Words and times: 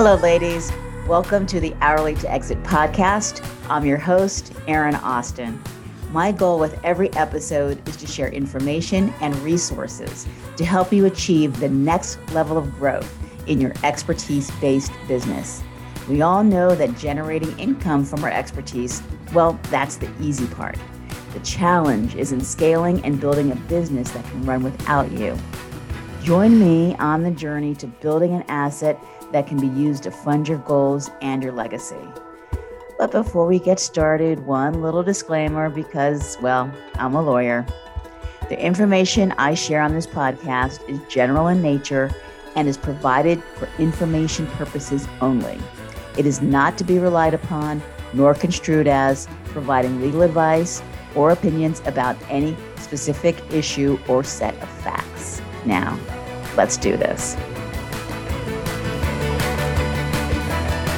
Hello, 0.00 0.14
ladies. 0.14 0.70
Welcome 1.08 1.44
to 1.46 1.58
the 1.58 1.74
Hourly 1.80 2.14
to 2.14 2.30
Exit 2.30 2.62
podcast. 2.62 3.44
I'm 3.68 3.84
your 3.84 3.98
host, 3.98 4.52
Erin 4.68 4.94
Austin. 4.94 5.60
My 6.12 6.30
goal 6.30 6.60
with 6.60 6.78
every 6.84 7.12
episode 7.14 7.82
is 7.88 7.96
to 7.96 8.06
share 8.06 8.28
information 8.28 9.12
and 9.20 9.34
resources 9.38 10.28
to 10.56 10.64
help 10.64 10.92
you 10.92 11.06
achieve 11.06 11.58
the 11.58 11.68
next 11.68 12.20
level 12.30 12.56
of 12.56 12.72
growth 12.78 13.12
in 13.48 13.60
your 13.60 13.72
expertise 13.82 14.52
based 14.60 14.92
business. 15.08 15.64
We 16.08 16.22
all 16.22 16.44
know 16.44 16.76
that 16.76 16.96
generating 16.96 17.58
income 17.58 18.04
from 18.04 18.22
our 18.22 18.30
expertise, 18.30 19.02
well, 19.34 19.58
that's 19.64 19.96
the 19.96 20.08
easy 20.20 20.46
part. 20.46 20.78
The 21.32 21.40
challenge 21.40 22.14
is 22.14 22.30
in 22.30 22.40
scaling 22.40 23.04
and 23.04 23.20
building 23.20 23.50
a 23.50 23.56
business 23.56 24.12
that 24.12 24.24
can 24.26 24.46
run 24.46 24.62
without 24.62 25.10
you. 25.10 25.36
Join 26.22 26.60
me 26.60 26.94
on 27.00 27.24
the 27.24 27.32
journey 27.32 27.74
to 27.74 27.88
building 27.88 28.34
an 28.34 28.44
asset 28.48 29.02
that 29.32 29.46
can 29.46 29.60
be 29.60 29.68
used 29.68 30.02
to 30.04 30.10
fund 30.10 30.48
your 30.48 30.58
goals 30.58 31.10
and 31.20 31.42
your 31.42 31.52
legacy. 31.52 31.96
But 32.98 33.12
before 33.12 33.46
we 33.46 33.58
get 33.58 33.78
started, 33.78 34.40
one 34.40 34.82
little 34.82 35.02
disclaimer 35.02 35.70
because, 35.70 36.36
well, 36.40 36.72
I'm 36.96 37.14
a 37.14 37.22
lawyer. 37.22 37.64
The 38.48 38.60
information 38.60 39.32
I 39.38 39.54
share 39.54 39.82
on 39.82 39.94
this 39.94 40.06
podcast 40.06 40.88
is 40.88 41.00
general 41.08 41.48
in 41.48 41.62
nature 41.62 42.10
and 42.56 42.66
is 42.66 42.76
provided 42.76 43.42
for 43.56 43.68
information 43.78 44.46
purposes 44.48 45.06
only. 45.20 45.60
It 46.16 46.26
is 46.26 46.42
not 46.42 46.76
to 46.78 46.84
be 46.84 46.98
relied 46.98 47.34
upon 47.34 47.82
nor 48.12 48.34
construed 48.34 48.88
as 48.88 49.28
providing 49.46 50.00
legal 50.00 50.22
advice 50.22 50.82
or 51.14 51.30
opinions 51.30 51.82
about 51.84 52.16
any 52.28 52.56
specific 52.78 53.36
issue 53.52 53.98
or 54.08 54.24
set 54.24 54.54
of 54.62 54.68
facts. 54.68 55.40
Now, 55.64 55.98
let's 56.56 56.76
do 56.76 56.96
this. 56.96 57.36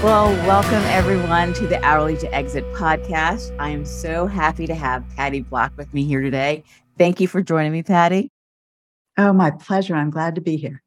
Well, 0.02 0.30
welcome 0.46 0.82
everyone 0.86 1.52
to 1.52 1.66
the 1.66 1.78
Hourly 1.84 2.16
to 2.16 2.34
Exit 2.34 2.64
podcast. 2.72 3.54
I 3.58 3.68
am 3.68 3.84
so 3.84 4.26
happy 4.26 4.66
to 4.66 4.74
have 4.74 5.04
Patty 5.14 5.42
Block 5.42 5.74
with 5.76 5.92
me 5.92 6.04
here 6.06 6.22
today. 6.22 6.64
Thank 6.96 7.20
you 7.20 7.28
for 7.28 7.42
joining 7.42 7.70
me, 7.70 7.82
Patty. 7.82 8.32
Oh, 9.18 9.34
my 9.34 9.50
pleasure. 9.50 9.94
I'm 9.94 10.08
glad 10.08 10.36
to 10.36 10.40
be 10.40 10.56
here. 10.56 10.82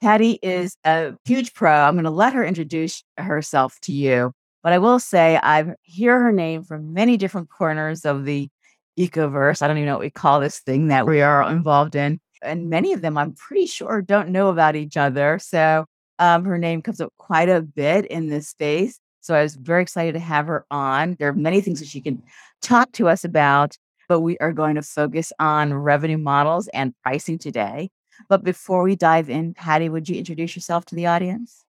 Patty 0.00 0.38
is 0.40 0.76
a 0.84 1.14
huge 1.24 1.52
pro. 1.52 1.72
I'm 1.72 1.96
going 1.96 2.04
to 2.04 2.10
let 2.10 2.32
her 2.32 2.44
introduce 2.44 3.02
herself 3.16 3.76
to 3.82 3.92
you. 3.92 4.30
But 4.62 4.72
I 4.72 4.78
will 4.78 5.00
say 5.00 5.40
I 5.42 5.74
hear 5.82 6.20
her 6.20 6.30
name 6.30 6.62
from 6.62 6.92
many 6.92 7.16
different 7.16 7.50
corners 7.50 8.04
of 8.04 8.24
the 8.24 8.48
ecoverse. 8.96 9.62
I 9.62 9.66
don't 9.66 9.78
even 9.78 9.86
know 9.86 9.94
what 9.94 10.02
we 10.02 10.10
call 10.10 10.38
this 10.38 10.60
thing 10.60 10.86
that 10.88 11.08
we 11.08 11.22
are 11.22 11.50
involved 11.50 11.96
in. 11.96 12.20
And 12.40 12.70
many 12.70 12.92
of 12.92 13.00
them, 13.00 13.18
I'm 13.18 13.34
pretty 13.34 13.66
sure, 13.66 14.00
don't 14.00 14.28
know 14.28 14.48
about 14.48 14.76
each 14.76 14.96
other. 14.96 15.40
So 15.42 15.86
um, 16.18 16.44
her 16.44 16.58
name 16.58 16.82
comes 16.82 17.00
up 17.00 17.12
quite 17.18 17.48
a 17.48 17.62
bit 17.62 18.06
in 18.06 18.28
this 18.28 18.48
space. 18.48 19.00
So 19.20 19.34
I 19.34 19.42
was 19.42 19.56
very 19.56 19.82
excited 19.82 20.12
to 20.12 20.20
have 20.20 20.46
her 20.46 20.64
on. 20.70 21.16
There 21.18 21.28
are 21.28 21.34
many 21.34 21.60
things 21.60 21.80
that 21.80 21.88
she 21.88 22.00
can 22.00 22.22
talk 22.62 22.92
to 22.92 23.08
us 23.08 23.24
about, 23.24 23.76
but 24.08 24.20
we 24.20 24.38
are 24.38 24.52
going 24.52 24.76
to 24.76 24.82
focus 24.82 25.32
on 25.38 25.74
revenue 25.74 26.18
models 26.18 26.68
and 26.68 26.94
pricing 27.02 27.38
today. 27.38 27.90
But 28.28 28.42
before 28.42 28.82
we 28.82 28.96
dive 28.96 29.30
in, 29.30 29.54
Patty, 29.54 29.88
would 29.88 30.08
you 30.08 30.16
introduce 30.16 30.56
yourself 30.56 30.84
to 30.86 30.94
the 30.94 31.06
audience? 31.06 31.64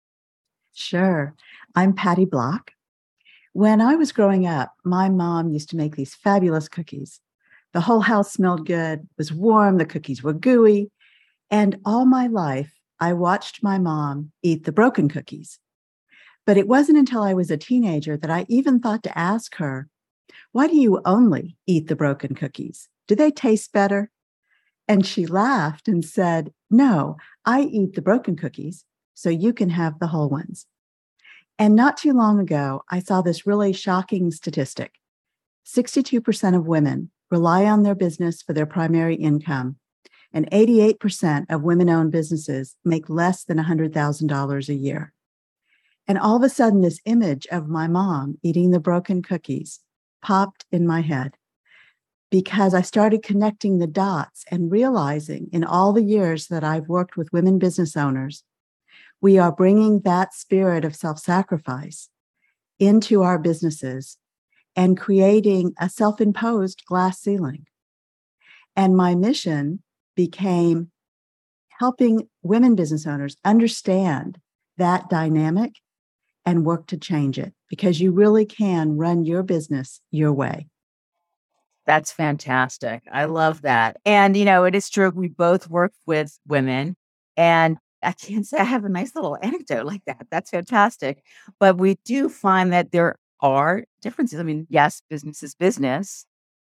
Sure. 0.73 1.35
I'm 1.75 1.93
Patty 1.93 2.25
Block. 2.25 2.71
When 3.53 3.81
I 3.81 3.95
was 3.95 4.11
growing 4.11 4.47
up, 4.47 4.71
my 4.85 5.09
mom 5.09 5.49
used 5.49 5.69
to 5.71 5.75
make 5.75 5.95
these 5.95 6.15
fabulous 6.15 6.67
cookies. 6.67 7.19
The 7.73 7.81
whole 7.81 7.99
house 7.99 8.31
smelled 8.31 8.65
good, 8.65 9.07
was 9.17 9.33
warm, 9.33 9.77
the 9.77 9.85
cookies 9.85 10.23
were 10.23 10.33
gooey. 10.33 10.91
And 11.51 11.77
all 11.83 12.05
my 12.05 12.27
life, 12.27 12.71
I 12.99 13.13
watched 13.13 13.63
my 13.63 13.79
mom 13.79 14.31
eat 14.43 14.65
the 14.65 14.71
broken 14.71 15.09
cookies. 15.09 15.59
But 16.45 16.57
it 16.57 16.67
wasn't 16.67 16.97
until 16.97 17.21
I 17.21 17.33
was 17.33 17.51
a 17.51 17.57
teenager 17.57 18.17
that 18.17 18.31
I 18.31 18.45
even 18.49 18.79
thought 18.79 19.03
to 19.03 19.17
ask 19.17 19.55
her, 19.55 19.87
Why 20.51 20.67
do 20.67 20.75
you 20.75 21.01
only 21.05 21.57
eat 21.67 21.87
the 21.87 21.95
broken 21.95 22.35
cookies? 22.35 22.89
Do 23.07 23.15
they 23.15 23.31
taste 23.31 23.71
better? 23.71 24.11
And 24.87 25.05
she 25.05 25.25
laughed 25.25 25.87
and 25.87 26.03
said, 26.03 26.51
No, 26.69 27.17
I 27.45 27.61
eat 27.61 27.93
the 27.93 28.01
broken 28.01 28.35
cookies 28.35 28.85
so 29.13 29.29
you 29.29 29.53
can 29.53 29.69
have 29.69 29.99
the 29.99 30.07
whole 30.07 30.29
ones. 30.29 30.65
And 31.57 31.75
not 31.75 31.97
too 31.97 32.13
long 32.13 32.39
ago, 32.39 32.83
I 32.89 32.99
saw 32.99 33.21
this 33.21 33.45
really 33.45 33.73
shocking 33.73 34.31
statistic 34.31 34.93
62% 35.65 36.55
of 36.55 36.65
women 36.65 37.11
rely 37.29 37.65
on 37.65 37.83
their 37.83 37.95
business 37.95 38.41
for 38.41 38.53
their 38.53 38.65
primary 38.65 39.15
income 39.15 39.75
and 40.33 40.49
88% 40.51 41.45
of 41.49 41.63
women 41.63 41.89
owned 41.89 42.11
businesses 42.11 42.75
make 42.85 43.09
less 43.09 43.43
than 43.43 43.57
$100,000 43.57 44.69
a 44.69 44.73
year. 44.73 45.13
And 46.07 46.17
all 46.17 46.35
of 46.35 46.43
a 46.43 46.49
sudden, 46.49 46.81
this 46.81 47.01
image 47.05 47.47
of 47.51 47.67
my 47.67 47.87
mom 47.87 48.37
eating 48.41 48.71
the 48.71 48.79
broken 48.79 49.21
cookies 49.21 49.79
popped 50.21 50.65
in 50.71 50.87
my 50.87 51.01
head 51.01 51.35
because 52.31 52.73
I 52.73 52.81
started 52.81 53.23
connecting 53.23 53.79
the 53.79 53.87
dots 53.87 54.45
and 54.51 54.71
realizing 54.71 55.49
in 55.51 55.63
all 55.63 55.93
the 55.93 56.03
years 56.03 56.47
that 56.47 56.63
I've 56.63 56.87
worked 56.87 57.17
with 57.17 57.33
women 57.33 57.57
business 57.57 57.97
owners, 57.97 58.43
we 59.21 59.37
are 59.37 59.51
bringing 59.51 60.01
that 60.01 60.33
spirit 60.33 60.85
of 60.85 60.95
self 60.95 61.19
sacrifice 61.19 62.09
into 62.79 63.23
our 63.23 63.37
businesses 63.37 64.17
and 64.75 64.97
creating 64.97 65.73
a 65.79 65.89
self 65.89 66.21
imposed 66.21 66.83
glass 66.85 67.19
ceiling. 67.19 67.65
And 68.75 68.95
my 68.95 69.15
mission 69.15 69.81
became 70.19 70.91
helping 71.79 72.27
women 72.43 72.75
business 72.75 73.07
owners 73.07 73.37
understand 73.45 74.37
that 74.77 75.09
dynamic 75.09 75.71
and 76.45 76.65
work 76.65 76.87
to 76.87 76.97
change 76.97 77.39
it 77.39 77.53
because 77.69 78.01
you 78.01 78.11
really 78.11 78.45
can 78.45 78.97
run 78.97 79.23
your 79.23 79.43
business 79.43 80.01
your 80.11 80.33
way. 80.33 80.67
That's 81.85 82.11
fantastic. 82.11 83.01
I 83.09 83.25
love 83.25 83.61
that. 83.61 83.95
And, 84.05 84.35
you 84.35 84.43
know, 84.43 84.65
it 84.65 84.75
is 84.75 84.89
true. 84.89 85.09
We 85.09 85.29
both 85.29 85.69
work 85.69 85.93
with 86.05 86.37
women. 86.45 86.97
And 87.37 87.77
I 88.03 88.11
can't 88.11 88.45
say 88.45 88.57
I 88.57 88.65
have 88.65 88.83
a 88.83 88.89
nice 88.89 89.15
little 89.15 89.37
anecdote 89.41 89.85
like 89.85 90.03
that. 90.05 90.27
That's 90.29 90.49
fantastic. 90.49 91.23
But 91.61 91.77
we 91.77 91.95
do 92.03 92.27
find 92.27 92.73
that 92.73 92.91
there 92.91 93.15
are 93.39 93.85
differences. 94.01 94.37
I 94.37 94.43
mean, 94.43 94.67
yes, 94.69 95.01
business 95.09 95.43
is 95.43 95.55
business, 95.55 96.25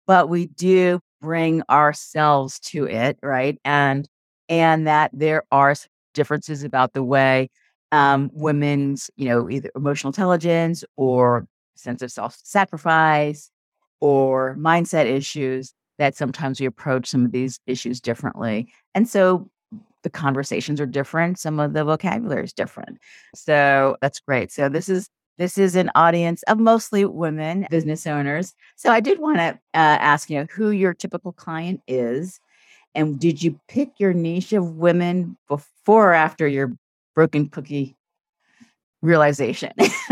but 0.07 0.29
we 0.29 0.47
do 0.47 1.01
bring 1.21 1.61
ourselves 1.69 2.59
to 2.59 2.85
it, 2.85 3.17
right? 3.21 3.57
And 3.63 4.07
and 4.49 4.87
that 4.87 5.11
there 5.13 5.43
are 5.51 5.75
differences 6.13 6.63
about 6.63 6.93
the 6.93 7.03
way 7.03 7.49
um, 7.91 8.29
women's, 8.33 9.09
you 9.15 9.29
know, 9.29 9.49
either 9.49 9.69
emotional 9.75 10.09
intelligence 10.09 10.83
or 10.97 11.47
sense 11.75 12.01
of 12.01 12.11
self-sacrifice 12.11 13.49
or 14.01 14.55
mindset 14.57 15.05
issues 15.05 15.73
that 15.97 16.15
sometimes 16.15 16.59
we 16.59 16.65
approach 16.65 17.07
some 17.07 17.25
of 17.25 17.31
these 17.31 17.59
issues 17.67 18.01
differently. 18.01 18.67
And 18.95 19.07
so 19.07 19.49
the 20.03 20.09
conversations 20.09 20.81
are 20.81 20.85
different, 20.85 21.39
some 21.39 21.59
of 21.59 21.73
the 21.73 21.83
vocabulary 21.83 22.43
is 22.43 22.53
different. 22.53 22.97
So 23.35 23.97
that's 24.01 24.19
great. 24.19 24.51
So 24.51 24.67
this 24.67 24.89
is 24.89 25.09
this 25.41 25.57
is 25.57 25.75
an 25.75 25.89
audience 25.95 26.43
of 26.43 26.59
mostly 26.59 27.03
women 27.03 27.65
business 27.71 28.05
owners. 28.05 28.53
So 28.75 28.91
I 28.91 28.99
did 28.99 29.17
want 29.17 29.39
to 29.39 29.47
uh, 29.49 29.57
ask 29.73 30.29
you 30.29 30.37
know, 30.37 30.45
who 30.53 30.69
your 30.69 30.93
typical 30.93 31.31
client 31.31 31.81
is. 31.87 32.39
And 32.93 33.19
did 33.19 33.41
you 33.41 33.59
pick 33.67 33.89
your 33.97 34.13
niche 34.13 34.53
of 34.53 34.75
women 34.75 35.35
before 35.47 36.11
or 36.11 36.13
after 36.13 36.47
your 36.47 36.73
broken 37.15 37.49
cookie 37.49 37.97
realization? 39.01 39.71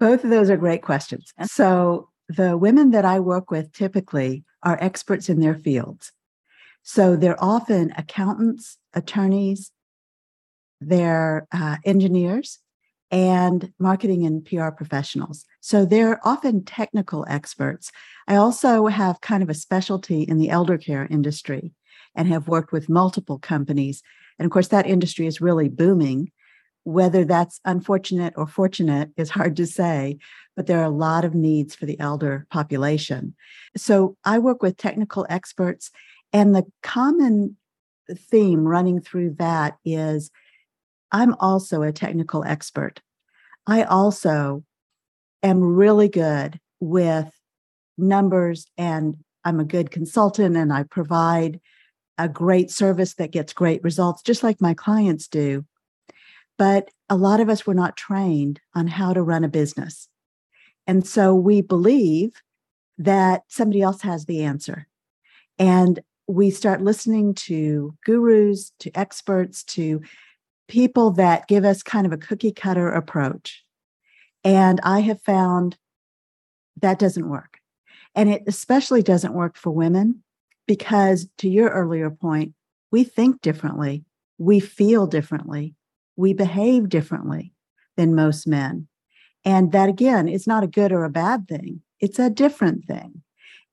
Both 0.00 0.24
of 0.24 0.30
those 0.30 0.48
are 0.48 0.56
great 0.56 0.80
questions. 0.80 1.34
So, 1.44 2.08
the 2.30 2.56
women 2.56 2.92
that 2.92 3.04
I 3.04 3.20
work 3.20 3.50
with 3.50 3.72
typically 3.72 4.42
are 4.62 4.78
experts 4.80 5.28
in 5.28 5.40
their 5.40 5.54
fields. 5.54 6.12
So, 6.82 7.14
they're 7.14 7.42
often 7.44 7.92
accountants, 7.98 8.78
attorneys, 8.94 9.70
they're 10.80 11.46
uh, 11.52 11.76
engineers, 11.84 12.58
and 13.10 13.72
marketing 13.78 14.24
and 14.24 14.44
PR 14.44 14.68
professionals. 14.68 15.44
So 15.60 15.84
they're 15.84 16.20
often 16.26 16.64
technical 16.64 17.26
experts. 17.28 17.90
I 18.28 18.36
also 18.36 18.86
have 18.86 19.20
kind 19.20 19.42
of 19.42 19.50
a 19.50 19.54
specialty 19.54 20.22
in 20.22 20.38
the 20.38 20.50
elder 20.50 20.78
care 20.78 21.06
industry 21.10 21.72
and 22.14 22.28
have 22.28 22.48
worked 22.48 22.72
with 22.72 22.88
multiple 22.88 23.38
companies. 23.38 24.02
And 24.38 24.46
of 24.46 24.52
course, 24.52 24.68
that 24.68 24.86
industry 24.86 25.26
is 25.26 25.40
really 25.40 25.68
booming. 25.68 26.30
Whether 26.84 27.24
that's 27.24 27.60
unfortunate 27.64 28.32
or 28.36 28.46
fortunate 28.46 29.10
is 29.16 29.28
hard 29.28 29.54
to 29.56 29.66
say, 29.66 30.18
but 30.56 30.66
there 30.66 30.80
are 30.80 30.84
a 30.84 30.88
lot 30.88 31.24
of 31.24 31.34
needs 31.34 31.74
for 31.74 31.84
the 31.84 32.00
elder 32.00 32.46
population. 32.50 33.34
So 33.76 34.16
I 34.24 34.38
work 34.38 34.62
with 34.62 34.78
technical 34.78 35.26
experts, 35.28 35.90
and 36.32 36.54
the 36.54 36.64
common 36.82 37.56
theme 38.14 38.66
running 38.66 39.00
through 39.00 39.34
that 39.38 39.76
is 39.84 40.30
I'm 41.12 41.34
also 41.40 41.82
a 41.82 41.92
technical 41.92 42.44
expert. 42.44 43.00
I 43.66 43.82
also 43.82 44.64
am 45.42 45.62
really 45.62 46.08
good 46.08 46.60
with 46.80 47.30
numbers 47.98 48.66
and 48.78 49.16
I'm 49.44 49.60
a 49.60 49.64
good 49.64 49.90
consultant 49.90 50.56
and 50.56 50.72
I 50.72 50.82
provide 50.84 51.60
a 52.18 52.28
great 52.28 52.70
service 52.70 53.14
that 53.14 53.32
gets 53.32 53.52
great 53.52 53.82
results, 53.82 54.22
just 54.22 54.42
like 54.42 54.60
my 54.60 54.74
clients 54.74 55.28
do. 55.28 55.64
but 56.58 56.90
a 57.08 57.16
lot 57.16 57.40
of 57.40 57.48
us 57.48 57.66
were 57.66 57.74
not 57.74 57.96
trained 57.96 58.60
on 58.74 58.86
how 58.86 59.14
to 59.14 59.22
run 59.22 59.44
a 59.44 59.48
business. 59.48 60.08
And 60.86 61.06
so 61.06 61.34
we 61.34 61.62
believe 61.62 62.32
that 62.98 63.44
somebody 63.48 63.80
else 63.80 64.02
has 64.02 64.26
the 64.26 64.42
answer. 64.44 64.86
And 65.58 66.00
we 66.28 66.50
start 66.50 66.82
listening 66.82 67.34
to 67.34 67.96
gurus, 68.04 68.72
to 68.80 68.90
experts, 68.94 69.64
to 69.64 70.02
people 70.70 71.10
that 71.10 71.48
give 71.48 71.64
us 71.64 71.82
kind 71.82 72.06
of 72.06 72.12
a 72.12 72.16
cookie 72.16 72.52
cutter 72.52 72.88
approach. 72.88 73.64
And 74.44 74.80
I 74.82 75.00
have 75.00 75.20
found 75.20 75.76
that 76.80 76.98
doesn't 76.98 77.28
work. 77.28 77.58
And 78.14 78.30
it 78.30 78.42
especially 78.46 79.02
doesn't 79.02 79.34
work 79.34 79.56
for 79.56 79.70
women 79.70 80.22
because, 80.66 81.28
to 81.38 81.48
your 81.48 81.68
earlier 81.70 82.08
point, 82.08 82.54
we 82.90 83.04
think 83.04 83.42
differently, 83.42 84.04
we 84.38 84.60
feel 84.60 85.06
differently, 85.06 85.74
we 86.16 86.32
behave 86.32 86.88
differently 86.88 87.52
than 87.96 88.14
most 88.14 88.46
men. 88.46 88.86
And 89.44 89.72
that, 89.72 89.88
again, 89.88 90.28
is 90.28 90.46
not 90.46 90.64
a 90.64 90.68
good 90.68 90.92
or 90.92 91.04
a 91.04 91.10
bad 91.10 91.48
thing, 91.48 91.82
it's 92.00 92.18
a 92.18 92.30
different 92.30 92.86
thing. 92.86 93.22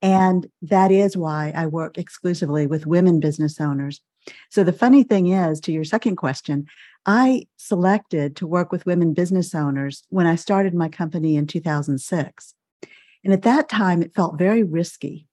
And 0.01 0.47
that 0.61 0.91
is 0.91 1.17
why 1.17 1.51
I 1.55 1.65
work 1.67 1.97
exclusively 1.97 2.67
with 2.67 2.85
women 2.85 3.19
business 3.19 3.59
owners. 3.59 4.01
So 4.49 4.63
the 4.63 4.73
funny 4.73 5.03
thing 5.03 5.27
is, 5.27 5.59
to 5.61 5.71
your 5.71 5.83
second 5.83 6.17
question, 6.17 6.67
I 7.07 7.47
selected 7.55 8.35
to 8.35 8.45
work 8.45 8.71
with 8.71 8.85
women 8.85 9.13
business 9.13 9.55
owners 9.55 10.03
when 10.09 10.27
I 10.27 10.35
started 10.35 10.73
my 10.73 10.89
company 10.89 11.37
in 11.37 11.47
2006. 11.47 12.53
And 13.23 13.33
at 13.33 13.43
that 13.43 13.69
time, 13.69 14.01
it 14.01 14.13
felt 14.13 14.37
very 14.37 14.61
risky. 14.61 15.25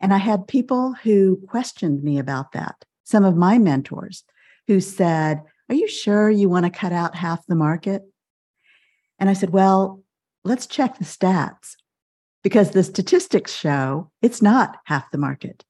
And 0.00 0.12
I 0.12 0.18
had 0.18 0.46
people 0.46 0.92
who 1.02 1.40
questioned 1.48 2.02
me 2.02 2.18
about 2.18 2.52
that. 2.52 2.84
Some 3.04 3.24
of 3.24 3.36
my 3.36 3.58
mentors 3.58 4.22
who 4.66 4.80
said, 4.80 5.40
Are 5.70 5.74
you 5.74 5.88
sure 5.88 6.28
you 6.28 6.50
want 6.50 6.66
to 6.66 6.70
cut 6.70 6.92
out 6.92 7.14
half 7.14 7.46
the 7.46 7.54
market? 7.54 8.02
And 9.18 9.30
I 9.30 9.32
said, 9.32 9.50
Well, 9.50 10.02
let's 10.44 10.66
check 10.66 10.98
the 10.98 11.04
stats 11.04 11.76
because 12.42 12.70
the 12.70 12.84
statistics 12.84 13.54
show 13.54 14.10
it's 14.20 14.42
not 14.42 14.76
half 14.84 15.10
the 15.10 15.18
market 15.18 15.64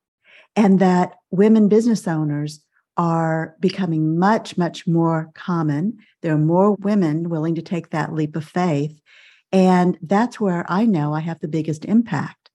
and 0.57 0.81
that 0.81 1.15
women 1.31 1.69
business 1.69 2.09
owners 2.09 2.64
are 2.97 3.57
becoming 3.61 4.19
much, 4.19 4.57
much 4.57 4.87
more 4.87 5.31
common. 5.35 5.99
There 6.23 6.33
are 6.35 6.39
more 6.39 6.75
women 6.75 7.29
willing 7.29 7.55
to 7.57 7.63
take 7.63 7.91
that 7.91 8.15
leap 8.15 8.37
of 8.37 8.45
faith. 8.45 9.01
And 9.53 9.99
that's 10.03 10.41
where 10.41 10.65
I 10.69 10.85
know 10.85 11.13
I 11.13 11.21
have 11.21 11.41
the 11.41 11.49
biggest 11.49 11.85
impact. 11.85 12.51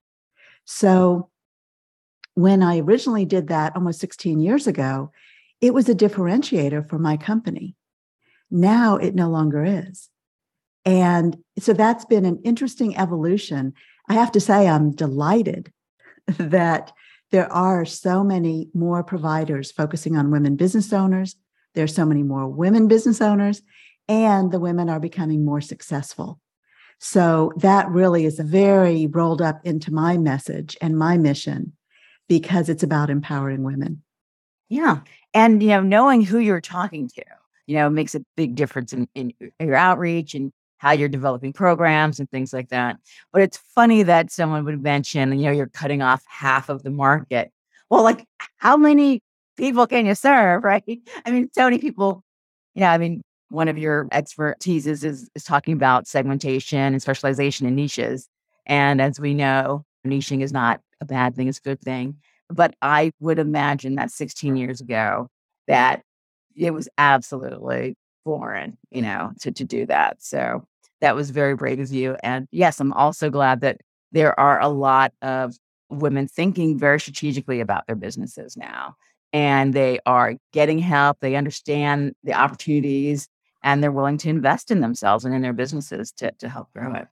So 0.66 1.30
when 2.36 2.64
I 2.64 2.80
originally 2.80 3.26
did 3.26 3.48
that 3.48 3.76
almost 3.76 4.00
16 4.00 4.40
years 4.40 4.68
ago, 4.68 5.12
it 5.62 5.74
was 5.74 5.90
a 5.90 5.96
differentiator 5.96 6.88
for 6.88 6.98
my 6.98 7.18
company. 7.18 7.76
Now 8.50 8.96
it 8.96 9.16
no 9.16 9.30
longer 9.30 9.64
is. 9.66 10.10
And 10.86 11.38
so 11.60 11.74
that's 11.74 12.06
been 12.06 12.26
an 12.26 12.40
interesting 12.44 12.98
evolution. 12.98 13.74
I 14.08 14.14
have 14.14 14.32
to 14.32 14.40
say, 14.40 14.68
I'm 14.68 14.92
delighted 14.92 15.72
that 16.28 16.94
there 17.32 17.52
are 17.52 17.86
so 17.86 18.24
many 18.24 18.70
more 18.74 19.04
providers 19.04 19.72
focusing 19.72 20.18
on 20.18 20.32
women 20.32 20.56
business 20.56 20.92
owners. 20.92 21.36
There's 21.76 21.94
so 21.94 22.06
many 22.06 22.24
more 22.24 22.48
women 22.48 22.88
business 22.88 23.22
owners, 23.22 23.62
and 24.08 24.52
the 24.52 24.60
women 24.60 24.90
are 24.90 25.00
becoming 25.00 25.46
more 25.46 25.62
successful. 25.62 26.40
So 27.00 27.54
that 27.58 27.90
really 27.90 28.26
is 28.26 28.40
very 28.40 29.08
rolled 29.08 29.42
up 29.42 29.62
into 29.64 29.94
my 29.94 30.18
message 30.18 30.76
and 30.82 30.98
my 30.98 31.18
mission 31.18 31.74
because 32.28 32.68
it's 32.68 32.84
about 32.84 33.10
empowering 33.10 33.64
women. 33.64 34.04
Yeah. 34.68 35.00
And, 35.34 35.64
you 35.64 35.70
know, 35.70 35.82
knowing 35.82 36.22
who 36.22 36.40
you're 36.40 36.62
talking 36.62 37.08
to, 37.10 37.24
you 37.68 37.76
know, 37.76 37.90
makes 37.90 38.16
a 38.16 38.26
big 38.36 38.56
difference 38.56 38.92
in, 38.94 39.08
in 39.16 39.34
your 39.60 39.76
outreach 39.76 40.34
and 40.34 40.52
how 40.80 40.92
you're 40.92 41.10
developing 41.10 41.54
programs 41.54 42.20
and 42.20 42.30
things 42.32 42.52
like 42.52 42.70
that. 42.70 42.98
But 43.32 43.44
it's 43.44 43.58
funny 43.58 44.02
that 44.04 44.32
someone 44.32 44.66
would 44.66 44.82
mention, 44.82 45.38
you 45.38 45.46
know, 45.46 45.52
you're 45.52 45.68
cutting 45.68 46.02
off 46.02 46.24
half 46.28 46.70
of 46.70 46.84
the 46.84 46.90
market. 46.90 47.52
Well, 47.90 48.02
like 48.02 48.26
how 48.58 48.78
many 48.78 49.22
people 49.58 49.86
can 49.86 50.06
you 50.06 50.16
serve, 50.16 50.64
right? 50.66 51.00
I 51.26 51.32
mean, 51.32 51.50
so 51.54 51.66
many 51.66 51.78
people, 51.78 52.24
you 52.74 52.82
know, 52.82 52.88
I 52.88 52.98
mean, 52.98 53.22
one 53.50 53.68
of 53.68 53.78
your 53.78 54.06
expertises 54.06 55.04
is, 55.04 55.30
is 55.36 55.44
talking 55.44 55.74
about 55.74 56.08
segmentation 56.08 56.80
and 56.80 57.02
specialization 57.02 57.68
in 57.68 57.76
niches. 57.76 58.28
And 58.66 59.02
as 59.02 59.20
we 59.20 59.34
know, 59.34 59.84
niching 60.08 60.42
is 60.42 60.54
not 60.54 60.82
a 61.02 61.06
bad 61.06 61.36
thing, 61.36 61.48
it's 61.48 61.58
a 61.58 61.62
good 61.62 61.82
thing. 61.82 62.18
But 62.50 62.76
I 62.82 63.12
would 63.20 63.38
imagine 63.38 63.96
that 63.96 64.12
16 64.12 64.56
years 64.56 64.82
ago, 64.82 65.30
that 65.68 66.04
it 66.56 66.74
was 66.74 66.88
absolutely 66.98 67.96
foreign, 68.24 68.78
you 68.92 69.02
know, 69.02 69.32
to, 69.42 69.52
to 69.52 69.64
do 69.64 69.86
that. 69.88 70.22
So 70.22 70.66
that 71.02 71.16
was 71.16 71.30
very 71.30 71.56
brave 71.56 71.80
of 71.80 71.92
you. 71.92 72.16
And 72.24 72.48
yes, 72.52 72.80
I'm 72.80 72.94
also 72.94 73.30
glad 73.30 73.62
that 73.62 73.78
there 74.12 74.38
are 74.40 74.60
a 74.60 74.68
lot 74.68 75.14
of 75.22 75.56
women 75.90 76.28
thinking 76.28 76.78
very 76.78 77.00
strategically 77.00 77.60
about 77.60 77.88
their 77.88 77.96
businesses 77.96 78.58
now. 78.58 78.96
And 79.32 79.74
they 79.74 80.00
are 80.06 80.36
getting 80.54 80.80
help, 80.80 81.20
they 81.20 81.36
understand 81.36 82.14
the 82.24 82.34
opportunities, 82.34 83.28
and 83.64 83.84
they're 83.84 83.92
willing 83.92 84.18
to 84.20 84.30
invest 84.30 84.72
in 84.72 84.82
themselves 84.82 85.26
and 85.26 85.36
in 85.36 85.42
their 85.42 85.54
businesses 85.54 86.12
to, 86.14 86.32
to 86.40 86.50
help 86.50 86.72
grow 86.74 86.94
it. 86.96 87.08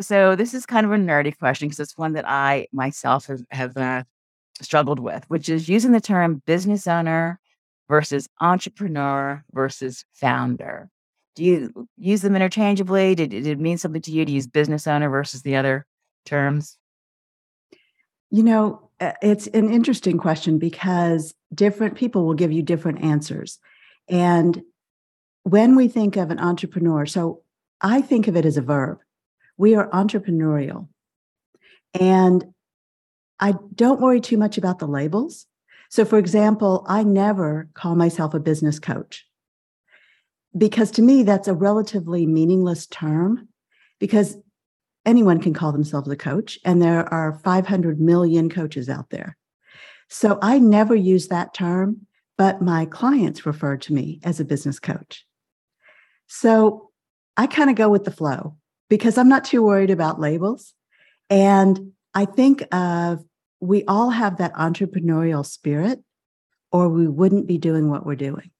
So, 0.00 0.34
this 0.34 0.54
is 0.54 0.64
kind 0.64 0.86
of 0.86 0.92
a 0.92 0.96
nerdy 0.96 1.36
question 1.36 1.68
because 1.68 1.80
it's 1.80 1.98
one 1.98 2.14
that 2.14 2.26
I 2.26 2.68
myself 2.72 3.26
have, 3.26 3.42
have 3.50 3.76
uh, 3.76 4.04
struggled 4.62 4.98
with, 4.98 5.24
which 5.28 5.48
is 5.48 5.68
using 5.68 5.92
the 5.92 6.00
term 6.00 6.42
business 6.46 6.86
owner 6.86 7.38
versus 7.88 8.28
entrepreneur 8.40 9.44
versus 9.52 10.04
founder. 10.14 10.88
Do 11.36 11.44
you 11.44 11.88
use 11.96 12.22
them 12.22 12.36
interchangeably? 12.36 13.14
Did, 13.14 13.30
did 13.30 13.46
it 13.46 13.60
mean 13.60 13.78
something 13.78 14.02
to 14.02 14.10
you 14.10 14.24
to 14.24 14.32
use 14.32 14.46
business 14.46 14.86
owner 14.86 15.08
versus 15.08 15.42
the 15.42 15.56
other 15.56 15.86
terms? 16.24 16.76
You 18.30 18.42
know, 18.42 18.90
uh, 19.00 19.12
it's 19.22 19.46
an 19.48 19.70
interesting 19.70 20.18
question 20.18 20.58
because 20.58 21.34
different 21.54 21.96
people 21.96 22.26
will 22.26 22.34
give 22.34 22.52
you 22.52 22.62
different 22.62 23.02
answers. 23.02 23.58
And 24.08 24.62
when 25.44 25.76
we 25.76 25.88
think 25.88 26.16
of 26.16 26.30
an 26.30 26.38
entrepreneur, 26.38 27.06
so 27.06 27.42
I 27.80 28.02
think 28.02 28.28
of 28.28 28.36
it 28.36 28.44
as 28.44 28.56
a 28.56 28.62
verb. 28.62 28.98
We 29.56 29.74
are 29.74 29.88
entrepreneurial. 29.90 30.88
And 31.98 32.44
I 33.38 33.54
don't 33.74 34.00
worry 34.00 34.20
too 34.20 34.36
much 34.36 34.58
about 34.58 34.78
the 34.78 34.86
labels 34.86 35.46
so, 35.90 36.04
for 36.04 36.18
example, 36.18 36.84
I 36.88 37.02
never 37.02 37.68
call 37.74 37.96
myself 37.96 38.32
a 38.32 38.40
business 38.40 38.78
coach 38.78 39.26
because 40.56 40.90
to 40.92 41.02
me, 41.02 41.22
that's 41.22 41.48
a 41.48 41.54
relatively 41.54 42.26
meaningless 42.26 42.86
term 42.86 43.48
because 43.98 44.36
anyone 45.06 45.40
can 45.40 45.54
call 45.54 45.72
themselves 45.72 46.08
a 46.08 46.16
coach, 46.16 46.58
and 46.64 46.82
there 46.82 47.12
are 47.12 47.40
500 47.44 48.00
million 48.00 48.50
coaches 48.50 48.88
out 48.88 49.10
there. 49.10 49.36
So, 50.08 50.38
I 50.42 50.58
never 50.58 50.94
use 50.94 51.28
that 51.28 51.54
term, 51.54 52.06
but 52.36 52.60
my 52.60 52.84
clients 52.84 53.46
refer 53.46 53.76
to 53.78 53.92
me 53.92 54.20
as 54.24 54.40
a 54.40 54.44
business 54.44 54.80
coach. 54.80 55.24
So, 56.26 56.90
I 57.36 57.46
kind 57.46 57.70
of 57.70 57.76
go 57.76 57.88
with 57.88 58.04
the 58.04 58.10
flow 58.10 58.56
because 58.88 59.16
I'm 59.16 59.28
not 59.28 59.44
too 59.44 59.62
worried 59.62 59.90
about 59.90 60.20
labels. 60.20 60.74
And 61.30 61.92
I 62.12 62.24
think 62.24 62.62
of 62.74 63.24
we 63.60 63.84
all 63.84 64.10
have 64.10 64.38
that 64.38 64.54
entrepreneurial 64.54 65.46
spirit, 65.46 66.00
or 66.72 66.88
we 66.88 67.06
wouldn't 67.06 67.46
be 67.46 67.58
doing 67.58 67.88
what 67.88 68.04
we're 68.04 68.16
doing. 68.16 68.50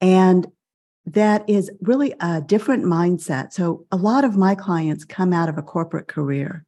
And 0.00 0.46
that 1.14 1.48
is 1.48 1.70
really 1.80 2.14
a 2.20 2.40
different 2.40 2.84
mindset. 2.84 3.52
So, 3.52 3.86
a 3.90 3.96
lot 3.96 4.24
of 4.24 4.36
my 4.36 4.54
clients 4.54 5.04
come 5.04 5.32
out 5.32 5.48
of 5.48 5.58
a 5.58 5.62
corporate 5.62 6.08
career 6.08 6.64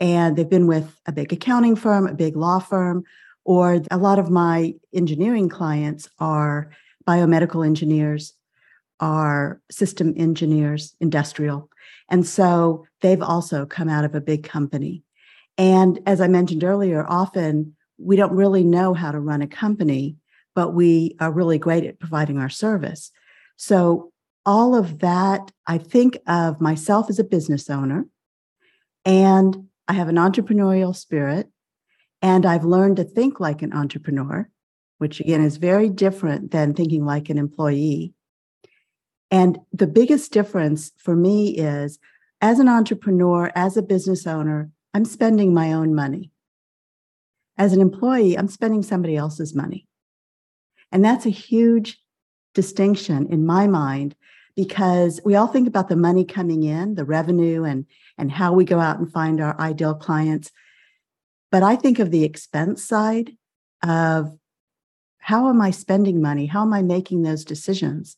and 0.00 0.36
they've 0.36 0.48
been 0.48 0.66
with 0.66 0.98
a 1.06 1.12
big 1.12 1.32
accounting 1.32 1.76
firm, 1.76 2.06
a 2.06 2.14
big 2.14 2.36
law 2.36 2.58
firm, 2.58 3.04
or 3.44 3.80
a 3.90 3.96
lot 3.96 4.18
of 4.18 4.30
my 4.30 4.74
engineering 4.92 5.48
clients 5.48 6.08
are 6.18 6.70
biomedical 7.06 7.64
engineers, 7.64 8.34
are 9.00 9.60
system 9.70 10.12
engineers, 10.16 10.94
industrial. 11.00 11.70
And 12.10 12.26
so 12.26 12.86
they've 13.00 13.22
also 13.22 13.66
come 13.66 13.88
out 13.88 14.04
of 14.04 14.14
a 14.14 14.20
big 14.20 14.42
company. 14.42 15.02
And 15.58 16.00
as 16.06 16.20
I 16.20 16.28
mentioned 16.28 16.64
earlier, 16.64 17.06
often 17.08 17.76
we 17.98 18.16
don't 18.16 18.32
really 18.32 18.64
know 18.64 18.94
how 18.94 19.12
to 19.12 19.20
run 19.20 19.42
a 19.42 19.46
company, 19.46 20.16
but 20.54 20.74
we 20.74 21.16
are 21.20 21.32
really 21.32 21.58
great 21.58 21.84
at 21.84 21.98
providing 21.98 22.38
our 22.38 22.50
service. 22.50 23.10
So, 23.56 24.12
all 24.44 24.76
of 24.76 25.00
that, 25.00 25.50
I 25.66 25.78
think 25.78 26.18
of 26.28 26.60
myself 26.60 27.10
as 27.10 27.18
a 27.18 27.24
business 27.24 27.68
owner, 27.68 28.06
and 29.04 29.66
I 29.88 29.94
have 29.94 30.08
an 30.08 30.16
entrepreneurial 30.16 30.94
spirit, 30.94 31.48
and 32.22 32.46
I've 32.46 32.64
learned 32.64 32.96
to 32.96 33.04
think 33.04 33.40
like 33.40 33.62
an 33.62 33.72
entrepreneur, 33.72 34.48
which 34.98 35.20
again 35.20 35.42
is 35.42 35.56
very 35.56 35.88
different 35.88 36.52
than 36.52 36.74
thinking 36.74 37.04
like 37.04 37.28
an 37.28 37.38
employee. 37.38 38.14
And 39.30 39.58
the 39.72 39.86
biggest 39.86 40.32
difference 40.32 40.92
for 40.96 41.16
me 41.16 41.56
is 41.56 41.98
as 42.40 42.58
an 42.58 42.68
entrepreneur, 42.68 43.50
as 43.56 43.76
a 43.76 43.82
business 43.82 44.26
owner, 44.26 44.70
I'm 44.94 45.04
spending 45.04 45.52
my 45.52 45.72
own 45.72 45.94
money. 45.94 46.30
As 47.58 47.72
an 47.72 47.80
employee, 47.80 48.36
I'm 48.36 48.48
spending 48.48 48.82
somebody 48.82 49.16
else's 49.16 49.54
money. 49.54 49.86
And 50.92 51.04
that's 51.04 51.26
a 51.26 51.30
huge 51.30 51.98
distinction 52.56 53.26
in 53.30 53.46
my 53.46 53.68
mind 53.68 54.16
because 54.56 55.20
we 55.24 55.36
all 55.36 55.46
think 55.46 55.68
about 55.68 55.88
the 55.88 55.94
money 55.94 56.24
coming 56.24 56.62
in, 56.62 56.94
the 56.94 57.04
revenue, 57.04 57.62
and, 57.62 57.84
and 58.16 58.32
how 58.32 58.54
we 58.54 58.64
go 58.64 58.80
out 58.80 58.98
and 58.98 59.12
find 59.12 59.40
our 59.40 59.60
ideal 59.60 59.94
clients. 59.94 60.50
But 61.52 61.62
I 61.62 61.76
think 61.76 61.98
of 61.98 62.10
the 62.10 62.24
expense 62.24 62.82
side 62.82 63.36
of 63.84 64.36
how 65.18 65.48
am 65.48 65.60
I 65.60 65.70
spending 65.70 66.22
money? 66.22 66.46
How 66.46 66.62
am 66.62 66.72
I 66.72 66.82
making 66.82 67.22
those 67.22 67.44
decisions? 67.44 68.16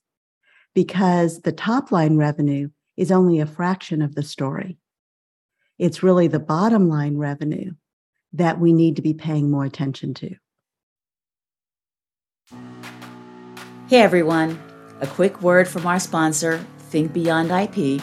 Because 0.74 1.40
the 1.40 1.52
top 1.52 1.90
line 1.90 2.16
revenue 2.16 2.70
is 2.96 3.10
only 3.10 3.40
a 3.40 3.46
fraction 3.46 4.00
of 4.00 4.14
the 4.14 4.22
story. 4.22 4.78
It's 5.78 6.02
really 6.02 6.28
the 6.28 6.38
bottom 6.38 6.88
line 6.88 7.16
revenue 7.16 7.72
that 8.32 8.60
we 8.60 8.72
need 8.72 8.96
to 8.96 9.02
be 9.02 9.14
paying 9.14 9.50
more 9.50 9.64
attention 9.64 10.14
to. 10.14 10.36
Hey 13.88 14.02
everyone, 14.02 14.60
a 15.00 15.06
quick 15.06 15.40
word 15.40 15.66
from 15.66 15.86
our 15.86 15.98
sponsor, 15.98 16.62
Think 16.90 17.14
Beyond 17.14 17.50
IP. 17.50 18.02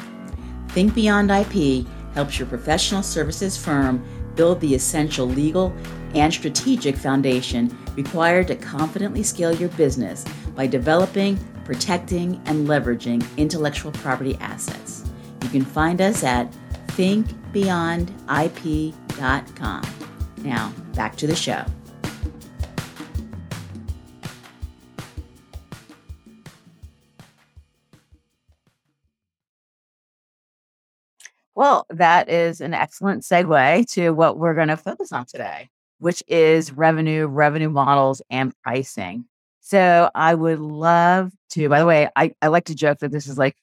Think 0.70 0.96
Beyond 0.96 1.30
IP 1.30 1.86
helps 2.16 2.40
your 2.40 2.48
professional 2.48 3.04
services 3.04 3.56
firm 3.56 4.04
build 4.34 4.60
the 4.62 4.74
essential 4.74 5.28
legal 5.28 5.72
and 6.16 6.34
strategic 6.34 6.98
foundation 6.98 7.78
required 7.96 8.48
to 8.48 8.56
confidently 8.56 9.22
scale 9.22 9.54
your 9.54 9.70
business 9.70 10.26
by 10.56 10.66
developing, 10.66 11.38
protecting, 11.66 12.42
and 12.48 12.68
leveraging 12.68 13.24
intellectual 13.38 13.92
property 13.92 14.36
assets. 14.42 15.08
You 15.44 15.50
can 15.50 15.66
find 15.66 16.02
us 16.02 16.24
at 16.24 16.52
thinkbeyondip.com. 16.98 19.84
Now, 20.38 20.74
back 20.96 21.16
to 21.18 21.28
the 21.28 21.36
show. 21.36 21.64
Well, 31.56 31.86
that 31.90 32.30
is 32.30 32.60
an 32.60 32.74
excellent 32.74 33.24
segue 33.24 33.90
to 33.94 34.12
what 34.12 34.38
we're 34.38 34.54
going 34.54 34.68
to 34.68 34.78
focus 34.78 35.12
on 35.14 35.26
today, 35.26 35.70
which 36.00 36.22
is 36.28 36.74
revenue, 36.74 37.28
revenue 37.28 37.70
models, 37.70 38.22
and 38.30 38.54
pricing. 38.62 39.26
So 39.62 40.10
I 40.14 40.36
would 40.36 40.60
love 40.60 41.32
to, 41.52 41.70
by 41.70 41.80
the 41.80 41.86
way, 41.86 42.10
I, 42.16 42.34
I 42.42 42.48
like 42.48 42.66
to 42.66 42.76
joke 42.76 43.00
that 43.00 43.12
this 43.12 43.26
is 43.26 43.38
like 43.38 43.56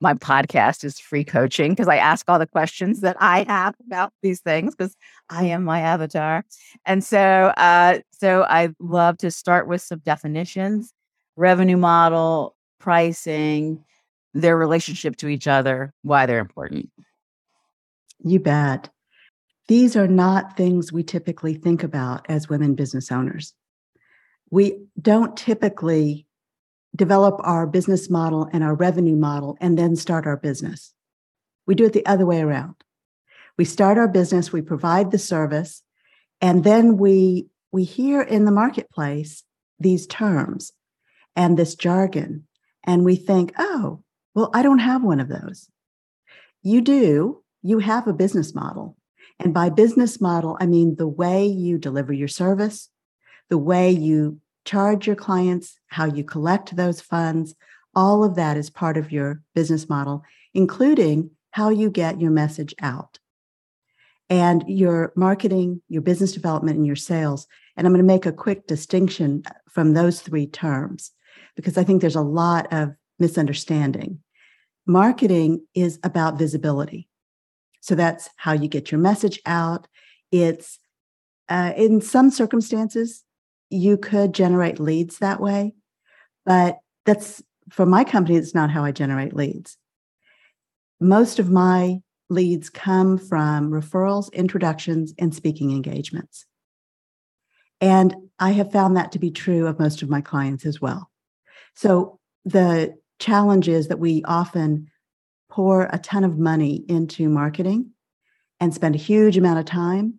my 0.00 0.14
podcast 0.14 0.84
is 0.84 0.98
free 0.98 1.22
coaching 1.22 1.72
because 1.72 1.86
I 1.86 1.96
ask 1.96 2.28
all 2.28 2.38
the 2.38 2.46
questions 2.46 3.00
that 3.02 3.16
I 3.20 3.44
have 3.44 3.74
about 3.86 4.12
these 4.22 4.40
things 4.40 4.74
because 4.74 4.96
I 5.30 5.44
am 5.44 5.64
my 5.64 5.80
avatar. 5.80 6.44
And 6.84 7.04
so 7.04 7.18
uh, 7.56 8.00
so 8.10 8.44
I 8.48 8.70
love 8.80 9.18
to 9.18 9.30
start 9.30 9.68
with 9.68 9.82
some 9.82 10.00
definitions, 10.00 10.92
revenue 11.36 11.76
model, 11.76 12.56
pricing, 12.80 13.84
their 14.34 14.56
relationship 14.56 15.16
to 15.16 15.28
each 15.28 15.46
other, 15.46 15.92
why 16.02 16.26
they're 16.26 16.40
important. 16.40 16.90
You 18.24 18.40
bet. 18.40 18.88
These 19.68 19.96
are 19.96 20.08
not 20.08 20.56
things 20.56 20.92
we 20.92 21.02
typically 21.02 21.54
think 21.54 21.82
about 21.82 22.24
as 22.28 22.48
women 22.48 22.74
business 22.74 23.12
owners. 23.12 23.52
We 24.50 24.86
don't 25.00 25.36
typically 25.36 26.26
develop 26.96 27.40
our 27.44 27.66
business 27.66 28.08
model 28.08 28.48
and 28.52 28.64
our 28.64 28.74
revenue 28.74 29.16
model 29.16 29.58
and 29.60 29.78
then 29.78 29.94
start 29.94 30.26
our 30.26 30.38
business. 30.38 30.94
We 31.66 31.74
do 31.74 31.84
it 31.84 31.92
the 31.92 32.06
other 32.06 32.24
way 32.24 32.40
around. 32.40 32.76
We 33.58 33.66
start 33.66 33.98
our 33.98 34.08
business, 34.08 34.52
we 34.52 34.62
provide 34.62 35.10
the 35.10 35.18
service, 35.18 35.82
and 36.40 36.64
then 36.64 36.96
we 36.96 37.46
we 37.72 37.84
hear 37.84 38.22
in 38.22 38.44
the 38.44 38.52
marketplace 38.52 39.42
these 39.78 40.06
terms 40.06 40.72
and 41.36 41.58
this 41.58 41.74
jargon 41.74 42.46
and 42.84 43.04
we 43.04 43.16
think, 43.16 43.52
"Oh, 43.58 44.02
well, 44.34 44.50
I 44.54 44.62
don't 44.62 44.78
have 44.78 45.04
one 45.04 45.20
of 45.20 45.28
those." 45.28 45.68
You 46.62 46.80
do, 46.80 47.43
you 47.64 47.78
have 47.78 48.06
a 48.06 48.12
business 48.12 48.54
model. 48.54 48.96
And 49.40 49.52
by 49.52 49.70
business 49.70 50.20
model, 50.20 50.56
I 50.60 50.66
mean 50.66 50.94
the 50.96 51.08
way 51.08 51.46
you 51.46 51.78
deliver 51.78 52.12
your 52.12 52.28
service, 52.28 52.90
the 53.48 53.58
way 53.58 53.90
you 53.90 54.38
charge 54.64 55.06
your 55.06 55.16
clients, 55.16 55.80
how 55.88 56.04
you 56.04 56.22
collect 56.22 56.76
those 56.76 57.00
funds, 57.00 57.54
all 57.94 58.22
of 58.22 58.36
that 58.36 58.56
is 58.56 58.70
part 58.70 58.96
of 58.96 59.10
your 59.10 59.42
business 59.54 59.88
model, 59.88 60.22
including 60.52 61.30
how 61.52 61.70
you 61.70 61.90
get 61.90 62.20
your 62.20 62.30
message 62.30 62.74
out 62.82 63.18
and 64.28 64.62
your 64.66 65.12
marketing, 65.16 65.80
your 65.88 66.02
business 66.02 66.32
development, 66.32 66.76
and 66.76 66.86
your 66.86 66.96
sales. 66.96 67.46
And 67.76 67.86
I'm 67.86 67.92
going 67.92 68.04
to 68.04 68.12
make 68.12 68.26
a 68.26 68.32
quick 68.32 68.66
distinction 68.66 69.42
from 69.70 69.94
those 69.94 70.20
three 70.20 70.46
terms 70.46 71.12
because 71.56 71.78
I 71.78 71.84
think 71.84 72.00
there's 72.00 72.14
a 72.14 72.20
lot 72.20 72.72
of 72.72 72.90
misunderstanding. 73.18 74.20
Marketing 74.86 75.64
is 75.74 75.98
about 76.02 76.38
visibility. 76.38 77.08
So 77.84 77.94
that's 77.94 78.30
how 78.36 78.52
you 78.54 78.66
get 78.66 78.90
your 78.90 78.98
message 78.98 79.38
out. 79.44 79.86
It's 80.32 80.78
uh, 81.50 81.74
in 81.76 82.00
some 82.00 82.30
circumstances, 82.30 83.22
you 83.68 83.98
could 83.98 84.32
generate 84.32 84.80
leads 84.80 85.18
that 85.18 85.38
way, 85.38 85.74
but 86.46 86.78
that's 87.04 87.42
for 87.68 87.84
my 87.84 88.02
company, 88.02 88.38
it's 88.38 88.54
not 88.54 88.70
how 88.70 88.84
I 88.84 88.90
generate 88.90 89.34
leads. 89.34 89.76
Most 90.98 91.38
of 91.38 91.50
my 91.50 92.00
leads 92.30 92.70
come 92.70 93.18
from 93.18 93.70
referrals, 93.70 94.32
introductions, 94.32 95.12
and 95.18 95.34
speaking 95.34 95.70
engagements. 95.70 96.46
And 97.82 98.16
I 98.38 98.52
have 98.52 98.72
found 98.72 98.96
that 98.96 99.12
to 99.12 99.18
be 99.18 99.30
true 99.30 99.66
of 99.66 99.78
most 99.78 100.00
of 100.00 100.08
my 100.08 100.22
clients 100.22 100.64
as 100.64 100.80
well. 100.80 101.10
So 101.74 102.18
the 102.46 102.96
challenge 103.18 103.68
is 103.68 103.88
that 103.88 103.98
we 103.98 104.22
often 104.24 104.90
pour 105.54 105.88
a 105.92 105.98
ton 105.98 106.24
of 106.24 106.36
money 106.36 106.84
into 106.88 107.28
marketing 107.28 107.90
and 108.58 108.74
spend 108.74 108.96
a 108.96 108.98
huge 108.98 109.36
amount 109.36 109.60
of 109.60 109.64
time, 109.64 110.14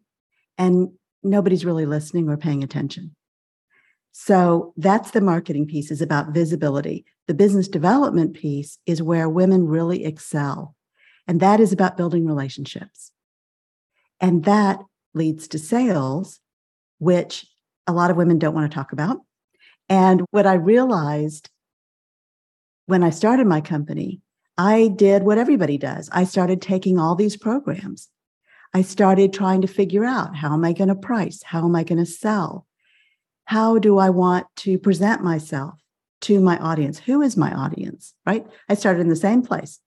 and 0.58 0.90
nobody's 1.24 1.66
really 1.66 1.86
listening 1.86 2.30
or 2.30 2.38
paying 2.38 2.64
attention. 2.64 3.14
So 4.14 4.74
that's 4.78 5.12
the 5.12 5.20
marketing 5.20 5.68
piece 5.68 5.92
is 5.92 6.02
about 6.02 6.30
visibility. 6.30 7.04
The 7.28 7.34
business 7.34 7.68
development 7.68 8.34
piece 8.34 8.78
is 8.86 9.04
where 9.04 9.28
women 9.28 9.68
really 9.68 10.06
excel. 10.06 10.74
And 11.28 11.42
that 11.42 11.60
is 11.60 11.74
about 11.74 11.98
building 11.98 12.26
relationships. 12.26 13.12
And 14.22 14.46
that 14.46 14.80
leads 15.14 15.50
to 15.50 15.60
sales, 15.60 16.40
which 17.00 17.46
a 17.88 17.92
lot 17.92 18.10
of 18.10 18.16
women 18.16 18.40
don't 18.40 18.56
want 18.56 18.72
to 18.72 18.76
talk 18.76 18.94
about. 18.94 19.18
And 19.90 20.22
what 20.32 20.48
I 20.48 20.54
realized 20.54 21.50
when 22.86 23.04
I 23.04 23.10
started 23.10 23.48
my 23.48 23.60
company 23.60 24.22
I 24.58 24.88
did 24.88 25.24
what 25.24 25.38
everybody 25.38 25.78
does. 25.78 26.10
I 26.12 26.24
started 26.24 26.62
taking 26.62 26.98
all 26.98 27.16
these 27.16 27.36
programs. 27.36 28.10
I 28.74 28.82
started 28.82 29.34
trying 29.34 29.62
to 29.62 29.68
figure 29.68 30.06
out 30.06 30.36
how 30.36 30.54
am 30.54 30.66
I 30.66 30.74
going 30.74 30.88
to 30.90 30.96
price? 30.96 31.42
How 31.44 31.66
am 31.66 31.76
I 31.76 31.84
going 31.84 31.98
to 31.98 32.06
sell? 32.06 32.66
How 33.46 33.80
do 33.80 33.98
I 33.98 34.10
want 34.10 34.48
to 34.58 34.78
present 34.78 35.24
myself 35.24 35.80
to 36.22 36.40
my 36.40 36.58
audience? 36.58 37.00
Who 37.00 37.22
is 37.22 37.38
my 37.38 37.54
audience? 37.54 38.14
Right? 38.26 38.46
I 38.68 38.74
started 38.74 39.02
in 39.02 39.10
the 39.10 39.16
same 39.16 39.44
place. 39.44 39.80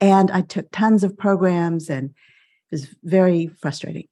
And 0.00 0.30
I 0.30 0.42
took 0.42 0.70
tons 0.70 1.04
of 1.04 1.18
programs 1.18 1.90
and 1.90 2.10
it 2.10 2.12
was 2.72 2.94
very 3.02 3.48
frustrating. 3.48 4.06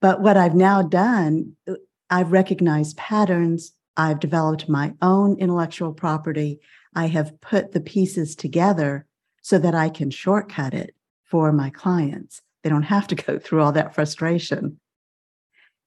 But 0.00 0.20
what 0.20 0.36
I've 0.36 0.54
now 0.54 0.82
done, 0.82 1.56
uh, 1.68 1.74
I've 2.10 2.32
recognized 2.32 2.96
patterns. 2.96 3.72
I've 3.96 4.20
developed 4.20 4.68
my 4.68 4.94
own 5.00 5.38
intellectual 5.38 5.92
property. 5.92 6.60
I 6.94 7.06
have 7.06 7.40
put 7.40 7.72
the 7.72 7.80
pieces 7.80 8.36
together 8.36 9.06
so 9.44 9.58
that 9.58 9.74
I 9.74 9.90
can 9.90 10.10
shortcut 10.10 10.72
it 10.72 10.94
for 11.26 11.52
my 11.52 11.68
clients. 11.68 12.40
They 12.62 12.70
don't 12.70 12.82
have 12.82 13.06
to 13.08 13.14
go 13.14 13.38
through 13.42 13.60
all 13.60 13.72
that 13.72 13.94
frustration. 13.94 14.80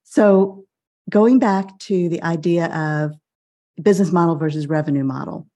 So, 0.03 0.65
going 1.09 1.39
back 1.39 1.79
to 1.79 2.07
the 2.07 2.21
idea 2.21 2.67
of 2.67 3.13
business 3.81 4.11
model 4.11 4.35
versus 4.35 4.67
revenue 4.67 5.03
model. 5.03 5.47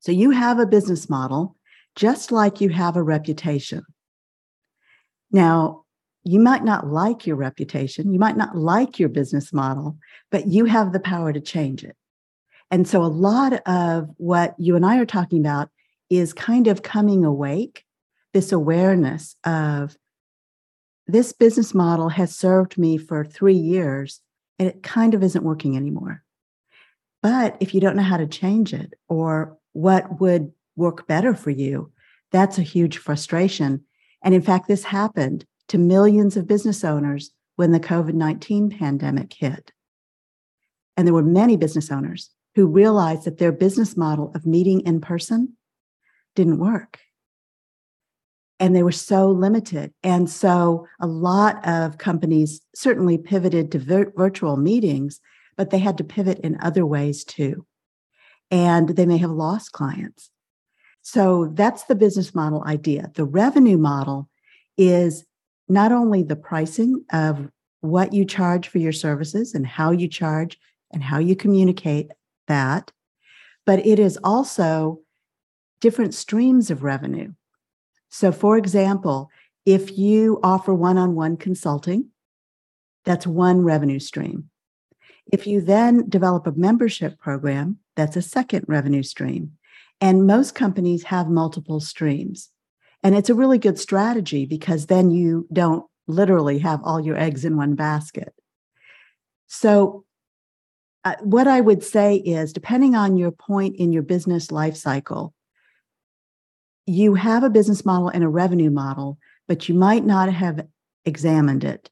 So, 0.00 0.10
you 0.10 0.30
have 0.30 0.58
a 0.58 0.66
business 0.66 1.10
model 1.10 1.54
just 1.96 2.32
like 2.32 2.62
you 2.62 2.70
have 2.70 2.96
a 2.96 3.02
reputation. 3.02 3.84
Now, 5.30 5.84
you 6.24 6.40
might 6.40 6.64
not 6.64 6.86
like 6.86 7.26
your 7.26 7.36
reputation, 7.36 8.10
you 8.10 8.18
might 8.18 8.38
not 8.38 8.56
like 8.56 8.98
your 8.98 9.10
business 9.10 9.52
model, 9.52 9.98
but 10.30 10.46
you 10.46 10.64
have 10.64 10.92
the 10.92 11.00
power 11.00 11.32
to 11.32 11.40
change 11.42 11.84
it. 11.84 11.94
And 12.70 12.88
so, 12.88 13.02
a 13.02 13.04
lot 13.04 13.52
of 13.66 14.08
what 14.16 14.54
you 14.58 14.76
and 14.76 14.86
I 14.86 14.96
are 14.96 15.04
talking 15.04 15.40
about 15.40 15.68
is 16.10 16.32
kind 16.32 16.66
of 16.66 16.82
coming 16.82 17.24
awake, 17.24 17.84
this 18.32 18.52
awareness 18.52 19.36
of 19.44 19.96
this 21.06 21.32
business 21.32 21.74
model 21.74 22.08
has 22.08 22.36
served 22.36 22.76
me 22.76 22.98
for 22.98 23.24
three 23.24 23.54
years 23.54 24.20
and 24.58 24.68
it 24.68 24.82
kind 24.82 25.14
of 25.14 25.22
isn't 25.22 25.44
working 25.44 25.76
anymore. 25.76 26.22
But 27.22 27.56
if 27.60 27.74
you 27.74 27.80
don't 27.80 27.96
know 27.96 28.02
how 28.02 28.16
to 28.16 28.26
change 28.26 28.72
it 28.72 28.94
or 29.08 29.56
what 29.72 30.20
would 30.20 30.52
work 30.76 31.06
better 31.06 31.34
for 31.34 31.50
you, 31.50 31.92
that's 32.32 32.58
a 32.58 32.62
huge 32.62 32.98
frustration. 32.98 33.84
And 34.22 34.34
in 34.34 34.42
fact, 34.42 34.68
this 34.68 34.84
happened 34.84 35.44
to 35.68 35.78
millions 35.78 36.36
of 36.36 36.46
business 36.46 36.84
owners 36.84 37.30
when 37.56 37.72
the 37.72 37.80
COVID 37.80 38.14
19 38.14 38.70
pandemic 38.70 39.32
hit. 39.32 39.72
And 40.96 41.06
there 41.06 41.14
were 41.14 41.22
many 41.22 41.56
business 41.56 41.90
owners 41.90 42.30
who 42.54 42.66
realized 42.66 43.24
that 43.24 43.38
their 43.38 43.52
business 43.52 43.96
model 43.96 44.32
of 44.34 44.46
meeting 44.46 44.80
in 44.80 45.00
person 45.00 45.54
didn't 46.36 46.58
work. 46.58 47.00
And 48.60 48.74
they 48.74 48.82
were 48.82 48.92
so 48.92 49.30
limited. 49.30 49.92
And 50.02 50.30
so 50.30 50.86
a 51.00 51.06
lot 51.06 51.66
of 51.66 51.98
companies 51.98 52.60
certainly 52.74 53.18
pivoted 53.18 53.72
to 53.72 53.78
vir- 53.78 54.12
virtual 54.16 54.56
meetings, 54.56 55.20
but 55.56 55.70
they 55.70 55.78
had 55.78 55.98
to 55.98 56.04
pivot 56.04 56.38
in 56.38 56.56
other 56.60 56.86
ways 56.86 57.24
too. 57.24 57.66
And 58.50 58.90
they 58.90 59.04
may 59.04 59.18
have 59.18 59.30
lost 59.30 59.72
clients. 59.72 60.30
So 61.02 61.50
that's 61.52 61.84
the 61.84 61.94
business 61.94 62.34
model 62.34 62.64
idea. 62.64 63.10
The 63.14 63.24
revenue 63.24 63.78
model 63.78 64.28
is 64.78 65.24
not 65.68 65.92
only 65.92 66.22
the 66.22 66.36
pricing 66.36 67.04
of 67.12 67.48
what 67.80 68.12
you 68.12 68.24
charge 68.24 68.68
for 68.68 68.78
your 68.78 68.92
services 68.92 69.54
and 69.54 69.66
how 69.66 69.90
you 69.90 70.08
charge 70.08 70.58
and 70.92 71.02
how 71.02 71.18
you 71.18 71.36
communicate 71.36 72.10
that, 72.48 72.90
but 73.66 73.84
it 73.84 73.98
is 73.98 74.18
also 74.24 75.00
different 75.80 76.14
streams 76.14 76.70
of 76.70 76.82
revenue. 76.82 77.32
So, 78.08 78.32
for 78.32 78.56
example, 78.56 79.30
if 79.64 79.98
you 79.98 80.40
offer 80.42 80.72
one 80.72 80.96
on 80.96 81.14
one 81.14 81.36
consulting, 81.36 82.10
that's 83.04 83.26
one 83.26 83.62
revenue 83.62 83.98
stream. 83.98 84.50
If 85.32 85.46
you 85.46 85.60
then 85.60 86.08
develop 86.08 86.46
a 86.46 86.52
membership 86.52 87.18
program, 87.18 87.78
that's 87.96 88.16
a 88.16 88.22
second 88.22 88.64
revenue 88.68 89.02
stream. 89.02 89.52
And 90.00 90.26
most 90.26 90.54
companies 90.54 91.04
have 91.04 91.28
multiple 91.28 91.80
streams. 91.80 92.50
And 93.02 93.14
it's 93.16 93.30
a 93.30 93.34
really 93.34 93.58
good 93.58 93.78
strategy 93.78 94.46
because 94.46 94.86
then 94.86 95.10
you 95.10 95.46
don't 95.52 95.84
literally 96.06 96.58
have 96.60 96.80
all 96.84 97.00
your 97.00 97.16
eggs 97.16 97.44
in 97.44 97.56
one 97.56 97.74
basket. 97.74 98.32
So, 99.46 100.04
uh, 101.04 101.14
what 101.20 101.46
I 101.46 101.60
would 101.60 101.84
say 101.84 102.16
is 102.16 102.52
depending 102.52 102.96
on 102.96 103.16
your 103.16 103.30
point 103.30 103.76
in 103.76 103.92
your 103.92 104.02
business 104.02 104.50
life 104.50 104.76
cycle, 104.76 105.34
you 106.86 107.14
have 107.14 107.42
a 107.42 107.50
business 107.50 107.84
model 107.84 108.08
and 108.08 108.22
a 108.22 108.28
revenue 108.28 108.70
model, 108.70 109.18
but 109.48 109.68
you 109.68 109.74
might 109.74 110.04
not 110.04 110.32
have 110.32 110.66
examined 111.04 111.64
it 111.64 111.90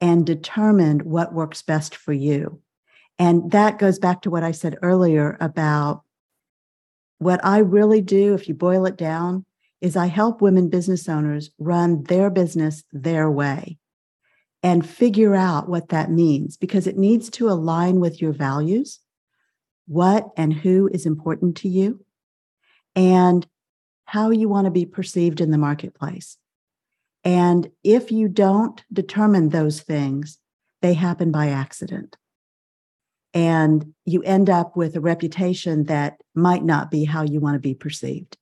and 0.00 0.26
determined 0.26 1.02
what 1.02 1.32
works 1.32 1.62
best 1.62 1.94
for 1.94 2.12
you. 2.12 2.60
And 3.18 3.52
that 3.52 3.78
goes 3.78 3.98
back 3.98 4.22
to 4.22 4.30
what 4.30 4.42
I 4.42 4.50
said 4.50 4.76
earlier 4.82 5.36
about 5.40 6.02
what 7.18 7.44
I 7.44 7.58
really 7.58 8.00
do, 8.00 8.34
if 8.34 8.48
you 8.48 8.54
boil 8.54 8.86
it 8.86 8.96
down, 8.96 9.46
is 9.80 9.96
I 9.96 10.06
help 10.06 10.40
women 10.40 10.68
business 10.68 11.08
owners 11.08 11.50
run 11.58 12.02
their 12.04 12.28
business 12.28 12.84
their 12.92 13.30
way 13.30 13.78
and 14.62 14.88
figure 14.88 15.34
out 15.34 15.68
what 15.68 15.90
that 15.90 16.10
means 16.10 16.56
because 16.56 16.86
it 16.86 16.96
needs 16.96 17.30
to 17.30 17.48
align 17.48 18.00
with 18.00 18.20
your 18.20 18.32
values, 18.32 18.98
what 19.86 20.30
and 20.36 20.52
who 20.52 20.88
is 20.92 21.06
important 21.06 21.56
to 21.58 21.68
you, 21.68 22.04
and 22.96 23.46
how 24.04 24.30
you 24.30 24.48
want 24.48 24.66
to 24.66 24.70
be 24.70 24.86
perceived 24.86 25.40
in 25.40 25.50
the 25.50 25.58
marketplace. 25.58 26.36
And 27.24 27.70
if 27.82 28.12
you 28.12 28.28
don't 28.28 28.82
determine 28.92 29.48
those 29.48 29.80
things, 29.80 30.38
they 30.82 30.94
happen 30.94 31.32
by 31.32 31.48
accident. 31.48 32.16
And 33.32 33.94
you 34.04 34.22
end 34.22 34.50
up 34.50 34.76
with 34.76 34.94
a 34.94 35.00
reputation 35.00 35.84
that 35.84 36.18
might 36.34 36.62
not 36.62 36.90
be 36.90 37.04
how 37.04 37.22
you 37.22 37.40
want 37.40 37.54
to 37.54 37.60
be 37.60 37.74
perceived. 37.74 38.36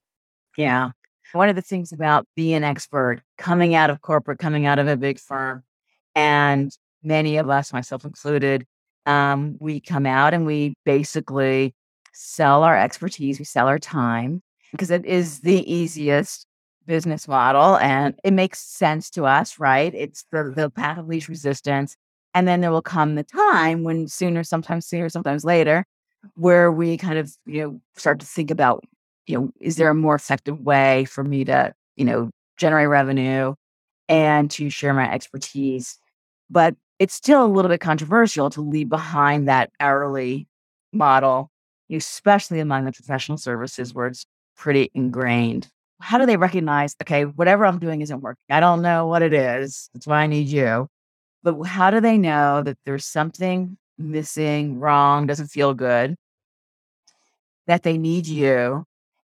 Yeah. 0.57 0.91
One 1.31 1.49
of 1.49 1.55
the 1.55 1.63
things 1.63 1.91
about 1.91 2.27
being 2.35 2.53
an 2.55 2.63
expert, 2.63 3.21
coming 3.39 3.73
out 3.73 3.89
of 3.89 4.01
corporate, 4.01 4.37
coming 4.37 4.67
out 4.67 4.77
of 4.77 4.87
a 4.87 4.97
big 4.97 5.19
firm, 5.19 5.63
and 6.13 6.71
many 7.01 7.37
of 7.37 7.49
us, 7.49 7.73
myself 7.73 8.05
included, 8.05 8.67
um, 9.07 9.57
we 9.59 9.79
come 9.79 10.05
out 10.05 10.35
and 10.35 10.45
we 10.45 10.75
basically 10.85 11.73
sell 12.13 12.63
our 12.63 12.77
expertise, 12.77 13.39
we 13.39 13.45
sell 13.45 13.67
our 13.67 13.79
time 13.79 14.43
because 14.73 14.89
it 14.89 15.05
is 15.05 15.41
the 15.41 15.71
easiest 15.71 16.47
business 16.85 17.27
model 17.27 17.77
and 17.77 18.15
it 18.23 18.33
makes 18.33 18.59
sense 18.59 19.09
to 19.11 19.25
us, 19.25 19.59
right? 19.59 19.93
It's 19.93 20.25
the, 20.31 20.51
the 20.53 20.69
path 20.69 20.97
of 20.97 21.07
least 21.07 21.29
resistance. 21.29 21.95
And 22.33 22.47
then 22.47 22.61
there 22.61 22.71
will 22.71 22.81
come 22.81 23.13
the 23.13 23.23
time 23.23 23.83
when 23.83 24.07
sooner, 24.07 24.43
sometimes 24.43 24.87
sooner, 24.87 25.07
sometimes 25.09 25.45
later, 25.45 25.85
where 26.33 26.71
we 26.71 26.97
kind 26.97 27.19
of, 27.19 27.31
you 27.45 27.61
know, 27.61 27.81
start 27.95 28.19
to 28.19 28.25
think 28.25 28.49
about, 28.49 28.83
you 29.27 29.37
know, 29.37 29.51
is 29.61 29.75
there 29.75 29.89
a 29.89 29.95
more 29.95 30.15
effective 30.15 30.59
way 30.59 31.05
for 31.05 31.23
me 31.23 31.45
to, 31.45 31.73
you 31.95 32.05
know, 32.05 32.31
generate 32.57 32.89
revenue 32.89 33.53
and 34.09 34.49
to 34.51 34.71
share 34.71 34.95
my 34.95 35.09
expertise? 35.13 35.99
But 36.49 36.75
it's 36.97 37.13
still 37.13 37.45
a 37.45 37.47
little 37.47 37.69
bit 37.69 37.79
controversial 37.79 38.49
to 38.49 38.61
leave 38.61 38.89
behind 38.89 39.47
that 39.47 39.69
hourly 39.79 40.47
model, 40.91 41.51
especially 41.91 42.59
among 42.59 42.85
the 42.85 42.91
professional 42.91 43.37
services 43.37 43.93
where 43.93 44.07
it's 44.07 44.25
pretty 44.55 44.91
ingrained. 44.93 45.67
How 45.99 46.17
do 46.17 46.25
they 46.25 46.37
recognize, 46.37 46.95
okay, 47.01 47.23
whatever 47.23 47.65
I'm 47.65 47.79
doing 47.79 48.01
isn't 48.01 48.21
working? 48.21 48.43
I 48.49 48.59
don't 48.59 48.81
know 48.81 49.07
what 49.07 49.21
it 49.21 49.33
is. 49.33 49.89
That's 49.93 50.07
why 50.07 50.21
I 50.21 50.27
need 50.27 50.47
you. 50.47 50.87
But 51.43 51.61
how 51.63 51.91
do 51.91 51.99
they 51.99 52.17
know 52.17 52.61
that 52.63 52.77
there's 52.85 53.05
something 53.05 53.77
missing, 53.97 54.79
wrong, 54.79 55.27
doesn't 55.27 55.47
feel 55.47 55.73
good, 55.73 56.15
that 57.67 57.83
they 57.83 57.97
need 57.97 58.27
you? 58.27 58.85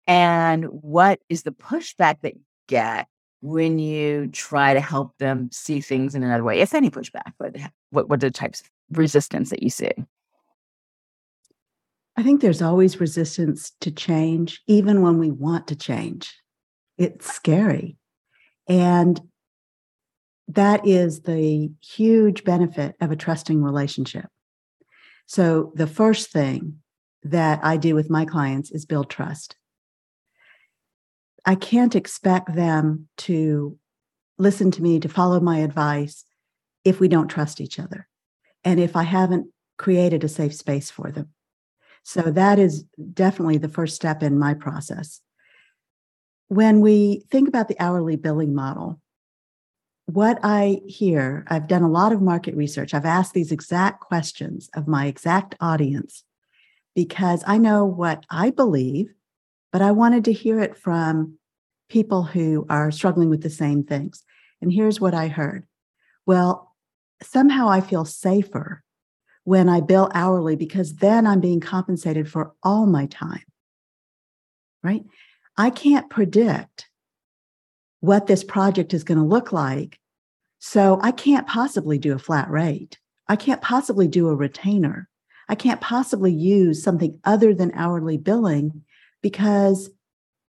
And 0.08 0.66
what 0.66 1.20
is 1.30 1.44
the 1.44 1.52
pushback 1.52 2.22
that 2.22 2.36
you 2.36 2.42
get 2.68 3.08
when 3.42 3.78
you 3.78 4.28
try 4.28 4.74
to 4.74 4.80
help 4.80 5.18
them 5.18 5.50
see 5.52 5.82
things 5.82 6.16
in 6.16 6.24
another 6.24 6.44
way, 6.44 6.60
if 6.60 6.74
any 6.74 6.90
pushback, 6.90 7.34
but 7.38 7.56
what, 7.92 8.10
what 8.10 8.24
are 8.24 8.28
the 8.28 8.32
types 8.32 8.62
of 8.62 8.98
resistance 8.98 9.50
that 9.50 9.62
you 9.62 9.70
see? 9.70 9.92
I 12.16 12.24
think 12.24 12.42
there's 12.42 12.62
always 12.62 13.00
resistance 13.00 13.72
to 13.82 13.92
change, 13.92 14.62
even 14.68 15.02
when 15.02 15.18
we 15.18 15.32
want 15.32 15.68
to 15.68 15.76
change. 15.76 16.34
It's 16.98 17.32
scary. 17.34 17.98
And 18.68 19.20
that 20.48 20.86
is 20.86 21.22
the 21.22 21.72
huge 21.82 22.44
benefit 22.44 22.96
of 23.02 23.12
a 23.12 23.16
trusting 23.16 23.64
relationship. 23.64 24.28
So, 25.26 25.72
the 25.76 25.88
first 25.88 26.32
thing 26.32 26.80
that 27.24 27.60
I 27.64 27.78
do 27.78 27.96
with 27.96 28.10
my 28.10 28.26
clients 28.26 28.70
is 28.72 28.86
build 28.86 29.10
trust. 29.10 29.56
I 31.46 31.56
can't 31.56 31.96
expect 31.96 32.54
them 32.54 33.08
to 33.20 33.78
listen 34.38 34.72
to 34.72 34.82
me, 34.82 35.00
to 35.00 35.10
follow 35.10 35.40
my 35.40 35.60
advice 35.60 36.26
if 36.84 37.00
we 37.00 37.08
don't 37.08 37.28
trust 37.28 37.62
each 37.62 37.80
other 37.80 38.08
and 38.64 38.80
if 38.80 38.96
I 38.96 39.04
haven't 39.04 39.48
created 39.78 40.24
a 40.24 40.30
safe 40.30 40.54
space 40.54 40.92
for 40.92 41.12
them. 41.12 41.30
So 42.04 42.22
that 42.22 42.60
is 42.60 42.84
definitely 43.14 43.58
the 43.58 43.70
first 43.70 43.96
step 43.96 44.22
in 44.22 44.38
my 44.38 44.54
process. 44.54 45.22
When 46.50 46.82
we 46.82 47.24
think 47.32 47.48
about 47.48 47.70
the 47.70 47.80
hourly 47.80 48.18
billing 48.18 48.54
model, 48.54 49.00
what 50.06 50.38
I 50.44 50.82
hear, 50.86 51.46
I've 51.48 51.68
done 51.68 51.82
a 51.82 51.90
lot 51.90 52.12
of 52.12 52.22
market 52.22 52.56
research. 52.56 52.94
I've 52.94 53.06
asked 53.06 53.34
these 53.34 53.52
exact 53.52 54.02
questions 54.02 54.70
of 54.76 54.88
my 54.88 55.06
exact 55.06 55.56
audience 55.62 56.24
because 56.94 57.44
I 57.48 57.58
know 57.58 57.86
what 57.86 58.26
I 58.30 58.50
believe, 58.50 59.14
but 59.72 59.82
I 59.82 59.92
wanted 59.92 60.26
to 60.26 60.34
hear 60.34 60.60
it 60.60 60.78
from 60.78 61.40
people 61.90 62.24
who 62.24 62.66
are 62.70 62.92
struggling 62.92 63.30
with 63.30 63.42
the 63.42 63.50
same 63.50 63.84
things. 63.84 64.24
And 64.62 64.72
here's 64.72 65.00
what 65.00 65.14
I 65.14 65.30
heard 65.30 65.66
Well, 66.26 66.76
somehow 67.22 67.70
I 67.70 67.80
feel 67.80 68.06
safer 68.06 68.84
when 69.44 69.70
I 69.70 69.82
bill 69.82 70.10
hourly 70.14 70.56
because 70.56 70.96
then 70.96 71.28
I'm 71.28 71.40
being 71.40 71.60
compensated 71.60 72.30
for 72.30 72.54
all 72.64 72.86
my 72.86 73.08
time. 73.08 73.44
Right? 74.82 75.04
I 75.58 75.70
can't 75.70 76.10
predict 76.10 76.90
what 78.00 78.28
this 78.28 78.44
project 78.44 78.94
is 78.94 79.04
going 79.04 79.18
to 79.18 79.24
look 79.24 79.52
like. 79.52 80.00
So 80.60 81.00
I 81.02 81.12
can't 81.12 81.48
possibly 81.48 81.98
do 81.98 82.14
a 82.14 82.20
flat 82.20 82.50
rate. 82.50 82.98
I 83.28 83.36
can't 83.36 83.62
possibly 83.62 84.08
do 84.08 84.30
a 84.30 84.36
retainer. 84.36 85.10
I 85.48 85.56
can't 85.56 85.82
possibly 85.82 86.34
use 86.34 86.84
something 86.84 87.20
other 87.24 87.54
than 87.54 87.72
hourly 87.74 88.18
billing 88.18 88.84
because 89.22 89.90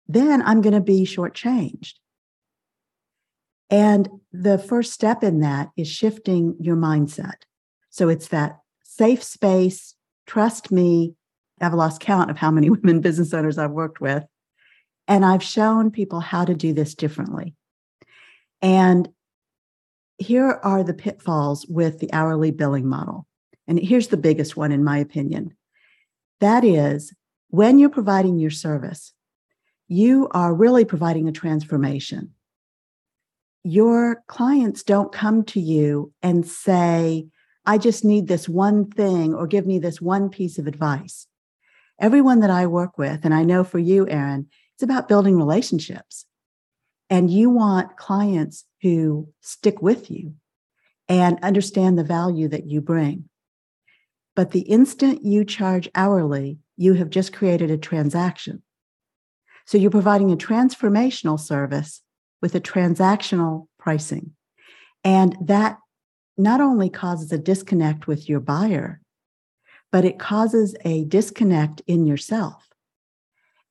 then 0.09 0.43
I'm 0.43 0.61
going 0.61 0.75
to 0.75 0.81
be 0.81 1.03
shortchanged. 1.03 1.95
And 3.69 4.09
the 4.33 4.59
first 4.59 4.93
step 4.93 5.25
in 5.25 5.41
that 5.41 5.71
is 5.77 5.89
shifting 5.89 6.57
your 6.61 6.77
mindset. 6.77 7.43
So 7.91 8.09
it's 8.09 8.29
that 8.29 8.59
safe 8.97 9.23
space, 9.23 9.95
trust 10.27 10.73
me. 10.73 11.15
I've 11.61 11.75
lost 11.75 12.01
count 12.01 12.31
of 12.31 12.37
how 12.37 12.51
many 12.51 12.71
women 12.71 13.01
business 13.01 13.33
owners 13.35 13.59
I've 13.59 13.71
worked 13.71 14.01
with. 14.01 14.25
And 15.09 15.25
I've 15.25 15.43
shown 15.43 15.91
people 15.91 16.21
how 16.21 16.45
to 16.45 16.55
do 16.55 16.73
this 16.73 16.95
differently. 16.95 17.55
And 18.61 19.09
here 20.19 20.61
are 20.63 20.83
the 20.83 20.95
pitfalls 20.95 21.67
with 21.67 21.99
the 22.01 22.13
hourly 22.13 22.51
billing 22.51 22.89
model. 22.89 23.27
And 23.69 23.79
here's 23.79 24.09
the 24.09 24.17
biggest 24.17 24.57
one, 24.57 24.73
in 24.73 24.85
my 24.85 24.99
opinion 24.99 25.55
that 26.41 26.65
is 26.65 27.15
when 27.49 27.79
you're 27.79 27.89
providing 27.89 28.39
your 28.39 28.51
service, 28.51 29.15
you 29.89 30.29
are 30.33 30.55
really 30.55 30.85
providing 30.85 31.29
a 31.29 31.33
transformation. 31.33 32.33
Your 33.63 34.23
clients 34.27 34.83
don't 34.83 35.13
come 35.13 35.45
to 35.45 35.61
you 35.61 36.13
and 36.23 36.47
say, 36.47 37.29
I 37.67 37.79
just 37.79 38.05
need 38.05 38.29
this 38.29 38.49
one 38.49 38.91
thing 38.91 39.35
or 39.35 39.47
give 39.47 39.67
me 39.67 39.79
this 39.79 40.01
one 40.01 40.31
piece 40.31 40.59
of 40.59 40.67
advice. 40.67 41.27
everyone 41.99 42.41
that 42.41 42.51
I 42.51 42.67
work 42.67 42.99
with, 42.99 43.25
and 43.25 43.35
I 43.35 43.43
know 43.43 43.65
for 43.65 43.79
you, 43.79 44.09
Erin, 44.09 44.49
it's 44.75 44.83
about 44.83 45.09
building 45.09 45.37
relationships. 45.37 46.27
And 47.09 47.31
you 47.31 47.51
want 47.51 47.97
clients 47.97 48.65
who 48.83 49.29
stick 49.41 49.81
with 49.81 50.11
you 50.11 50.35
and 51.09 51.39
understand 51.43 51.97
the 51.99 52.05
value 52.05 52.49
that 52.49 52.67
you 52.67 52.81
bring. 52.81 53.29
But 54.35 54.51
the 54.51 54.61
instant 54.61 55.25
you 55.25 55.45
charge 55.45 55.89
hourly, 55.95 56.59
you 56.77 56.95
have 56.95 57.11
just 57.11 57.33
created 57.33 57.71
a 57.71 57.79
transaction. 57.79 58.63
So 59.67 59.79
you're 59.79 59.91
providing 59.91 60.31
a 60.31 60.37
transformational 60.37 61.41
service 61.41 62.03
with 62.43 62.55
a 62.55 62.61
transactional 62.61 63.69
pricing. 63.79 64.33
And 65.05 65.37
that 65.41 65.79
not 66.37 66.61
only 66.61 66.91
causes 66.91 67.33
a 67.33 67.39
disconnect 67.39 68.07
with 68.07 68.29
your 68.29 68.41
buyer, 68.41 69.01
but 69.93 70.05
it 70.05 70.19
causes 70.19 70.75
a 70.85 71.05
disconnect 71.05 71.81
in 71.87 72.07
yourself. 72.07 72.69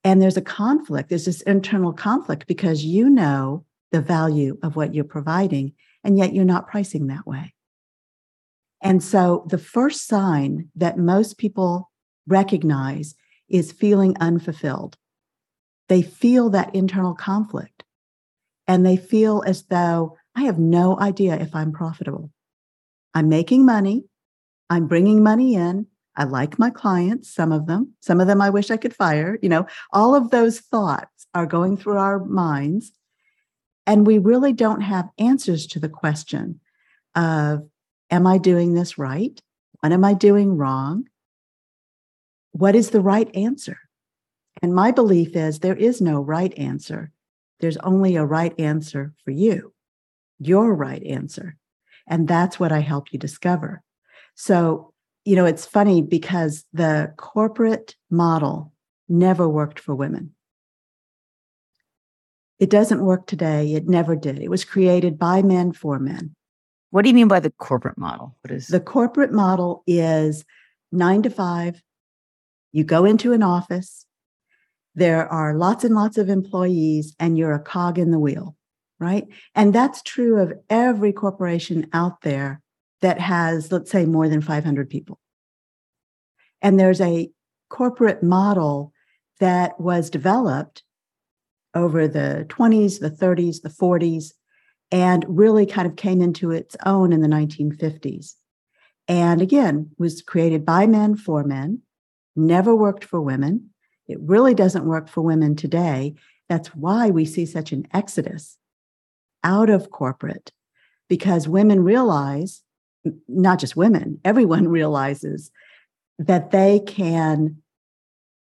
And 0.04 0.22
there's 0.22 0.38
a 0.38 0.42
conflict, 0.42 1.10
there's 1.10 1.26
this 1.26 1.42
internal 1.42 1.94
conflict 1.94 2.48
because 2.48 2.86
you 2.86 3.10
know 3.10 3.66
the 3.92 4.02
value 4.02 4.58
of 4.64 4.76
what 4.76 4.94
you're 4.94 5.04
providing, 5.04 5.74
and 6.04 6.18
yet 6.18 6.34
you're 6.34 6.46
not 6.46 6.68
pricing 6.68 7.08
that 7.08 7.26
way. 7.26 7.54
And 8.82 9.04
so 9.04 9.46
the 9.50 9.58
first 9.58 10.08
sign 10.08 10.70
that 10.76 10.98
most 10.98 11.38
people 11.38 11.92
recognize 12.28 13.16
is 13.50 13.72
feeling 13.72 14.16
unfulfilled. 14.20 14.98
They 15.90 16.02
feel 16.02 16.50
that 16.52 16.74
internal 16.74 17.16
conflict 17.16 17.84
and 18.68 18.86
they 18.86 18.98
feel 18.98 19.44
as 19.46 19.64
though 19.64 20.18
I 20.36 20.44
have 20.44 20.60
no 20.60 21.00
idea 21.00 21.36
if 21.36 21.56
I'm 21.56 21.72
profitable. 21.72 22.32
I'm 23.16 23.30
making 23.30 23.66
money, 23.66 24.04
I'm 24.70 24.88
bringing 24.88 25.24
money 25.24 25.56
in. 25.56 25.88
I 26.18 26.26
like 26.26 26.60
my 26.60 26.70
clients, 26.70 27.34
some 27.34 27.52
of 27.52 27.66
them. 27.66 27.94
Some 28.00 28.22
of 28.22 28.28
them 28.28 28.42
I 28.42 28.50
wish 28.50 28.72
I 28.72 28.78
could 28.78 28.96
fire. 28.96 29.38
You 29.42 29.50
know, 29.50 29.68
all 29.92 30.16
of 30.16 30.30
those 30.30 30.60
thoughts 30.60 31.28
are 31.34 31.46
going 31.46 31.76
through 31.76 31.98
our 31.98 32.24
minds. 32.24 32.92
And 33.86 34.08
we 34.08 34.18
really 34.18 34.54
don't 34.54 34.82
have 34.82 35.10
answers 35.18 35.68
to 35.68 35.80
the 35.80 35.90
question 35.90 36.60
of 37.16 37.68
Am 38.12 38.28
I 38.28 38.38
doing 38.38 38.76
this 38.76 38.98
right? 38.98 39.42
What 39.80 39.92
am 39.92 40.06
I 40.06 40.14
doing 40.14 40.58
wrong? 40.58 41.10
What 42.52 42.76
is 42.76 42.92
the 42.92 43.02
right 43.02 43.30
answer? 43.36 43.80
And 44.62 44.74
my 44.74 44.92
belief 44.92 45.36
is 45.36 45.60
there 45.60 45.76
is 45.76 46.02
no 46.02 46.22
right 46.22 46.58
answer. 46.58 47.12
There's 47.60 47.78
only 47.78 48.16
a 48.16 48.26
right 48.26 48.58
answer 48.60 49.14
for 49.24 49.32
you, 49.32 49.74
your 50.40 50.74
right 50.74 51.04
answer. 51.04 51.58
And 52.08 52.28
that's 52.28 52.60
what 52.60 52.72
I 52.72 52.80
help 52.80 53.12
you 53.12 53.20
discover. 53.20 53.82
So, 54.36 54.94
you 55.24 55.36
know, 55.36 55.46
it's 55.46 55.66
funny 55.66 56.02
because 56.02 56.66
the 56.74 57.14
corporate 57.18 57.96
model 58.10 58.74
never 59.10 59.48
worked 59.50 59.80
for 59.80 59.96
women. 59.96 60.32
It 62.60 62.70
doesn't 62.70 63.04
work 63.04 63.28
today. 63.28 63.74
It 63.74 63.88
never 63.88 64.16
did. 64.16 64.40
It 64.40 64.50
was 64.50 64.64
created 64.64 65.20
by 65.20 65.42
men 65.42 65.74
for 65.74 66.00
men. 66.00 66.36
What 66.92 67.02
do 67.02 67.10
you 67.10 67.16
mean 67.16 67.28
by 67.28 67.42
the 67.42 67.52
corporate 67.52 67.98
model? 67.98 68.38
What 68.42 68.52
is 68.52 68.68
the 68.68 68.80
corporate 68.80 69.34
model 69.34 69.84
is 69.86 70.46
nine 70.92 71.22
to 71.24 71.30
five. 71.30 71.82
You 72.72 72.84
go 72.84 73.06
into 73.06 73.34
an 73.34 73.44
office, 73.44 74.06
there 74.96 75.28
are 75.28 75.56
lots 75.56 75.84
and 75.84 75.94
lots 75.94 76.18
of 76.18 76.30
employees, 76.30 77.16
and 77.20 77.38
you're 77.38 77.54
a 77.54 77.60
cog 77.60 78.00
in 78.00 78.12
the 78.12 78.20
wheel 78.20 78.55
right? 79.00 79.26
And 79.54 79.74
that's 79.74 80.02
true 80.02 80.40
of 80.40 80.54
every 80.70 81.12
corporation 81.12 81.88
out 81.94 82.22
there 82.22 82.62
that 83.02 83.20
has, 83.20 83.72
let's 83.72 83.92
say, 83.92 84.06
more 84.06 84.30
than 84.30 84.42
500 84.42 84.90
people. 84.90 85.20
And 86.62 86.80
there's 86.80 87.02
a 87.02 87.30
corporate 87.70 88.24
model 88.24 88.94
that 89.40 89.80
was 89.80 90.10
developed 90.10 90.84
over 91.74 92.08
the 92.08 92.46
20s, 92.50 93.00
the 93.00 93.12
30s, 93.12 93.62
the 93.62 93.70
40s, 93.70 94.32
and 94.92 95.26
really 95.28 95.66
kind 95.66 95.88
of 95.88 95.98
came 95.98 96.22
into 96.22 96.52
its 96.52 96.76
own 96.86 97.12
in 97.12 97.22
the 97.22 97.28
1950s. 97.28 98.36
And 99.08 99.42
again, 99.42 99.92
was 99.98 100.22
created 100.22 100.66
by 100.66 100.88
men 100.88 101.16
for 101.16 101.44
men, 101.44 101.82
never 102.36 102.76
worked 102.76 103.04
for 103.04 103.22
women. 103.22 103.70
It 104.08 104.18
really 104.22 104.54
doesn't 104.54 104.86
work 104.86 105.10
for 105.10 105.22
women 105.22 105.56
today. 105.56 106.16
That's 106.48 106.70
why 106.70 107.10
we 107.10 107.26
see 107.26 107.46
such 107.46 107.72
an 107.72 107.88
exodus 107.94 108.58
out 109.46 109.70
of 109.70 109.92
corporate 109.92 110.52
because 111.08 111.48
women 111.48 111.84
realize, 111.84 112.64
not 113.30 113.60
just 113.60 113.78
women, 113.78 114.20
everyone 114.26 114.68
realizes 114.80 115.52
that 116.20 116.52
they 116.52 116.80
can 116.80 117.62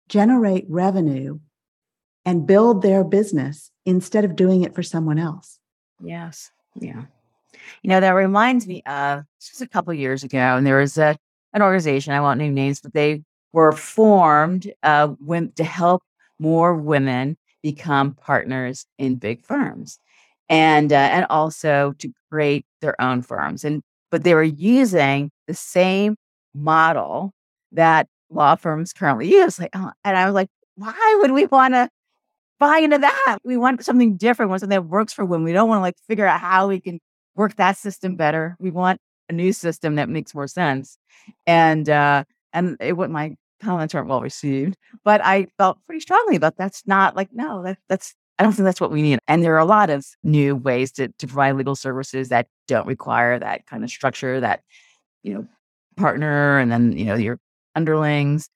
generate 0.08 0.66
revenue 0.68 1.40
and 2.24 2.46
build 2.46 2.82
their 2.82 3.02
business 3.02 3.70
instead 3.86 4.24
of 4.24 4.36
doing 4.36 4.62
it 4.62 4.74
for 4.74 4.82
someone 4.82 5.18
else. 5.18 5.58
Yes. 6.02 6.50
Yeah. 6.78 7.04
You 7.82 7.90
know, 7.90 8.00
that 8.00 8.10
reminds 8.10 8.66
me 8.66 8.82
of 8.82 9.24
just 9.40 9.62
a 9.62 9.68
couple 9.68 9.94
years 9.94 10.22
ago, 10.22 10.38
and 10.38 10.66
there 10.66 10.78
was 10.78 10.98
a, 10.98 11.16
an 11.52 11.62
organization, 11.62 12.12
I 12.12 12.20
won't 12.20 12.38
name 12.38 12.54
names, 12.54 12.80
but 12.80 12.92
they 12.92 13.22
were 13.52 13.72
formed 13.72 14.70
uh, 14.82 15.14
to 15.56 15.64
help 15.64 16.02
more 16.38 16.74
women 16.74 17.36
become 17.62 18.14
partners 18.14 18.86
in 18.98 19.16
big 19.16 19.42
firms 19.42 19.98
and 20.50 20.92
uh, 20.92 20.96
and 20.96 21.26
also 21.30 21.94
to 21.98 22.12
create 22.30 22.66
their 22.82 23.00
own 23.00 23.22
firms. 23.22 23.64
And 23.64 23.82
but 24.10 24.24
they 24.24 24.34
were 24.34 24.42
using 24.42 25.30
the 25.46 25.54
same 25.54 26.16
model 26.52 27.32
that 27.72 28.08
law 28.28 28.56
firms 28.56 28.92
currently 28.92 29.30
use. 29.30 29.58
Like, 29.58 29.70
oh, 29.74 29.92
and 30.04 30.18
I 30.18 30.26
was 30.26 30.34
like, 30.34 30.48
why 30.74 31.18
would 31.22 31.30
we 31.30 31.46
want 31.46 31.74
to 31.74 31.88
buy 32.58 32.78
into 32.78 32.98
that? 32.98 33.38
We 33.44 33.56
want 33.56 33.84
something 33.84 34.16
different. 34.16 34.50
Want 34.50 34.60
something 34.60 34.76
that 34.76 34.86
works 34.88 35.12
for 35.12 35.24
women. 35.24 35.44
We 35.44 35.52
don't 35.52 35.68
want 35.68 35.78
to 35.78 35.82
like 35.82 35.96
figure 36.08 36.26
out 36.26 36.40
how 36.40 36.68
we 36.68 36.80
can 36.80 36.98
work 37.36 37.56
that 37.56 37.76
system 37.76 38.16
better. 38.16 38.56
We 38.58 38.70
want 38.70 39.00
a 39.28 39.32
new 39.32 39.52
system 39.52 39.94
that 39.94 40.08
makes 40.08 40.34
more 40.34 40.48
sense. 40.48 40.98
And 41.46 41.88
uh, 41.88 42.24
and 42.52 42.76
it 42.80 42.96
what 42.96 43.10
my 43.10 43.36
comments 43.62 43.94
weren't 43.94 44.08
well 44.08 44.22
received, 44.22 44.76
but 45.04 45.24
I 45.24 45.46
felt 45.58 45.78
pretty 45.86 46.00
strongly 46.00 46.34
about 46.34 46.56
that's 46.56 46.82
not 46.86 47.14
like 47.14 47.28
no, 47.32 47.62
that, 47.62 47.78
that's 47.88 48.14
I 48.40 48.42
don't 48.42 48.52
think 48.52 48.64
that's 48.64 48.80
what 48.80 48.90
we 48.90 49.02
need. 49.02 49.18
And 49.28 49.44
there 49.44 49.54
are 49.54 49.58
a 49.58 49.66
lot 49.66 49.90
of 49.90 50.06
new 50.22 50.56
ways 50.56 50.92
to, 50.92 51.08
to 51.08 51.26
provide 51.26 51.56
legal 51.56 51.76
services 51.76 52.30
that 52.30 52.46
don't 52.66 52.86
require 52.86 53.38
that 53.38 53.66
kind 53.66 53.84
of 53.84 53.90
structure, 53.90 54.40
that, 54.40 54.62
you 55.22 55.34
know, 55.34 55.46
partner 55.98 56.58
and 56.58 56.72
then, 56.72 56.92
you 56.96 57.04
know, 57.04 57.16
your 57.16 57.38
underlings, 57.74 58.48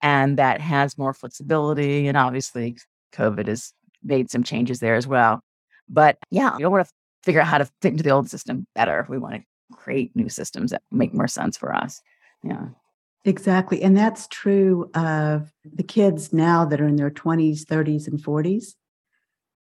and 0.00 0.38
that 0.38 0.60
has 0.60 0.96
more 0.96 1.12
flexibility. 1.12 2.06
And 2.06 2.16
obviously, 2.16 2.76
COVID 3.12 3.48
has 3.48 3.72
made 4.00 4.30
some 4.30 4.44
changes 4.44 4.78
there 4.78 4.94
as 4.94 5.08
well. 5.08 5.40
But 5.88 6.18
yeah, 6.30 6.56
we 6.56 6.62
don't 6.62 6.70
want 6.70 6.86
to 6.86 6.92
figure 7.24 7.40
out 7.40 7.48
how 7.48 7.58
to 7.58 7.68
fit 7.80 7.90
into 7.90 8.04
the 8.04 8.10
old 8.10 8.30
system 8.30 8.68
better. 8.76 9.06
We 9.08 9.18
want 9.18 9.34
to 9.34 9.76
create 9.76 10.14
new 10.14 10.28
systems 10.28 10.70
that 10.70 10.82
make 10.92 11.12
more 11.12 11.26
sense 11.26 11.56
for 11.56 11.74
us. 11.74 12.00
Yeah. 12.44 12.68
Exactly. 13.24 13.82
And 13.82 13.96
that's 13.96 14.28
true 14.28 14.88
of 14.94 15.52
the 15.64 15.82
kids 15.82 16.32
now 16.32 16.64
that 16.64 16.80
are 16.80 16.86
in 16.86 16.94
their 16.94 17.10
20s, 17.10 17.64
30s, 17.64 18.06
and 18.06 18.22
40s. 18.22 18.74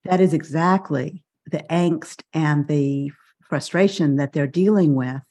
That 0.05 0.21
is 0.21 0.33
exactly 0.33 1.23
the 1.45 1.63
angst 1.69 2.21
and 2.33 2.67
the 2.67 3.11
frustration 3.41 4.15
that 4.15 4.33
they're 4.33 4.47
dealing 4.47 4.95
with 4.95 5.21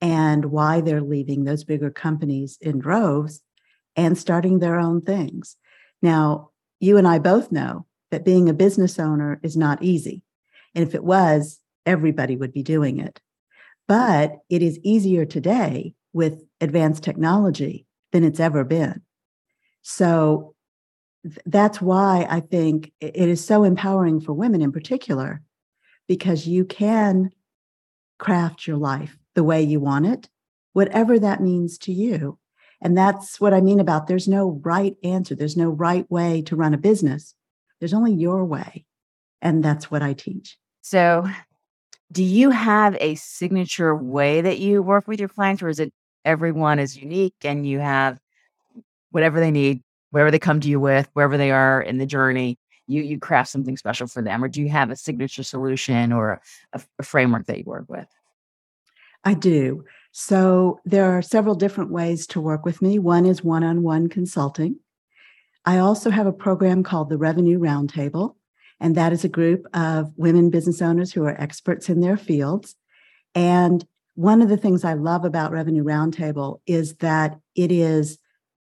and 0.00 0.46
why 0.46 0.80
they're 0.80 1.02
leaving 1.02 1.44
those 1.44 1.64
bigger 1.64 1.90
companies 1.90 2.56
in 2.60 2.78
droves 2.78 3.40
and 3.96 4.16
starting 4.16 4.58
their 4.58 4.78
own 4.78 5.00
things. 5.02 5.56
Now, 6.00 6.50
you 6.80 6.96
and 6.96 7.08
I 7.08 7.18
both 7.18 7.50
know 7.50 7.86
that 8.10 8.24
being 8.24 8.48
a 8.48 8.54
business 8.54 8.98
owner 8.98 9.40
is 9.42 9.56
not 9.56 9.82
easy. 9.82 10.22
And 10.74 10.86
if 10.86 10.94
it 10.94 11.02
was, 11.02 11.58
everybody 11.84 12.36
would 12.36 12.52
be 12.52 12.62
doing 12.62 13.00
it. 13.00 13.20
But 13.88 14.36
it 14.48 14.62
is 14.62 14.78
easier 14.82 15.24
today 15.24 15.94
with 16.12 16.44
advanced 16.60 17.02
technology 17.02 17.86
than 18.12 18.22
it's 18.22 18.40
ever 18.40 18.64
been. 18.64 19.02
So 19.82 20.54
that's 21.46 21.80
why 21.80 22.26
I 22.28 22.40
think 22.40 22.92
it 23.00 23.16
is 23.16 23.44
so 23.44 23.64
empowering 23.64 24.20
for 24.20 24.32
women 24.32 24.62
in 24.62 24.72
particular, 24.72 25.42
because 26.06 26.46
you 26.46 26.64
can 26.64 27.30
craft 28.18 28.66
your 28.66 28.76
life 28.76 29.16
the 29.34 29.44
way 29.44 29.62
you 29.62 29.80
want 29.80 30.06
it, 30.06 30.28
whatever 30.72 31.18
that 31.18 31.42
means 31.42 31.78
to 31.78 31.92
you. 31.92 32.38
And 32.80 32.96
that's 32.96 33.40
what 33.40 33.52
I 33.52 33.60
mean 33.60 33.80
about 33.80 34.06
there's 34.06 34.28
no 34.28 34.60
right 34.64 34.96
answer. 35.02 35.34
There's 35.34 35.56
no 35.56 35.70
right 35.70 36.08
way 36.10 36.42
to 36.42 36.56
run 36.56 36.74
a 36.74 36.78
business. 36.78 37.34
There's 37.80 37.94
only 37.94 38.12
your 38.12 38.44
way. 38.44 38.84
And 39.42 39.64
that's 39.64 39.90
what 39.90 40.02
I 40.02 40.12
teach. 40.12 40.56
So, 40.82 41.28
do 42.10 42.24
you 42.24 42.50
have 42.50 42.96
a 43.00 43.16
signature 43.16 43.94
way 43.94 44.40
that 44.40 44.58
you 44.58 44.82
work 44.82 45.06
with 45.06 45.20
your 45.20 45.28
clients, 45.28 45.62
or 45.62 45.68
is 45.68 45.78
it 45.78 45.92
everyone 46.24 46.78
is 46.78 46.96
unique 46.96 47.34
and 47.42 47.66
you 47.66 47.78
have 47.80 48.18
whatever 49.10 49.40
they 49.40 49.50
need 49.50 49.82
wherever 50.10 50.30
they 50.30 50.38
come 50.38 50.60
to 50.60 50.68
you 50.68 50.80
with, 50.80 51.08
wherever 51.12 51.36
they 51.36 51.50
are 51.50 51.80
in 51.82 51.98
the 51.98 52.06
journey, 52.06 52.58
you 52.86 53.02
you 53.02 53.18
craft 53.18 53.50
something 53.50 53.76
special 53.76 54.06
for 54.06 54.22
them, 54.22 54.42
or 54.42 54.48
do 54.48 54.60
you 54.62 54.68
have 54.68 54.90
a 54.90 54.96
signature 54.96 55.42
solution 55.42 56.12
or 56.12 56.40
a, 56.72 56.80
a 56.98 57.02
framework 57.02 57.46
that 57.46 57.58
you 57.58 57.64
work 57.64 57.84
with? 57.88 58.08
I 59.24 59.34
do. 59.34 59.84
So 60.12 60.80
there 60.84 61.10
are 61.10 61.22
several 61.22 61.54
different 61.54 61.90
ways 61.90 62.26
to 62.28 62.40
work 62.40 62.64
with 62.64 62.80
me. 62.80 62.98
One 62.98 63.26
is 63.26 63.44
one-on-one 63.44 64.08
consulting, 64.08 64.76
I 65.68 65.78
also 65.78 66.08
have 66.08 66.26
a 66.26 66.32
program 66.32 66.82
called 66.82 67.10
the 67.10 67.18
Revenue 67.18 67.58
Roundtable, 67.58 68.36
and 68.80 68.94
that 68.94 69.12
is 69.12 69.22
a 69.22 69.28
group 69.28 69.66
of 69.74 70.10
women 70.16 70.48
business 70.48 70.80
owners 70.80 71.12
who 71.12 71.24
are 71.24 71.38
experts 71.38 71.90
in 71.90 72.00
their 72.00 72.16
fields. 72.16 72.74
And 73.34 73.84
one 74.14 74.40
of 74.40 74.48
the 74.48 74.56
things 74.56 74.82
I 74.82 74.94
love 74.94 75.26
about 75.26 75.52
Revenue 75.52 75.84
Roundtable 75.84 76.60
is 76.66 76.94
that 76.96 77.38
it 77.54 77.70
is, 77.70 78.18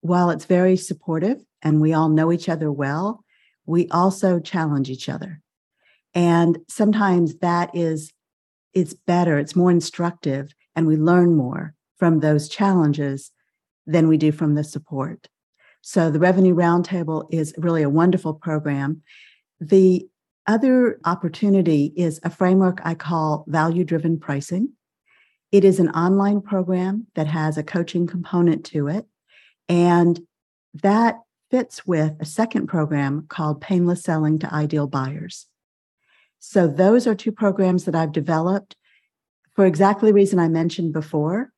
while 0.05 0.29
it's 0.29 0.45
very 0.45 0.77
supportive 0.77 1.43
and 1.63 1.81
we 1.81 1.91
all 1.91 2.09
know 2.09 2.31
each 2.31 2.47
other 2.47 2.71
well, 2.71 3.23
we 3.65 3.87
also 3.89 4.39
challenge 4.39 4.89
each 4.89 5.09
other. 5.09 5.41
And 6.13 6.59
sometimes 6.69 7.37
that 7.37 7.71
is, 7.73 8.13
it's 8.73 8.93
better, 8.93 9.39
it's 9.39 9.55
more 9.55 9.71
instructive, 9.71 10.53
and 10.75 10.85
we 10.85 10.95
learn 10.95 11.35
more 11.35 11.73
from 11.97 12.19
those 12.19 12.47
challenges 12.47 13.31
than 13.87 14.07
we 14.07 14.17
do 14.17 14.31
from 14.31 14.53
the 14.53 14.63
support. 14.63 15.27
So 15.81 16.11
the 16.11 16.19
Revenue 16.19 16.53
Roundtable 16.53 17.27
is 17.31 17.55
really 17.57 17.81
a 17.81 17.89
wonderful 17.89 18.33
program. 18.35 19.01
The 19.59 20.07
other 20.45 20.99
opportunity 21.05 21.93
is 21.95 22.19
a 22.23 22.29
framework 22.29 22.79
I 22.83 22.93
call 22.93 23.43
value 23.47 23.83
driven 23.83 24.19
pricing. 24.19 24.73
It 25.51 25.63
is 25.63 25.79
an 25.79 25.89
online 25.91 26.41
program 26.41 27.07
that 27.15 27.27
has 27.27 27.57
a 27.57 27.63
coaching 27.63 28.05
component 28.05 28.65
to 28.67 28.87
it. 28.87 29.07
And 29.67 30.19
that 30.73 31.19
fits 31.51 31.85
with 31.85 32.13
a 32.19 32.25
second 32.25 32.67
program 32.67 33.25
called 33.27 33.61
Painless 33.61 34.03
Selling 34.03 34.39
to 34.39 34.53
Ideal 34.53 34.87
Buyers. 34.87 35.47
So 36.39 36.67
those 36.67 37.07
are 37.07 37.15
two 37.15 37.31
programs 37.31 37.85
that 37.85 37.95
I've 37.95 38.11
developed 38.11 38.75
for 39.55 39.65
exactly 39.65 40.09
the 40.09 40.13
reason 40.13 40.37
I 40.37 40.47
mentioned 40.47 40.93
before. 40.93 41.51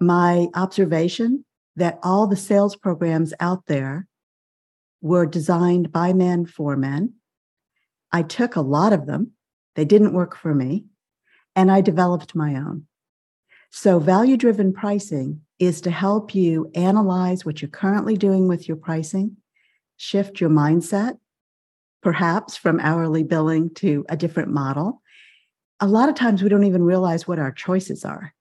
My 0.00 0.48
observation 0.54 1.44
that 1.76 1.98
all 2.02 2.26
the 2.26 2.36
sales 2.36 2.76
programs 2.76 3.34
out 3.40 3.66
there 3.66 4.06
were 5.00 5.26
designed 5.26 5.92
by 5.92 6.12
men 6.12 6.46
for 6.46 6.76
men. 6.76 7.14
I 8.10 8.22
took 8.22 8.56
a 8.56 8.60
lot 8.60 8.92
of 8.92 9.06
them, 9.06 9.32
they 9.74 9.84
didn't 9.84 10.14
work 10.14 10.36
for 10.36 10.54
me, 10.54 10.86
and 11.56 11.70
I 11.70 11.80
developed 11.80 12.34
my 12.34 12.54
own. 12.54 12.86
So, 13.70 13.98
value 13.98 14.36
driven 14.36 14.72
pricing 14.72 15.41
is 15.58 15.80
to 15.82 15.90
help 15.90 16.34
you 16.34 16.70
analyze 16.74 17.44
what 17.44 17.62
you're 17.62 17.68
currently 17.68 18.16
doing 18.16 18.48
with 18.48 18.66
your 18.66 18.76
pricing, 18.76 19.36
shift 19.96 20.40
your 20.40 20.50
mindset, 20.50 21.18
perhaps 22.02 22.56
from 22.56 22.80
hourly 22.80 23.22
billing 23.22 23.72
to 23.74 24.04
a 24.08 24.16
different 24.16 24.50
model. 24.50 25.02
A 25.80 25.86
lot 25.86 26.08
of 26.08 26.14
times 26.14 26.42
we 26.42 26.48
don't 26.48 26.64
even 26.64 26.82
realize 26.82 27.28
what 27.28 27.38
our 27.38 27.52
choices 27.52 28.04
are. 28.04 28.34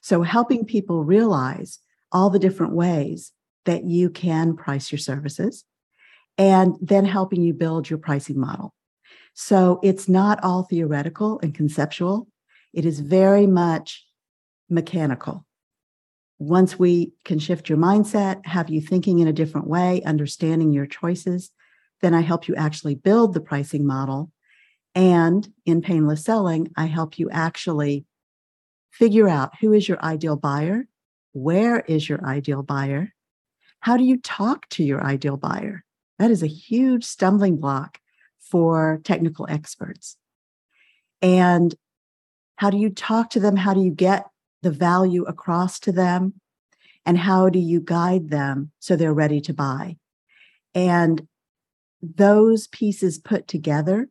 So, 0.00 0.22
helping 0.22 0.64
people 0.64 1.04
realize 1.04 1.80
all 2.12 2.30
the 2.30 2.38
different 2.38 2.72
ways 2.72 3.32
that 3.64 3.84
you 3.84 4.08
can 4.08 4.56
price 4.56 4.90
your 4.90 4.98
services 4.98 5.64
and 6.38 6.76
then 6.80 7.04
helping 7.04 7.42
you 7.42 7.52
build 7.52 7.90
your 7.90 7.98
pricing 7.98 8.38
model. 8.38 8.72
So 9.34 9.80
it's 9.82 10.08
not 10.08 10.42
all 10.42 10.62
theoretical 10.62 11.38
and 11.42 11.54
conceptual, 11.54 12.28
it 12.72 12.84
is 12.84 13.00
very 13.00 13.46
much 13.46 14.06
mechanical. 14.68 15.44
Once 16.38 16.78
we 16.78 17.12
can 17.24 17.38
shift 17.38 17.68
your 17.68 17.78
mindset, 17.78 18.44
have 18.46 18.70
you 18.70 18.80
thinking 18.80 19.18
in 19.18 19.28
a 19.28 19.32
different 19.32 19.66
way, 19.66 20.02
understanding 20.04 20.72
your 20.72 20.86
choices, 20.86 21.50
then 22.00 22.14
I 22.14 22.20
help 22.20 22.46
you 22.46 22.54
actually 22.54 22.94
build 22.94 23.34
the 23.34 23.40
pricing 23.40 23.84
model. 23.84 24.30
And 24.94 25.48
in 25.66 25.82
painless 25.82 26.24
selling, 26.24 26.70
I 26.76 26.86
help 26.86 27.18
you 27.18 27.28
actually 27.30 28.06
figure 28.90 29.28
out 29.28 29.52
who 29.60 29.72
is 29.72 29.88
your 29.88 30.02
ideal 30.02 30.36
buyer 30.36 30.86
where 31.32 31.80
is 31.80 32.08
your 32.08 32.24
ideal 32.24 32.62
buyer? 32.62 33.14
How 33.80 33.96
do 33.96 34.04
you 34.04 34.18
talk 34.18 34.68
to 34.70 34.84
your 34.84 35.02
ideal 35.02 35.36
buyer? 35.36 35.84
That 36.18 36.30
is 36.30 36.42
a 36.42 36.48
huge 36.48 37.04
stumbling 37.04 37.58
block 37.58 37.98
for 38.40 39.00
technical 39.04 39.46
experts. 39.48 40.16
And 41.22 41.74
how 42.56 42.70
do 42.70 42.76
you 42.76 42.90
talk 42.90 43.30
to 43.30 43.40
them? 43.40 43.56
How 43.56 43.74
do 43.74 43.82
you 43.82 43.90
get 43.90 44.26
the 44.62 44.70
value 44.70 45.24
across 45.24 45.78
to 45.80 45.92
them? 45.92 46.34
And 47.06 47.16
how 47.16 47.48
do 47.48 47.58
you 47.58 47.80
guide 47.80 48.30
them 48.30 48.72
so 48.78 48.96
they're 48.96 49.14
ready 49.14 49.40
to 49.42 49.54
buy? 49.54 49.96
And 50.74 51.26
those 52.02 52.66
pieces 52.68 53.18
put 53.18 53.48
together 53.48 54.08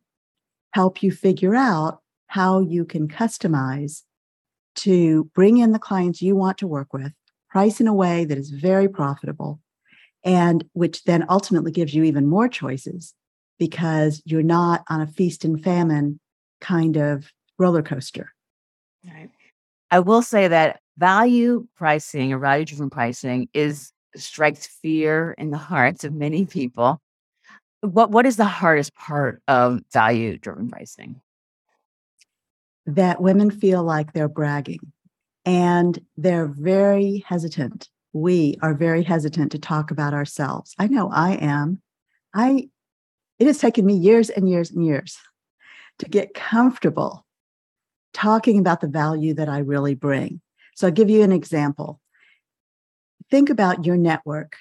help 0.72 1.02
you 1.02 1.10
figure 1.10 1.54
out 1.54 2.00
how 2.26 2.60
you 2.60 2.84
can 2.84 3.08
customize 3.08 4.02
to 4.76 5.24
bring 5.34 5.58
in 5.58 5.72
the 5.72 5.78
clients 5.78 6.22
you 6.22 6.36
want 6.36 6.58
to 6.58 6.66
work 6.66 6.92
with, 6.92 7.12
price 7.48 7.80
in 7.80 7.88
a 7.88 7.94
way 7.94 8.24
that 8.24 8.38
is 8.38 8.50
very 8.50 8.88
profitable, 8.88 9.60
and 10.24 10.64
which 10.72 11.04
then 11.04 11.24
ultimately 11.28 11.72
gives 11.72 11.94
you 11.94 12.04
even 12.04 12.26
more 12.26 12.48
choices 12.48 13.14
because 13.58 14.22
you're 14.24 14.42
not 14.42 14.84
on 14.88 15.00
a 15.00 15.06
feast 15.06 15.44
and 15.44 15.62
famine 15.64 16.20
kind 16.60 16.96
of 16.96 17.32
roller 17.58 17.82
coaster. 17.82 18.32
Right. 19.04 19.30
I 19.90 20.00
will 20.00 20.22
say 20.22 20.48
that 20.48 20.80
value 20.96 21.66
pricing 21.76 22.32
or 22.32 22.38
value 22.38 22.64
driven 22.64 22.90
pricing 22.90 23.48
is 23.54 23.92
strikes 24.16 24.66
fear 24.66 25.34
in 25.38 25.50
the 25.50 25.58
hearts 25.72 26.04
of 26.04 26.12
many 26.12 26.44
people. 26.44 27.00
What 27.80 28.10
what 28.10 28.26
is 28.26 28.36
the 28.36 28.44
hardest 28.44 28.94
part 28.94 29.42
of 29.48 29.80
value 29.92 30.36
driven 30.38 30.68
pricing? 30.68 31.20
that 32.88 33.20
women 33.20 33.50
feel 33.50 33.84
like 33.84 34.12
they're 34.12 34.28
bragging 34.28 34.80
and 35.44 35.98
they're 36.16 36.46
very 36.46 37.22
hesitant. 37.26 37.88
We 38.14 38.56
are 38.62 38.72
very 38.72 39.02
hesitant 39.02 39.52
to 39.52 39.58
talk 39.58 39.90
about 39.90 40.14
ourselves. 40.14 40.74
I 40.78 40.86
know 40.86 41.10
I 41.12 41.32
am. 41.34 41.82
I 42.34 42.70
it 43.38 43.46
has 43.46 43.58
taken 43.58 43.84
me 43.84 43.94
years 43.94 44.30
and 44.30 44.48
years 44.48 44.70
and 44.70 44.84
years 44.84 45.18
to 45.98 46.08
get 46.08 46.34
comfortable 46.34 47.26
talking 48.18 48.58
about 48.58 48.80
the 48.80 48.88
value 48.88 49.32
that 49.34 49.48
I 49.48 49.58
really 49.58 49.94
bring. 49.94 50.40
So 50.74 50.86
I'll 50.86 50.92
give 50.92 51.08
you 51.10 51.22
an 51.22 51.32
example. 51.32 52.00
Think 53.30 53.48
about 53.48 53.84
your 53.84 53.96
network. 53.96 54.56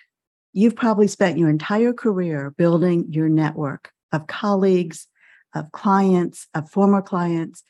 You've 0.53 0.75
probably 0.75 1.07
spent 1.07 1.37
your 1.37 1.49
entire 1.49 1.93
career 1.93 2.51
building 2.51 3.05
your 3.09 3.29
network 3.29 3.91
of 4.11 4.27
colleagues, 4.27 5.07
of 5.55 5.71
clients, 5.71 6.47
of 6.53 6.69
former 6.69 7.01
clients, 7.01 7.63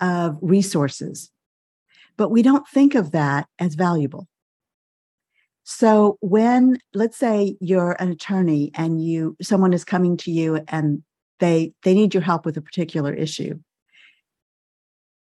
of 0.00 0.36
resources, 0.42 1.30
but 2.16 2.30
we 2.30 2.42
don't 2.42 2.66
think 2.68 2.94
of 2.94 3.12
that 3.12 3.46
as 3.58 3.74
valuable. 3.74 4.28
So 5.64 6.18
when 6.20 6.78
let's 6.94 7.16
say 7.16 7.56
you're 7.60 7.96
an 7.98 8.10
attorney 8.10 8.70
and 8.74 9.02
you 9.02 9.36
someone 9.42 9.72
is 9.72 9.84
coming 9.84 10.16
to 10.18 10.30
you 10.30 10.60
and 10.68 11.02
they 11.40 11.72
they 11.82 11.94
need 11.94 12.14
your 12.14 12.22
help 12.22 12.44
with 12.44 12.56
a 12.56 12.62
particular 12.62 13.12
issue. 13.12 13.58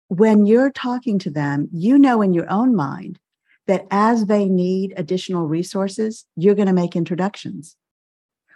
When 0.09 0.45
you're 0.45 0.71
talking 0.71 1.19
to 1.19 1.29
them, 1.29 1.67
you 1.71 1.97
know 1.97 2.21
in 2.21 2.33
your 2.33 2.49
own 2.49 2.75
mind 2.75 3.19
that 3.67 3.85
as 3.91 4.25
they 4.25 4.45
need 4.45 4.93
additional 4.95 5.47
resources, 5.47 6.25
you're 6.35 6.55
going 6.55 6.67
to 6.67 6.73
make 6.73 6.95
introductions 6.95 7.75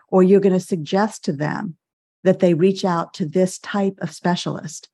or 0.07 0.23
you're 0.23 0.39
going 0.39 0.53
to 0.53 0.59
suggest 0.59 1.25
to 1.25 1.33
them 1.33 1.75
that 2.23 2.39
they 2.39 2.53
reach 2.53 2.85
out 2.85 3.13
to 3.15 3.25
this 3.25 3.57
type 3.59 3.97
of 4.01 4.13
specialist 4.13 4.89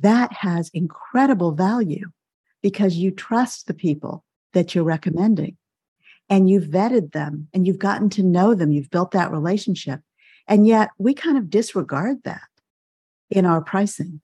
that 0.00 0.32
has 0.32 0.70
incredible 0.72 1.52
value 1.52 2.10
because 2.62 2.96
you 2.96 3.10
trust 3.10 3.66
the 3.66 3.74
people 3.74 4.24
that 4.52 4.74
you're 4.74 4.84
recommending 4.84 5.56
and 6.28 6.48
you've 6.48 6.64
vetted 6.64 7.12
them 7.12 7.48
and 7.52 7.66
you've 7.66 7.78
gotten 7.78 8.08
to 8.10 8.22
know 8.22 8.54
them, 8.54 8.72
you've 8.72 8.90
built 8.90 9.12
that 9.12 9.30
relationship. 9.30 10.00
And 10.46 10.66
yet 10.66 10.90
we 10.98 11.14
kind 11.14 11.36
of 11.36 11.50
disregard 11.50 12.22
that 12.24 12.48
in 13.28 13.46
our 13.46 13.60
pricing. 13.60 14.20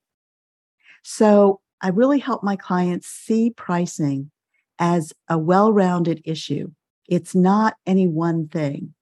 So 1.09 1.61
I 1.81 1.90
really 1.90 2.19
help 2.19 2.42
my 2.42 2.57
clients 2.57 3.07
see 3.07 3.51
pricing 3.51 4.33
as 4.81 5.12
a 5.29 5.38
well 5.38 5.73
rounded 5.73 6.21
issue. 6.25 6.73
It's 7.09 7.33
not 7.33 7.77
any 7.87 8.09
one 8.09 8.49
thing, 8.49 8.92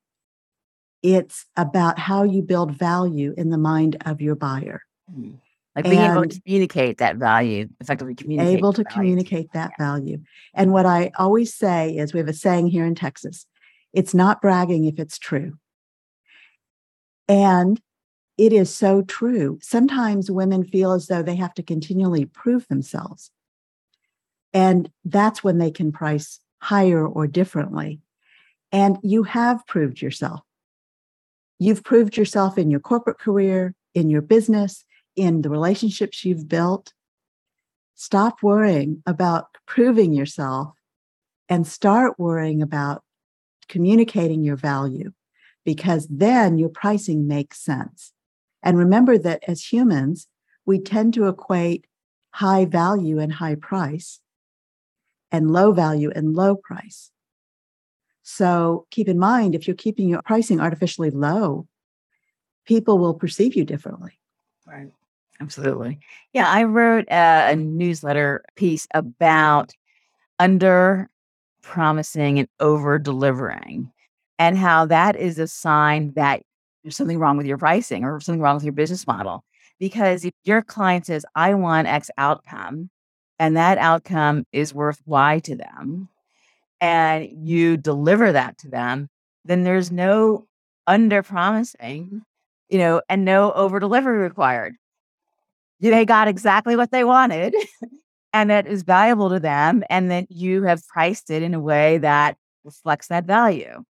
it's 1.02 1.46
about 1.56 1.98
how 1.98 2.22
you 2.22 2.42
build 2.42 2.72
value 2.72 3.32
in 3.38 3.48
the 3.48 3.56
mind 3.56 3.96
of 4.04 4.20
your 4.20 4.34
buyer. 4.34 4.82
Mm. 5.10 5.38
Like 5.74 5.86
being 5.86 5.98
able 5.98 6.28
to 6.28 6.40
communicate 6.42 6.98
that 6.98 7.16
value, 7.16 7.68
effectively 7.80 8.14
communicate. 8.14 8.58
Able 8.58 8.74
to 8.74 8.84
communicate 8.84 9.52
that 9.54 9.72
yeah. 9.78 9.86
value. 9.86 10.18
And 10.52 10.72
what 10.72 10.84
I 10.84 11.10
always 11.18 11.54
say 11.54 11.96
is 11.96 12.12
we 12.12 12.20
have 12.20 12.28
a 12.28 12.34
saying 12.34 12.66
here 12.66 12.84
in 12.84 12.94
Texas 12.94 13.46
it's 13.94 14.12
not 14.12 14.42
bragging 14.42 14.84
if 14.84 14.98
it's 14.98 15.18
true. 15.18 15.54
And 17.28 17.80
it 18.36 18.52
is 18.52 18.74
so 18.74 19.02
true. 19.02 19.58
Sometimes 19.62 20.30
women 20.30 20.64
feel 20.64 20.92
as 20.92 21.06
though 21.06 21.22
they 21.22 21.36
have 21.36 21.54
to 21.54 21.62
continually 21.62 22.24
prove 22.24 22.66
themselves. 22.68 23.30
And 24.52 24.90
that's 25.04 25.44
when 25.44 25.58
they 25.58 25.70
can 25.70 25.92
price 25.92 26.40
higher 26.58 27.06
or 27.06 27.26
differently. 27.26 28.00
And 28.72 28.98
you 29.02 29.24
have 29.24 29.66
proved 29.66 30.00
yourself. 30.00 30.40
You've 31.58 31.84
proved 31.84 32.16
yourself 32.16 32.58
in 32.58 32.70
your 32.70 32.80
corporate 32.80 33.18
career, 33.18 33.74
in 33.94 34.10
your 34.10 34.22
business, 34.22 34.84
in 35.14 35.42
the 35.42 35.50
relationships 35.50 36.24
you've 36.24 36.48
built. 36.48 36.92
Stop 37.94 38.42
worrying 38.42 39.02
about 39.06 39.46
proving 39.66 40.12
yourself 40.12 40.74
and 41.48 41.66
start 41.66 42.18
worrying 42.18 42.62
about 42.62 43.04
communicating 43.68 44.42
your 44.42 44.56
value 44.56 45.12
because 45.64 46.06
then 46.08 46.58
your 46.58 46.68
pricing 46.68 47.28
makes 47.28 47.60
sense. 47.60 48.13
And 48.64 48.78
remember 48.78 49.18
that 49.18 49.44
as 49.46 49.62
humans, 49.62 50.26
we 50.66 50.80
tend 50.80 51.14
to 51.14 51.28
equate 51.28 51.86
high 52.30 52.64
value 52.64 53.20
and 53.20 53.32
high 53.32 53.54
price 53.54 54.20
and 55.30 55.52
low 55.52 55.72
value 55.72 56.10
and 56.14 56.34
low 56.34 56.56
price. 56.56 57.12
So 58.22 58.86
keep 58.90 59.06
in 59.06 59.18
mind 59.18 59.54
if 59.54 59.68
you're 59.68 59.76
keeping 59.76 60.08
your 60.08 60.22
pricing 60.22 60.60
artificially 60.60 61.10
low, 61.10 61.68
people 62.64 62.98
will 62.98 63.14
perceive 63.14 63.54
you 63.54 63.64
differently. 63.64 64.18
Right. 64.66 64.90
Absolutely. 65.40 66.00
Yeah, 66.32 66.48
I 66.48 66.64
wrote 66.64 67.06
a, 67.10 67.50
a 67.52 67.56
newsletter 67.56 68.44
piece 68.56 68.86
about 68.94 69.72
under 70.38 71.10
promising 71.60 72.38
and 72.38 72.48
over 72.60 72.98
delivering 72.98 73.92
and 74.38 74.56
how 74.56 74.86
that 74.86 75.16
is 75.16 75.38
a 75.38 75.46
sign 75.46 76.12
that 76.16 76.42
there's 76.84 76.96
something 76.96 77.18
wrong 77.18 77.36
with 77.36 77.46
your 77.46 77.58
pricing 77.58 78.04
or 78.04 78.20
something 78.20 78.40
wrong 78.40 78.54
with 78.54 78.64
your 78.64 78.72
business 78.72 79.06
model. 79.06 79.42
Because 79.80 80.24
if 80.24 80.32
your 80.44 80.62
client 80.62 81.06
says, 81.06 81.26
I 81.34 81.54
want 81.54 81.88
X 81.88 82.10
outcome, 82.16 82.90
and 83.40 83.56
that 83.56 83.78
outcome 83.78 84.46
is 84.52 84.72
worth 84.72 85.00
Y 85.06 85.40
to 85.40 85.56
them, 85.56 86.08
and 86.80 87.28
you 87.48 87.76
deliver 87.76 88.30
that 88.32 88.58
to 88.58 88.68
them, 88.68 89.08
then 89.44 89.64
there's 89.64 89.90
no 89.90 90.46
under 90.86 91.22
promising, 91.22 92.22
you 92.68 92.78
know, 92.78 93.02
and 93.08 93.24
no 93.24 93.52
over 93.52 93.80
delivery 93.80 94.18
required. 94.18 94.76
They 95.80 96.04
got 96.04 96.28
exactly 96.28 96.76
what 96.76 96.90
they 96.90 97.04
wanted 97.04 97.54
and 98.34 98.50
that 98.50 98.66
is 98.66 98.82
valuable 98.82 99.30
to 99.30 99.40
them. 99.40 99.84
And 99.88 100.10
that 100.10 100.30
you 100.30 100.64
have 100.64 100.86
priced 100.88 101.30
it 101.30 101.42
in 101.42 101.54
a 101.54 101.60
way 101.60 101.98
that 101.98 102.36
reflects 102.64 103.08
that 103.08 103.24
value. 103.24 103.84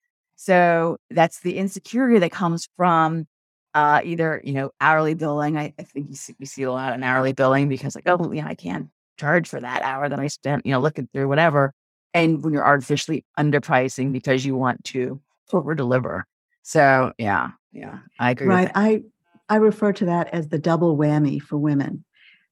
So 0.43 0.97
that's 1.09 1.39
the 1.39 1.57
insecurity 1.57 2.19
that 2.19 2.33
comes 2.33 2.69
from 2.77 3.29
uh, 3.75 4.01
either, 4.03 4.43
you 4.43 4.55
know, 4.55 4.71
hourly 4.81 5.15
billing. 5.15 5.57
I, 5.57 5.73
I 5.79 5.85
think 5.85 6.09
you 6.11 6.17
see, 6.17 6.35
we 6.41 6.47
see 6.47 6.65
a 6.65 6.73
lot 6.73 6.95
in 6.95 7.05
hourly 7.05 7.33
billing 7.33 7.69
because 7.69 7.95
like, 7.95 8.09
oh, 8.09 8.33
yeah, 8.33 8.49
I 8.49 8.57
can't 8.57 8.89
charge 9.19 9.49
for 9.49 9.61
that 9.61 9.83
hour 9.83 10.09
that 10.09 10.19
I 10.19 10.27
spent, 10.27 10.67
you 10.67 10.73
know, 10.73 10.81
looking 10.81 11.09
through 11.13 11.29
whatever. 11.29 11.73
And 12.13 12.43
when 12.43 12.53
you're 12.53 12.67
artificially 12.67 13.25
underpricing 13.39 14.13
because 14.13 14.45
you 14.45 14.57
want 14.57 14.83
to 14.87 15.21
over 15.53 15.77
deliver. 15.77 16.27
So 16.63 17.13
yeah, 17.19 17.51
yeah, 17.71 18.01
I 18.19 18.33
agree. 18.33 18.49
Right. 18.49 18.71
I 18.75 19.05
I 19.49 19.57
refer 19.57 19.93
to 19.93 20.07
that 20.07 20.27
as 20.35 20.49
the 20.49 20.59
double 20.59 20.97
whammy 20.97 21.41
for 21.41 21.57
women. 21.57 22.05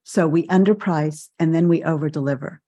So 0.05 0.29
we 0.29 0.47
underprice 0.47 1.29
and 1.41 1.53
then 1.53 1.67
we 1.67 1.83
over 1.83 2.09
deliver. 2.09 2.61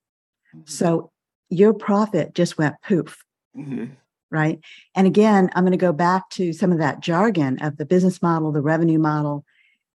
Mm-hmm. 0.52 0.68
So 0.68 1.12
your 1.48 1.74
profit 1.74 2.34
just 2.34 2.58
went 2.58 2.74
poof. 2.82 3.22
Mm-hmm. 3.56 3.84
Right. 4.32 4.60
And 4.94 5.06
again, 5.06 5.50
I'm 5.54 5.64
going 5.64 5.72
to 5.72 5.76
go 5.76 5.92
back 5.92 6.30
to 6.30 6.54
some 6.54 6.72
of 6.72 6.78
that 6.78 7.00
jargon 7.00 7.58
of 7.58 7.76
the 7.76 7.84
business 7.84 8.22
model, 8.22 8.50
the 8.50 8.62
revenue 8.62 8.98
model, 8.98 9.44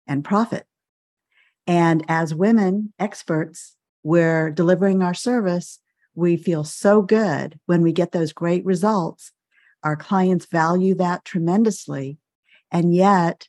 and 0.08 0.24
profit. 0.24 0.66
And 1.68 2.04
as 2.08 2.34
women 2.34 2.92
experts, 2.98 3.76
we're 4.02 4.50
delivering 4.50 5.02
our 5.02 5.14
service. 5.14 5.78
We 6.16 6.36
feel 6.36 6.64
so 6.64 7.00
good 7.00 7.60
when 7.66 7.80
we 7.80 7.92
get 7.92 8.10
those 8.10 8.32
great 8.32 8.64
results. 8.64 9.30
Our 9.84 9.94
clients 9.94 10.46
value 10.46 10.96
that 10.96 11.24
tremendously. 11.24 12.18
And 12.72 12.92
yet, 12.92 13.46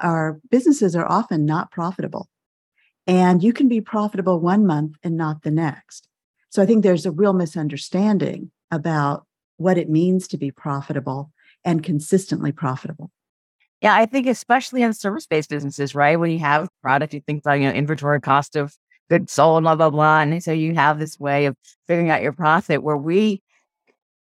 our 0.00 0.40
businesses 0.50 0.94
are 0.94 1.06
often 1.06 1.44
not 1.44 1.72
profitable. 1.72 2.28
And 3.08 3.42
you 3.42 3.52
can 3.52 3.68
be 3.68 3.80
profitable 3.80 4.38
one 4.38 4.64
month 4.64 4.98
and 5.02 5.16
not 5.16 5.42
the 5.42 5.50
next. 5.50 6.06
So 6.50 6.62
I 6.62 6.66
think 6.66 6.84
there's 6.84 7.06
a 7.06 7.10
real 7.10 7.32
misunderstanding 7.32 8.52
about 8.70 9.26
what 9.58 9.76
it 9.76 9.90
means 9.90 10.26
to 10.28 10.38
be 10.38 10.50
profitable 10.50 11.30
and 11.64 11.82
consistently 11.82 12.52
profitable. 12.52 13.10
Yeah, 13.82 13.94
I 13.94 14.06
think 14.06 14.26
especially 14.26 14.82
in 14.82 14.92
service-based 14.92 15.50
businesses, 15.50 15.94
right? 15.94 16.18
When 16.18 16.30
you 16.30 16.38
have 16.40 16.68
product, 16.82 17.14
you 17.14 17.20
think 17.20 17.40
about 17.40 17.60
you 17.60 17.66
know 17.66 17.74
inventory 17.74 18.20
cost 18.20 18.56
of 18.56 18.74
goods 19.10 19.32
sold, 19.32 19.62
blah 19.62 19.76
blah 19.76 19.90
blah, 19.90 20.20
and 20.20 20.42
so 20.42 20.52
you 20.52 20.74
have 20.74 20.98
this 20.98 21.20
way 21.20 21.46
of 21.46 21.56
figuring 21.86 22.10
out 22.10 22.22
your 22.22 22.32
profit. 22.32 22.82
Where 22.82 22.96
we, 22.96 23.40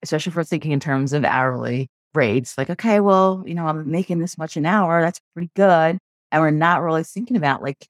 especially 0.03 0.31
for 0.31 0.43
thinking 0.43 0.71
in 0.71 0.79
terms 0.79 1.11
of 1.11 1.25
hourly 1.25 1.89
rates, 2.13 2.57
like 2.57 2.69
okay, 2.69 3.01
well, 3.01 3.43
you 3.45 3.55
know, 3.55 3.67
I'm 3.67 3.89
making 3.89 4.19
this 4.19 4.37
much 4.37 4.55
an 4.55 4.65
hour, 4.65 5.01
that's 5.01 5.19
pretty 5.33 5.51
good, 5.55 5.97
and 6.31 6.41
we're 6.41 6.51
not 6.51 6.81
really 6.81 7.03
thinking 7.03 7.35
about 7.35 7.61
like 7.61 7.87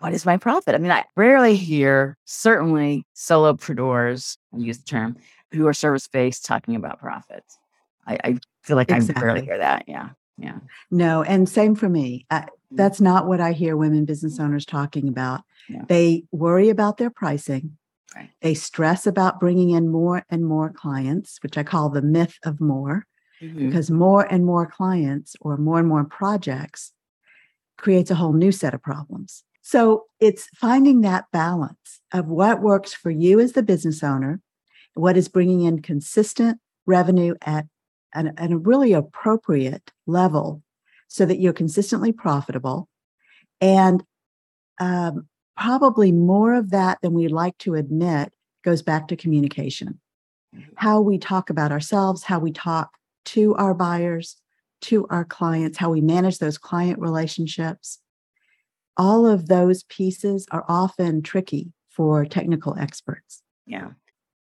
what 0.00 0.14
is 0.14 0.24
my 0.24 0.36
profit? 0.36 0.74
I 0.74 0.78
mean, 0.78 0.92
I 0.92 1.04
rarely 1.16 1.56
hear, 1.56 2.16
certainly 2.24 3.04
solopreneurs, 3.16 4.36
I 4.54 4.58
use 4.58 4.78
the 4.78 4.84
term, 4.84 5.16
who 5.52 5.66
are 5.66 5.72
service 5.72 6.08
based 6.08 6.44
talking 6.44 6.76
about 6.76 7.00
profits. 7.00 7.58
I, 8.06 8.18
I 8.24 8.38
feel 8.62 8.76
like 8.76 8.90
exactly. 8.90 9.22
I 9.22 9.24
rarely 9.24 9.44
hear 9.44 9.58
that. 9.58 9.84
Yeah. 9.86 10.10
Yeah. 10.36 10.58
No. 10.90 11.22
And 11.22 11.48
same 11.48 11.74
for 11.74 11.88
me. 11.88 12.26
I, 12.30 12.40
mm. 12.40 12.46
that's 12.72 13.00
not 13.00 13.26
what 13.26 13.40
I 13.40 13.52
hear 13.52 13.76
women 13.76 14.04
business 14.04 14.38
owners 14.38 14.64
talking 14.64 15.08
about. 15.08 15.42
Yeah. 15.68 15.82
They 15.88 16.24
worry 16.30 16.68
about 16.68 16.96
their 16.96 17.10
pricing. 17.10 17.76
Right. 18.14 18.30
They 18.40 18.54
stress 18.54 19.06
about 19.06 19.40
bringing 19.40 19.70
in 19.70 19.90
more 19.90 20.24
and 20.30 20.44
more 20.46 20.70
clients, 20.70 21.38
which 21.42 21.58
I 21.58 21.62
call 21.62 21.90
the 21.90 22.02
myth 22.02 22.38
of 22.44 22.60
more, 22.60 23.06
mm-hmm. 23.40 23.66
because 23.66 23.90
more 23.90 24.24
and 24.32 24.46
more 24.46 24.66
clients 24.66 25.36
or 25.40 25.56
more 25.56 25.78
and 25.78 25.88
more 25.88 26.04
projects 26.04 26.92
creates 27.76 28.10
a 28.10 28.14
whole 28.14 28.32
new 28.32 28.52
set 28.52 28.74
of 28.74 28.82
problems. 28.82 29.44
So 29.60 30.04
it's 30.20 30.48
finding 30.54 31.02
that 31.02 31.26
balance 31.32 32.00
of 32.12 32.26
what 32.26 32.62
works 32.62 32.94
for 32.94 33.10
you 33.10 33.38
as 33.40 33.52
the 33.52 33.62
business 33.62 34.02
owner, 34.02 34.40
what 34.98 35.16
is 35.16 35.28
bringing 35.28 35.62
in 35.62 35.82
consistent 35.82 36.58
revenue 36.86 37.34
at 37.42 37.66
an, 38.14 38.34
at 38.36 38.50
a 38.50 38.58
really 38.58 38.92
appropriate 38.92 39.92
level 40.06 40.62
so 41.08 41.24
that 41.24 41.38
you're 41.38 41.52
consistently 41.52 42.12
profitable. 42.12 42.88
And 43.60 44.02
um, 44.80 45.26
probably 45.56 46.12
more 46.12 46.54
of 46.54 46.70
that 46.70 46.98
than 47.02 47.14
we'd 47.14 47.32
like 47.32 47.56
to 47.58 47.74
admit 47.74 48.32
goes 48.64 48.82
back 48.82 49.08
to 49.08 49.16
communication. 49.16 50.00
Mm-hmm. 50.54 50.70
How 50.76 51.00
we 51.00 51.18
talk 51.18 51.50
about 51.50 51.72
ourselves, 51.72 52.24
how 52.24 52.38
we 52.38 52.52
talk 52.52 52.90
to 53.26 53.54
our 53.56 53.74
buyers, 53.74 54.36
to 54.82 55.06
our 55.10 55.24
clients, 55.24 55.78
how 55.78 55.90
we 55.90 56.00
manage 56.00 56.38
those 56.38 56.58
client 56.58 56.98
relationships 56.98 58.00
all 58.98 59.26
of 59.26 59.46
those 59.46 59.84
pieces 59.84 60.46
are 60.50 60.64
often 60.68 61.22
tricky 61.22 61.72
for 61.88 62.24
technical 62.26 62.76
experts. 62.76 63.42
Yeah. 63.64 63.90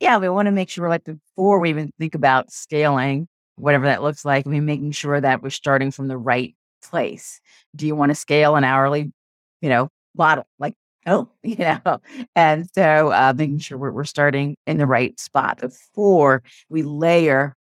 Yeah. 0.02 0.18
We 0.18 0.28
want 0.28 0.46
to 0.46 0.52
make 0.52 0.68
sure, 0.68 0.88
like, 0.88 1.04
before 1.04 1.60
we 1.60 1.70
even 1.70 1.92
think 1.96 2.16
about 2.16 2.50
scaling, 2.50 3.28
whatever 3.54 3.86
that 3.86 4.02
looks 4.02 4.24
like, 4.24 4.44
we're 4.44 4.60
making 4.60 4.90
sure 4.90 5.20
that 5.20 5.42
we're 5.42 5.50
starting 5.50 5.92
from 5.92 6.08
the 6.08 6.18
right 6.18 6.56
place. 6.82 7.40
Do 7.76 7.86
you 7.86 7.94
want 7.94 8.10
to 8.10 8.16
scale 8.16 8.56
an 8.56 8.64
hourly, 8.64 9.12
you 9.60 9.68
know, 9.68 9.90
model? 10.16 10.44
Like, 10.58 10.74
oh, 11.06 11.28
you 11.44 11.54
know, 11.56 12.00
and 12.34 12.68
so 12.74 13.12
uh, 13.12 13.32
making 13.36 13.58
sure 13.60 13.78
we're, 13.78 13.92
we're 13.92 14.02
starting 14.02 14.56
in 14.66 14.78
the 14.78 14.86
right 14.86 15.18
spot 15.20 15.60
before 15.60 16.42
we 16.68 16.82
layer 16.82 17.54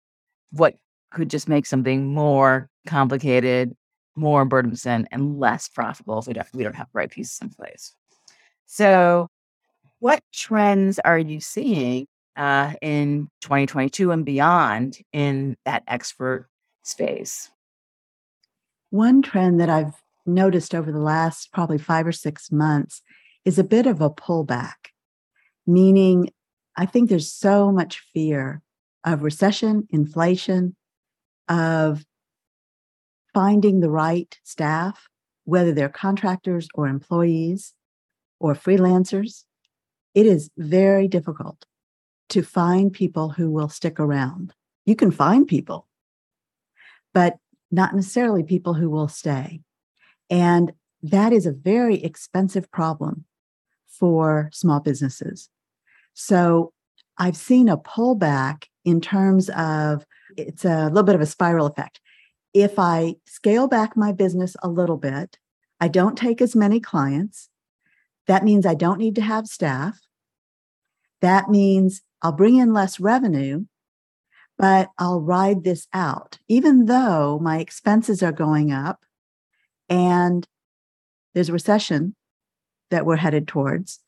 what 0.51 0.77
could 1.13 1.29
just 1.29 1.47
make 1.47 1.67
something 1.67 2.15
more 2.15 2.71
complicated 2.87 3.77
more 4.17 4.45
burdensome 4.45 5.07
and 5.13 5.39
less 5.39 5.69
profitable 5.69 6.19
if 6.19 6.27
we 6.27 6.33
don't, 6.33 6.47
we 6.53 6.65
don't 6.65 6.75
have 6.75 6.89
the 6.89 6.99
right 6.99 7.11
pieces 7.11 7.39
in 7.41 7.49
place. 7.49 7.95
So, 8.67 9.29
what 10.01 10.21
trends 10.33 10.99
are 11.01 11.19
you 11.19 11.41
seeing 11.41 12.07
uh, 12.41 12.73
in 12.81 13.29
2022 13.43 14.11
and 14.11 14.25
beyond 14.25 14.97
in 15.13 15.57
that 15.67 15.83
expert 15.87 16.49
space? 16.83 17.51
One 18.89 19.21
trend 19.21 19.61
that 19.61 19.69
I've 19.69 19.93
noticed 20.25 20.75
over 20.75 20.91
the 20.91 21.01
last 21.01 21.53
probably 21.53 21.77
five 21.77 22.07
or 22.07 22.13
six 22.13 22.51
months 22.51 23.03
is 23.45 23.59
a 23.59 23.65
bit 23.65 23.87
of 23.87 24.01
a 24.01 24.09
pullback, 24.09 24.89
meaning 25.67 26.31
I 26.77 26.87
think 26.87 27.11
there's 27.11 27.31
so 27.31 27.71
much 27.71 28.03
fear 28.15 28.63
of 29.05 29.23
recession, 29.23 29.87
inflation, 29.91 30.77
of 31.47 32.07
finding 33.35 33.81
the 33.81 33.91
right 33.91 34.39
staff, 34.45 35.09
whether 35.45 35.73
they're 35.73 35.91
contractors 35.91 36.69
or 36.75 36.89
employees 36.89 37.75
or 38.39 38.55
freelancers, 38.55 39.45
it 40.15 40.25
is 40.25 40.51
very 40.57 41.07
difficult 41.07 41.67
to 42.31 42.43
find 42.43 42.93
people 42.93 43.31
who 43.31 43.51
will 43.51 43.69
stick 43.69 44.01
around. 44.01 44.55
You 44.87 44.97
can 44.97 45.11
find 45.11 45.47
people, 45.47 45.87
but 47.13 47.39
not 47.71 47.95
necessarily 47.95 48.43
people 48.43 48.75
who 48.75 48.91
will 48.91 49.09
stay. 49.09 49.61
And 50.29 50.73
that 51.03 51.33
is 51.33 51.47
a 51.47 51.53
very 51.53 52.03
expensive 52.03 52.71
problem 52.71 53.25
for 53.87 54.51
small 54.53 54.81
businesses. 54.81 55.49
So 56.15 56.73
I've 57.19 57.37
seen 57.37 57.69
a 57.69 57.77
pullback 57.77 58.65
in 58.85 59.01
terms 59.01 59.51
of 59.51 60.05
it's 60.37 60.65
a 60.65 60.87
little 60.87 61.03
bit 61.03 61.15
of 61.15 61.21
a 61.21 61.27
spiral 61.27 61.67
effect 61.67 62.01
if 62.55 62.79
I 62.79 63.17
scale 63.27 63.69
back 63.69 63.97
my 63.97 64.13
business 64.13 64.57
a 64.63 64.69
little 64.69 64.97
bit, 64.97 65.39
I 65.81 65.89
don't 65.89 66.19
take 66.19 66.41
as 66.41 66.57
many 66.57 66.81
clients. 66.81 67.49
That 68.27 68.45
means 68.45 68.67
I 68.67 68.75
don't 68.75 68.99
need 68.99 69.15
to 69.17 69.23
have 69.23 69.47
staff. 69.47 70.01
That 71.21 71.49
means 71.49 72.03
I'll 72.23 72.33
bring 72.33 72.57
in 72.57 72.73
less 72.73 73.01
revenue, 73.01 73.65
but 74.59 74.91
I'll 74.99 75.21
ride 75.21 75.65
this 75.65 75.87
out, 75.93 76.39
even 76.49 76.87
though 76.87 77.39
my 77.41 77.59
expenses 77.59 78.23
are 78.23 78.33
going 78.33 78.73
up 78.73 79.05
and 79.89 80.47
there's 81.35 81.49
a 81.49 81.55
recession 81.55 82.15
that 82.91 83.07
we're 83.07 83.17
headed 83.17 83.49
towards. 83.49 84.01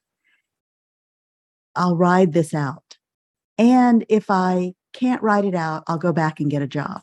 I'll 1.75 1.97
ride 1.97 2.33
this 2.33 2.53
out. 2.53 2.99
And 3.57 4.05
if 4.09 4.31
I 4.31 4.75
can't 4.93 5.23
ride 5.23 5.45
it 5.45 5.55
out, 5.55 5.85
I'll 5.87 5.99
go 5.99 6.13
back 6.13 6.41
and 6.41 6.51
get 6.51 6.63
a 6.63 6.67
job. 6.67 7.01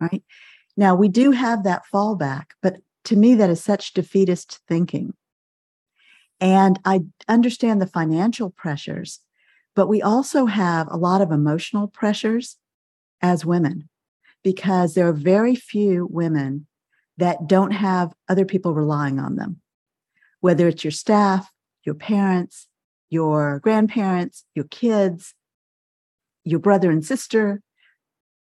Right 0.00 0.22
now, 0.76 0.94
we 0.94 1.08
do 1.08 1.30
have 1.30 1.64
that 1.64 1.82
fallback, 1.92 2.46
but 2.62 2.76
to 3.04 3.16
me, 3.16 3.34
that 3.36 3.50
is 3.50 3.62
such 3.62 3.94
defeatist 3.94 4.60
thinking. 4.68 5.14
And 6.40 6.78
I 6.84 7.02
understand 7.28 7.80
the 7.80 7.86
financial 7.86 8.50
pressures, 8.50 9.20
but 9.76 9.88
we 9.88 10.00
also 10.02 10.46
have 10.46 10.88
a 10.90 10.96
lot 10.96 11.20
of 11.20 11.30
emotional 11.30 11.86
pressures 11.86 12.56
as 13.20 13.44
women 13.44 13.88
because 14.42 14.94
there 14.94 15.06
are 15.06 15.12
very 15.12 15.54
few 15.54 16.08
women 16.10 16.66
that 17.18 17.46
don't 17.46 17.72
have 17.72 18.14
other 18.28 18.46
people 18.46 18.74
relying 18.74 19.18
on 19.18 19.36
them, 19.36 19.60
whether 20.40 20.66
it's 20.66 20.82
your 20.82 20.90
staff, 20.90 21.50
your 21.84 21.94
parents, 21.94 22.66
your 23.10 23.60
grandparents, 23.60 24.44
your 24.54 24.64
kids, 24.64 25.34
your 26.42 26.58
brother 26.58 26.90
and 26.90 27.04
sister. 27.04 27.60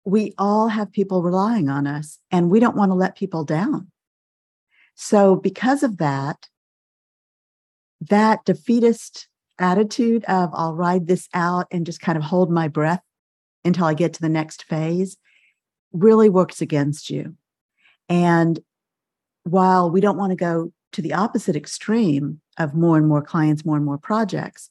We 0.03 0.33
all 0.37 0.67
have 0.67 0.91
people 0.91 1.23
relying 1.23 1.69
on 1.69 1.87
us, 1.87 2.19
and 2.29 2.49
we 2.49 2.59
don't 2.59 2.75
want 2.75 2.91
to 2.91 2.95
let 2.95 3.15
people 3.15 3.45
down. 3.45 3.91
So, 4.95 5.35
because 5.35 5.83
of 5.83 5.97
that, 5.97 6.47
that 8.01 8.43
defeatist 8.45 9.27
attitude 9.61 10.23
of 10.25 10.49
I'll 10.53 10.75
ride 10.75 11.07
this 11.07 11.29
out 11.33 11.67
and 11.71 11.85
just 11.85 12.01
kind 12.01 12.17
of 12.17 12.23
hold 12.23 12.51
my 12.51 12.67
breath 12.67 13.01
until 13.63 13.85
I 13.85 13.93
get 13.93 14.13
to 14.13 14.21
the 14.21 14.29
next 14.29 14.63
phase 14.63 15.17
really 15.93 16.29
works 16.29 16.61
against 16.61 17.09
you. 17.09 17.35
And 18.09 18.59
while 19.43 19.89
we 19.89 20.01
don't 20.01 20.17
want 20.17 20.31
to 20.31 20.35
go 20.35 20.71
to 20.93 21.01
the 21.01 21.13
opposite 21.13 21.55
extreme 21.55 22.41
of 22.57 22.75
more 22.75 22.97
and 22.97 23.07
more 23.07 23.21
clients, 23.21 23.65
more 23.65 23.75
and 23.77 23.85
more 23.85 23.97
projects, 23.97 24.69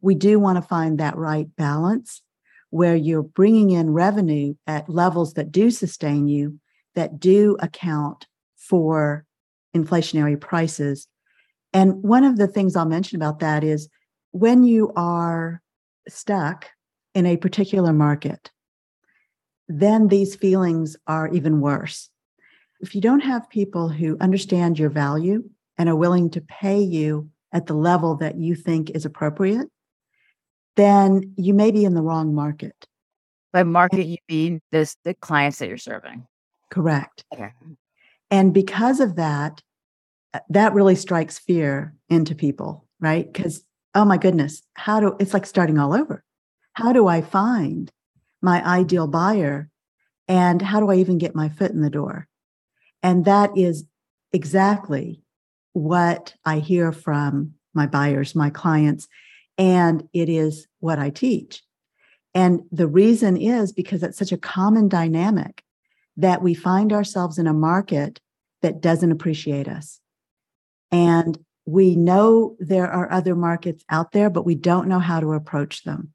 we 0.00 0.14
do 0.14 0.38
want 0.38 0.56
to 0.56 0.62
find 0.62 0.98
that 0.98 1.16
right 1.16 1.54
balance 1.56 2.22
where 2.70 2.96
you're 2.96 3.22
bringing 3.22 3.70
in 3.70 3.90
revenue 3.90 4.54
at 4.66 4.88
levels 4.88 5.34
that 5.34 5.50
do 5.50 5.70
sustain 5.70 6.28
you, 6.28 6.58
that 6.94 7.18
do 7.18 7.56
account 7.60 8.26
for 8.56 9.24
inflationary 9.74 10.38
prices. 10.38 11.08
And 11.72 12.02
one 12.02 12.24
of 12.24 12.36
the 12.36 12.46
things 12.46 12.76
I'll 12.76 12.86
mention 12.86 13.16
about 13.16 13.40
that 13.40 13.64
is 13.64 13.88
when 14.38 14.64
you 14.64 14.92
are 14.96 15.60
stuck 16.08 16.66
in 17.14 17.26
a 17.26 17.36
particular 17.36 17.92
market, 17.92 18.50
then 19.68 20.08
these 20.08 20.36
feelings 20.36 20.96
are 21.06 21.28
even 21.28 21.60
worse. 21.60 22.10
If 22.80 22.94
you 22.94 23.00
don't 23.00 23.20
have 23.20 23.50
people 23.50 23.88
who 23.88 24.16
understand 24.20 24.78
your 24.78 24.90
value 24.90 25.44
and 25.76 25.88
are 25.88 25.96
willing 25.96 26.30
to 26.30 26.40
pay 26.40 26.80
you 26.80 27.30
at 27.52 27.66
the 27.66 27.74
level 27.74 28.16
that 28.16 28.36
you 28.36 28.54
think 28.54 28.90
is 28.90 29.04
appropriate, 29.04 29.68
then 30.76 31.34
you 31.36 31.54
may 31.54 31.70
be 31.70 31.84
in 31.84 31.94
the 31.94 32.02
wrong 32.02 32.34
market. 32.34 32.86
By 33.52 33.64
market, 33.64 34.04
you 34.04 34.18
mean 34.28 34.60
this 34.70 34.96
the 35.04 35.14
clients 35.14 35.58
that 35.58 35.68
you're 35.68 35.78
serving. 35.78 36.26
Correct. 36.70 37.24
Okay. 37.32 37.52
And 38.30 38.52
because 38.54 39.00
of 39.00 39.16
that, 39.16 39.62
that 40.50 40.74
really 40.74 40.94
strikes 40.94 41.38
fear 41.38 41.94
into 42.08 42.34
people, 42.34 42.86
right? 43.00 43.30
Because, 43.30 43.64
oh 43.98 44.04
my 44.04 44.16
goodness, 44.16 44.62
how 44.74 45.00
do 45.00 45.16
it's 45.18 45.34
like 45.34 45.44
starting 45.44 45.76
all 45.76 45.92
over. 45.92 46.22
How 46.74 46.92
do 46.92 47.08
I 47.08 47.20
find 47.20 47.90
my 48.40 48.64
ideal 48.64 49.08
buyer? 49.08 49.68
And 50.28 50.62
how 50.62 50.78
do 50.78 50.88
I 50.88 50.96
even 50.96 51.18
get 51.18 51.34
my 51.34 51.48
foot 51.48 51.72
in 51.72 51.80
the 51.80 51.90
door? 51.90 52.28
And 53.02 53.24
that 53.24 53.50
is 53.56 53.86
exactly 54.32 55.20
what 55.72 56.32
I 56.44 56.60
hear 56.60 56.92
from 56.92 57.54
my 57.74 57.88
buyers, 57.88 58.36
my 58.36 58.50
clients, 58.50 59.08
and 59.56 60.08
it 60.12 60.28
is 60.28 60.68
what 60.78 61.00
I 61.00 61.10
teach. 61.10 61.64
And 62.34 62.60
the 62.70 62.86
reason 62.86 63.36
is 63.36 63.72
because 63.72 64.04
it's 64.04 64.18
such 64.18 64.30
a 64.30 64.38
common 64.38 64.88
dynamic 64.88 65.64
that 66.16 66.40
we 66.40 66.54
find 66.54 66.92
ourselves 66.92 67.36
in 67.36 67.48
a 67.48 67.52
market 67.52 68.20
that 68.62 68.80
doesn't 68.80 69.10
appreciate 69.10 69.66
us. 69.66 69.98
And 70.92 71.36
we 71.68 71.96
know 71.96 72.56
there 72.58 72.90
are 72.90 73.12
other 73.12 73.34
markets 73.34 73.84
out 73.90 74.12
there, 74.12 74.30
but 74.30 74.46
we 74.46 74.54
don't 74.54 74.88
know 74.88 74.98
how 74.98 75.20
to 75.20 75.34
approach 75.34 75.84
them. 75.84 76.14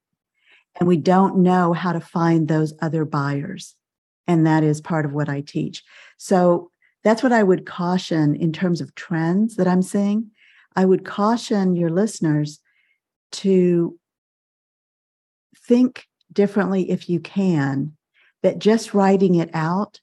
And 0.80 0.88
we 0.88 0.98
don't 0.98 1.38
know 1.44 1.74
how 1.74 1.94
to 1.94 2.00
find 2.00 2.48
those 2.48 2.74
other 2.82 3.06
buyers. 3.06 3.76
And 4.26 4.48
that 4.48 4.64
is 4.64 4.82
part 4.82 5.06
of 5.06 5.14
what 5.14 5.30
I 5.30 5.42
teach. 5.42 5.84
So 6.18 6.72
that's 7.04 7.22
what 7.22 7.32
I 7.32 7.44
would 7.44 7.68
caution 7.68 8.36
in 8.36 8.52
terms 8.52 8.82
of 8.82 8.96
trends 8.96 9.58
that 9.58 9.68
I'm 9.68 9.84
seeing. 9.84 10.32
I 10.76 10.86
would 10.86 11.06
caution 11.06 11.76
your 11.76 11.92
listeners 11.92 12.60
to 13.34 14.00
think 15.68 16.08
differently 16.32 16.90
if 16.90 17.08
you 17.10 17.20
can, 17.20 17.96
that 18.42 18.58
just 18.58 18.96
writing 18.96 19.36
it 19.36 19.52
out 19.54 20.02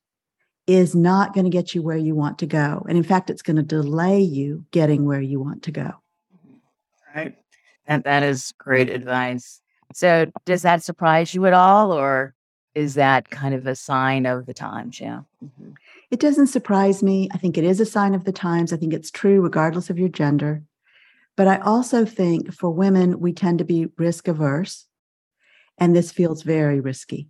is 0.70 0.94
not 0.94 1.34
going 1.34 1.44
to 1.44 1.50
get 1.50 1.74
you 1.74 1.82
where 1.82 1.96
you 1.96 2.14
want 2.14 2.38
to 2.38 2.46
go. 2.46 2.84
And 2.88 2.96
in 2.96 3.02
fact, 3.02 3.28
it's 3.28 3.42
going 3.42 3.56
to 3.56 3.62
delay 3.62 4.20
you 4.20 4.64
getting 4.70 5.04
where 5.04 5.20
you 5.20 5.40
want 5.40 5.64
to 5.64 5.72
go. 5.72 5.94
Right. 7.14 7.36
And 7.86 8.04
that 8.04 8.22
is 8.22 8.52
great 8.58 8.88
advice. 8.88 9.60
So, 9.92 10.30
does 10.44 10.62
that 10.62 10.84
surprise 10.84 11.34
you 11.34 11.46
at 11.46 11.52
all, 11.52 11.90
or 11.90 12.34
is 12.76 12.94
that 12.94 13.30
kind 13.30 13.52
of 13.52 13.66
a 13.66 13.74
sign 13.74 14.26
of 14.26 14.46
the 14.46 14.54
times? 14.54 15.00
Yeah. 15.00 15.22
Mm-hmm. 15.44 15.70
It 16.12 16.20
doesn't 16.20 16.46
surprise 16.46 17.02
me. 17.02 17.28
I 17.32 17.38
think 17.38 17.58
it 17.58 17.64
is 17.64 17.80
a 17.80 17.86
sign 17.86 18.14
of 18.14 18.24
the 18.24 18.32
times. 18.32 18.72
I 18.72 18.76
think 18.76 18.92
it's 18.92 19.10
true 19.10 19.40
regardless 19.40 19.90
of 19.90 19.98
your 19.98 20.08
gender. 20.08 20.62
But 21.36 21.48
I 21.48 21.58
also 21.58 22.04
think 22.04 22.54
for 22.54 22.70
women, 22.70 23.18
we 23.18 23.32
tend 23.32 23.58
to 23.58 23.64
be 23.64 23.88
risk 23.96 24.28
averse, 24.28 24.86
and 25.78 25.96
this 25.96 26.12
feels 26.12 26.42
very 26.42 26.78
risky. 26.78 27.28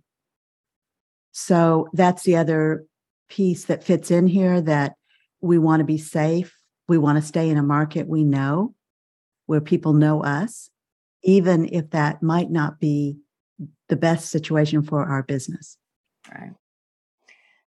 So 1.31 1.87
that's 1.93 2.23
the 2.23 2.35
other 2.35 2.85
piece 3.31 3.65
that 3.65 3.83
fits 3.83 4.11
in 4.11 4.27
here 4.27 4.59
that 4.61 4.95
we 5.39 5.57
want 5.57 5.79
to 5.79 5.85
be 5.85 5.97
safe. 5.97 6.53
We 6.89 6.97
want 6.97 7.17
to 7.17 7.27
stay 7.27 7.49
in 7.49 7.57
a 7.57 7.63
market 7.63 8.07
we 8.07 8.25
know 8.25 8.75
where 9.45 9.61
people 9.61 9.93
know 9.93 10.21
us, 10.21 10.69
even 11.23 11.73
if 11.73 11.91
that 11.91 12.21
might 12.21 12.51
not 12.51 12.79
be 12.79 13.17
the 13.87 13.95
best 13.95 14.29
situation 14.29 14.83
for 14.83 15.05
our 15.05 15.23
business. 15.23 15.77
Right. 16.29 16.51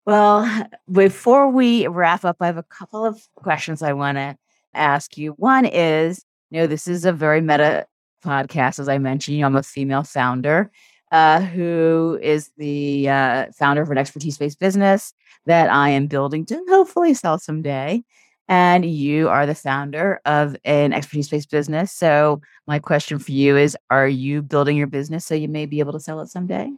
Well, 0.06 0.68
before 0.92 1.50
we 1.50 1.88
wrap 1.88 2.24
up, 2.24 2.38
I 2.40 2.46
have 2.46 2.58
a 2.58 2.64
couple 2.64 3.04
of 3.04 3.20
questions 3.36 3.82
I 3.82 3.94
want 3.94 4.18
to 4.18 4.38
ask 4.74 5.18
you. 5.18 5.32
One 5.32 5.66
is, 5.66 6.24
you 6.52 6.62
know, 6.62 6.68
this 6.68 6.88
is 6.88 7.04
a 7.04 7.12
very 7.12 7.42
meta 7.42 7.88
podcast, 8.24 8.80
as 8.80 8.88
I 8.88 9.00
mentioned. 9.00 9.36
You 9.36 9.42
know, 9.42 9.48
I'm 9.48 9.56
a 9.56 9.64
female 9.64 10.04
founder 10.04 10.72
uh, 11.12 11.42
who 11.42 12.20
is 12.22 12.52
the 12.58 13.10
uh, 13.10 13.46
founder 13.58 13.82
of 13.82 13.92
an 13.92 13.98
expertise 13.98 14.38
based 14.38 14.60
business 14.60 15.14
that 15.46 15.70
I 15.70 15.90
am 15.90 16.08
building 16.08 16.46
to 16.48 16.64
hopefully 16.70 17.14
sell 17.14 17.40
someday. 17.40 18.04
And 18.50 18.86
you 18.86 19.28
are 19.28 19.46
the 19.46 19.56
founder 19.56 20.22
of 20.26 20.56
an 20.64 20.94
expertise 20.94 21.30
based 21.30 21.52
business. 21.52 21.92
So, 21.92 22.42
my 22.66 22.80
question 22.80 23.20
for 23.20 23.32
you 23.32 23.58
is 23.58 23.78
Are 23.90 24.08
you 24.08 24.42
building 24.42 24.78
your 24.78 24.88
business 24.88 25.26
so 25.26 25.36
you 25.36 25.50
may 25.50 25.66
be 25.66 25.80
able 25.80 25.94
to 25.94 26.00
sell 26.00 26.22
it 26.22 26.30
someday? 26.30 26.72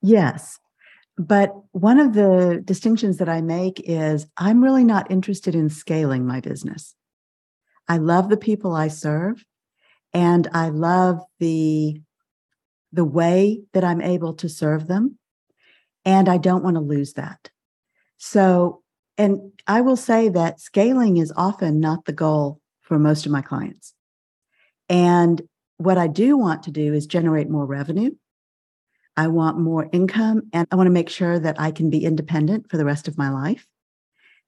Yes. 0.00 0.58
But 1.18 1.54
one 1.72 2.00
of 2.00 2.14
the 2.14 2.62
distinctions 2.64 3.18
that 3.18 3.28
I 3.28 3.42
make 3.42 3.82
is 3.84 4.26
I'm 4.38 4.64
really 4.64 4.84
not 4.84 5.10
interested 5.10 5.54
in 5.54 5.68
scaling 5.68 6.26
my 6.26 6.40
business. 6.40 6.94
I 7.88 7.98
love 7.98 8.30
the 8.30 8.38
people 8.38 8.74
I 8.74 8.88
serve 8.88 9.44
and 10.14 10.48
I 10.52 10.70
love 10.70 11.20
the 11.38 12.00
the 12.92 13.04
way 13.04 13.62
that 13.72 13.84
I'm 13.84 14.00
able 14.00 14.34
to 14.34 14.48
serve 14.48 14.86
them. 14.86 15.18
And 16.04 16.28
I 16.28 16.36
don't 16.36 16.64
want 16.64 16.76
to 16.76 16.80
lose 16.80 17.14
that. 17.14 17.50
So, 18.18 18.82
and 19.16 19.52
I 19.66 19.80
will 19.80 19.96
say 19.96 20.28
that 20.28 20.60
scaling 20.60 21.16
is 21.16 21.32
often 21.36 21.80
not 21.80 22.04
the 22.04 22.12
goal 22.12 22.60
for 22.82 22.98
most 22.98 23.24
of 23.26 23.32
my 23.32 23.42
clients. 23.42 23.94
And 24.88 25.42
what 25.78 25.98
I 25.98 26.06
do 26.06 26.36
want 26.36 26.64
to 26.64 26.70
do 26.70 26.92
is 26.92 27.06
generate 27.06 27.48
more 27.48 27.66
revenue. 27.66 28.10
I 29.16 29.28
want 29.28 29.58
more 29.58 29.88
income 29.92 30.42
and 30.52 30.66
I 30.70 30.76
want 30.76 30.86
to 30.86 30.92
make 30.92 31.08
sure 31.08 31.38
that 31.38 31.60
I 31.60 31.70
can 31.70 31.90
be 31.90 32.04
independent 32.04 32.70
for 32.70 32.76
the 32.76 32.84
rest 32.84 33.08
of 33.08 33.18
my 33.18 33.30
life. 33.30 33.66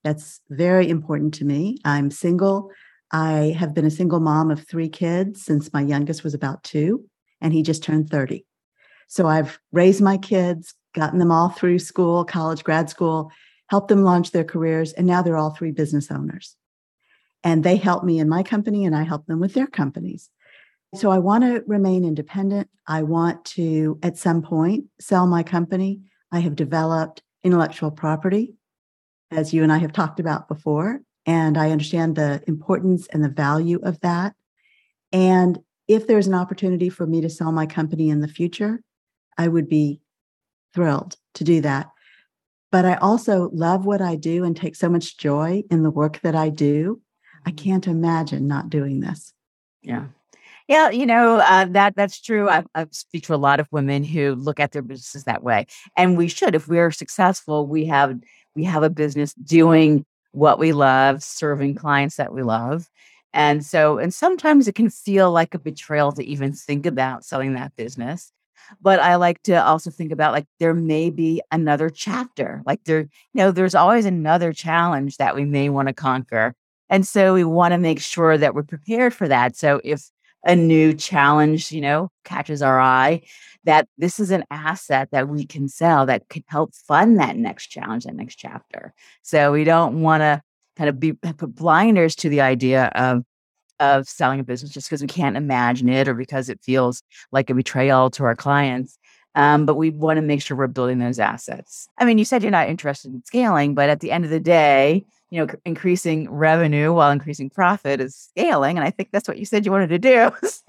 That's 0.03 0.41
very 0.51 0.89
important 0.89 1.35
to 1.35 1.45
me. 1.45 1.79
I'm 1.85 2.11
single. 2.11 2.71
I 3.11 3.55
have 3.59 3.75
been 3.75 3.85
a 3.85 3.91
single 3.91 4.21
mom 4.21 4.51
of 4.51 4.67
three 4.67 4.89
kids 4.89 5.43
since 5.43 5.73
my 5.73 5.83
youngest 5.83 6.25
was 6.25 6.35
about 6.35 6.63
two 6.63 7.05
and 7.45 7.53
he 7.53 7.63
just 7.63 7.83
turned 7.85 8.11
30. 8.11 8.45
So 9.07 9.29
I've 9.29 9.61
raised 9.71 10.01
my 10.01 10.17
kids, 10.17 10.75
gotten 10.95 11.19
them 11.19 11.31
all 11.31 11.51
through 11.51 11.79
school, 11.79 12.25
college, 12.25 12.65
grad 12.65 12.89
school, 12.89 13.31
helped 13.69 13.89
them 13.89 14.03
launch 14.03 14.31
their 14.31 14.45
careers, 14.45 14.93
and 14.93 15.07
now 15.07 15.21
they're 15.23 15.37
all 15.37 15.51
three 15.51 15.71
business 15.71 16.11
owners. 16.11 16.57
And 17.45 17.63
they 17.63 17.77
help 17.77 18.03
me 18.03 18.19
in 18.19 18.31
my 18.31 18.43
company 18.43 18.87
and 18.87 18.97
I 18.97 19.03
help 19.03 19.27
them 19.27 19.39
with 19.39 19.53
their 19.53 19.67
companies. 19.67 20.31
So 20.95 21.11
I 21.11 21.19
want 21.19 21.45
to 21.45 21.63
remain 21.67 22.03
independent. 22.05 22.71
I 22.87 23.03
want 23.03 23.45
to, 23.47 23.99
at 24.03 24.17
some 24.17 24.41
point, 24.41 24.87
sell 24.99 25.27
my 25.27 25.43
company. 25.43 26.01
I 26.33 26.41
have 26.41 26.57
developed 26.57 27.23
intellectual 27.43 27.91
property, 27.91 28.55
as 29.31 29.53
you 29.53 29.63
and 29.63 29.73
I 29.73 29.79
have 29.79 29.93
talked 29.93 30.19
about 30.19 30.49
before, 30.49 31.03
and 31.27 31.59
I 31.59 31.73
understand 31.73 32.17
the 32.17 32.43
importance 32.47 33.07
and 33.09 33.23
the 33.23 33.29
value 33.29 33.81
of 33.83 34.01
that. 34.01 34.35
And 35.13 35.59
if 35.89 36.07
there's 36.07 36.27
an 36.27 36.35
opportunity 36.35 36.89
for 36.89 37.07
me 37.07 37.21
to 37.21 37.31
sell 37.31 37.53
my 37.53 37.67
company 37.67 38.09
in 38.09 38.21
the 38.21 38.29
future, 38.29 38.81
I 39.37 39.49
would 39.49 39.69
be 39.69 40.01
thrilled 40.75 41.17
to 41.35 41.45
do 41.45 41.61
that. 41.63 41.91
But 42.73 42.85
I 42.85 42.95
also 42.95 43.51
love 43.53 43.87
what 43.87 44.01
I 44.01 44.17
do 44.17 44.45
and 44.45 44.57
take 44.57 44.75
so 44.75 44.89
much 44.89 45.17
joy 45.17 45.63
in 45.71 45.83
the 45.83 45.91
work 45.91 46.21
that 46.23 46.35
I 46.35 46.49
do. 46.49 47.01
I 47.47 47.51
mm-hmm. 47.51 47.57
can't 47.57 47.87
imagine 47.87 48.49
not 48.49 48.71
doing 48.71 49.01
this. 49.01 49.33
Yeah. 49.83 50.07
Yeah, 50.67 50.89
you 50.89 51.05
know 51.05 51.37
uh, 51.37 51.67
that 51.67 51.95
that's 51.95 52.19
true. 52.19 52.49
I, 52.49 52.65
I 52.75 52.87
speak 52.91 53.25
to 53.25 53.35
a 53.35 53.37
lot 53.37 53.61
of 53.61 53.69
women 53.71 54.03
who 54.03 54.35
look 54.35 54.59
at 54.59 54.73
their 54.73 54.81
businesses 54.81 55.25
that 55.25 55.43
way, 55.43 55.67
and 55.95 56.17
we 56.17 56.27
should. 56.27 56.55
If 56.55 56.67
we're 56.69 56.91
successful, 56.91 57.67
we 57.67 57.85
have 57.85 58.19
we 58.57 58.65
have 58.65 58.83
a 58.83 58.89
business 58.89 59.35
doing 59.35 60.07
what 60.33 60.59
we 60.59 60.73
love, 60.73 61.23
serving 61.23 61.75
clients 61.75 62.17
that 62.17 62.33
we 62.33 62.43
love, 62.43 62.89
and 63.35 63.67
so 63.67 63.99
and 63.99 64.15
sometimes 64.15 64.69
it 64.69 64.77
can 64.77 64.89
feel 64.89 65.31
like 65.33 65.55
a 65.55 65.59
betrayal 65.59 66.13
to 66.13 66.25
even 66.25 66.53
think 66.53 66.87
about 66.87 67.25
selling 67.25 67.55
that 67.55 67.75
business. 67.77 68.33
But 68.81 69.01
I 69.01 69.17
like 69.17 69.43
to 69.43 69.63
also 69.63 69.91
think 69.91 70.13
about 70.13 70.33
like 70.33 70.47
there 70.61 70.73
may 70.73 71.11
be 71.11 71.43
another 71.51 71.91
chapter. 71.91 72.63
Like 72.65 72.85
there, 72.85 73.01
you 73.01 73.09
know, 73.35 73.51
there's 73.51 73.75
always 73.75 74.07
another 74.07 74.53
challenge 74.53 75.19
that 75.19 75.35
we 75.35 75.45
may 75.45 75.69
want 75.69 75.89
to 75.89 75.95
conquer. 75.95 76.55
And 76.89 77.07
so 77.07 77.35
we 77.35 77.45
want 77.45 77.73
to 77.73 77.79
make 77.79 78.01
sure 78.01 78.39
that 78.39 78.55
we're 78.55 78.63
prepared 78.63 79.13
for 79.13 79.29
that. 79.29 79.57
So 79.57 79.81
if 79.85 80.09
a 80.45 80.55
new 80.55 80.95
challenge, 80.95 81.73
you 81.73 81.81
know, 81.81 82.11
catches 82.25 82.63
our 82.63 82.81
eye, 82.81 83.23
that 83.65 83.89
this 83.99 84.21
is 84.21 84.31
an 84.31 84.45
asset 84.51 85.09
that 85.11 85.29
we 85.29 85.45
can 85.45 85.69
sell 85.69 86.07
that 86.07 86.29
could 86.29 86.45
help 86.47 86.75
fund 86.75 87.19
that 87.19 87.37
next 87.37 87.67
challenge, 87.69 88.05
that 88.05 88.15
next 88.15 88.37
chapter. 88.37 88.95
So 89.23 89.53
we 89.53 89.65
don't 89.65 90.03
want 90.03 90.21
to 90.21 90.43
kind 90.77 90.89
of 90.89 90.99
be 91.01 91.13
put 91.13 91.55
blinders 91.55 92.15
to 92.17 92.29
the 92.29 92.41
idea 92.41 92.87
of 92.95 93.25
of 93.81 94.09
selling 94.09 94.41
a 94.41 94.45
business 94.45 94.71
just 94.71 94.89
because 94.89 95.03
we 95.03 95.09
can't 95.09 95.37
imagine 95.37 95.89
it 95.89 96.09
or 96.09 96.15
because 96.15 96.49
it 96.49 96.61
feels 96.63 97.03
like 97.33 97.51
a 97.51 97.55
betrayal 97.55 98.09
to 98.11 98.25
our 98.25 98.37
clients. 98.37 98.99
Um, 99.35 99.67
but 99.67 99.75
we 99.75 99.91
want 99.91 100.19
to 100.19 100.23
make 100.23 100.43
sure 100.43 100.57
we're 100.57 100.69
building 100.69 101.01
those 101.01 101.19
assets. 101.19 101.89
I 101.99 102.05
mean, 102.05 102.19
you 102.19 102.25
said 102.25 102.43
you're 102.43 102.53
not 102.53 102.69
interested 102.69 103.13
in 103.13 103.25
scaling, 103.25 103.75
but 103.75 103.89
at 103.89 103.99
the 103.99 104.13
end 104.13 104.25
of 104.25 104.31
the 104.31 104.39
day, 104.39 105.05
you 105.31 105.45
know, 105.45 105.53
increasing 105.65 106.31
revenue 106.31 106.93
while 106.93 107.11
increasing 107.11 107.51
profit 107.51 108.01
is 108.01 108.15
scaling. 108.15 108.79
And 108.79 108.87
I 108.87 108.91
think 108.91 109.09
that's 109.11 109.27
what 109.27 109.39
you 109.39 109.45
said 109.45 109.67
you 109.67 109.73
wanted 109.73 109.89
to 109.89 109.99
do. 109.99 110.31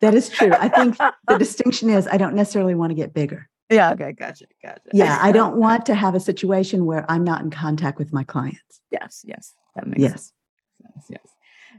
that 0.00 0.14
is 0.14 0.30
true. 0.30 0.52
I 0.52 0.68
think 0.68 0.96
the 1.28 1.36
distinction 1.38 1.90
is 1.90 2.06
I 2.06 2.16
don't 2.16 2.34
necessarily 2.34 2.74
want 2.74 2.90
to 2.90 2.94
get 2.94 3.12
bigger. 3.12 3.46
Yeah. 3.70 3.92
Okay. 3.92 4.12
Gotcha. 4.12 4.46
Gotcha. 4.62 4.80
Yeah. 4.92 5.18
I 5.20 5.32
don't 5.32 5.56
want 5.56 5.86
to 5.86 5.94
have 5.94 6.14
a 6.14 6.20
situation 6.20 6.86
where 6.86 7.04
I'm 7.10 7.24
not 7.24 7.42
in 7.42 7.50
contact 7.50 7.98
with 7.98 8.12
my 8.12 8.24
clients. 8.24 8.80
Yes. 8.90 9.24
Yes. 9.26 9.54
That 9.74 9.86
makes 9.86 10.00
yes. 10.00 10.10
sense. 10.12 10.32
Yes. 10.80 11.04
Yes. 11.10 11.28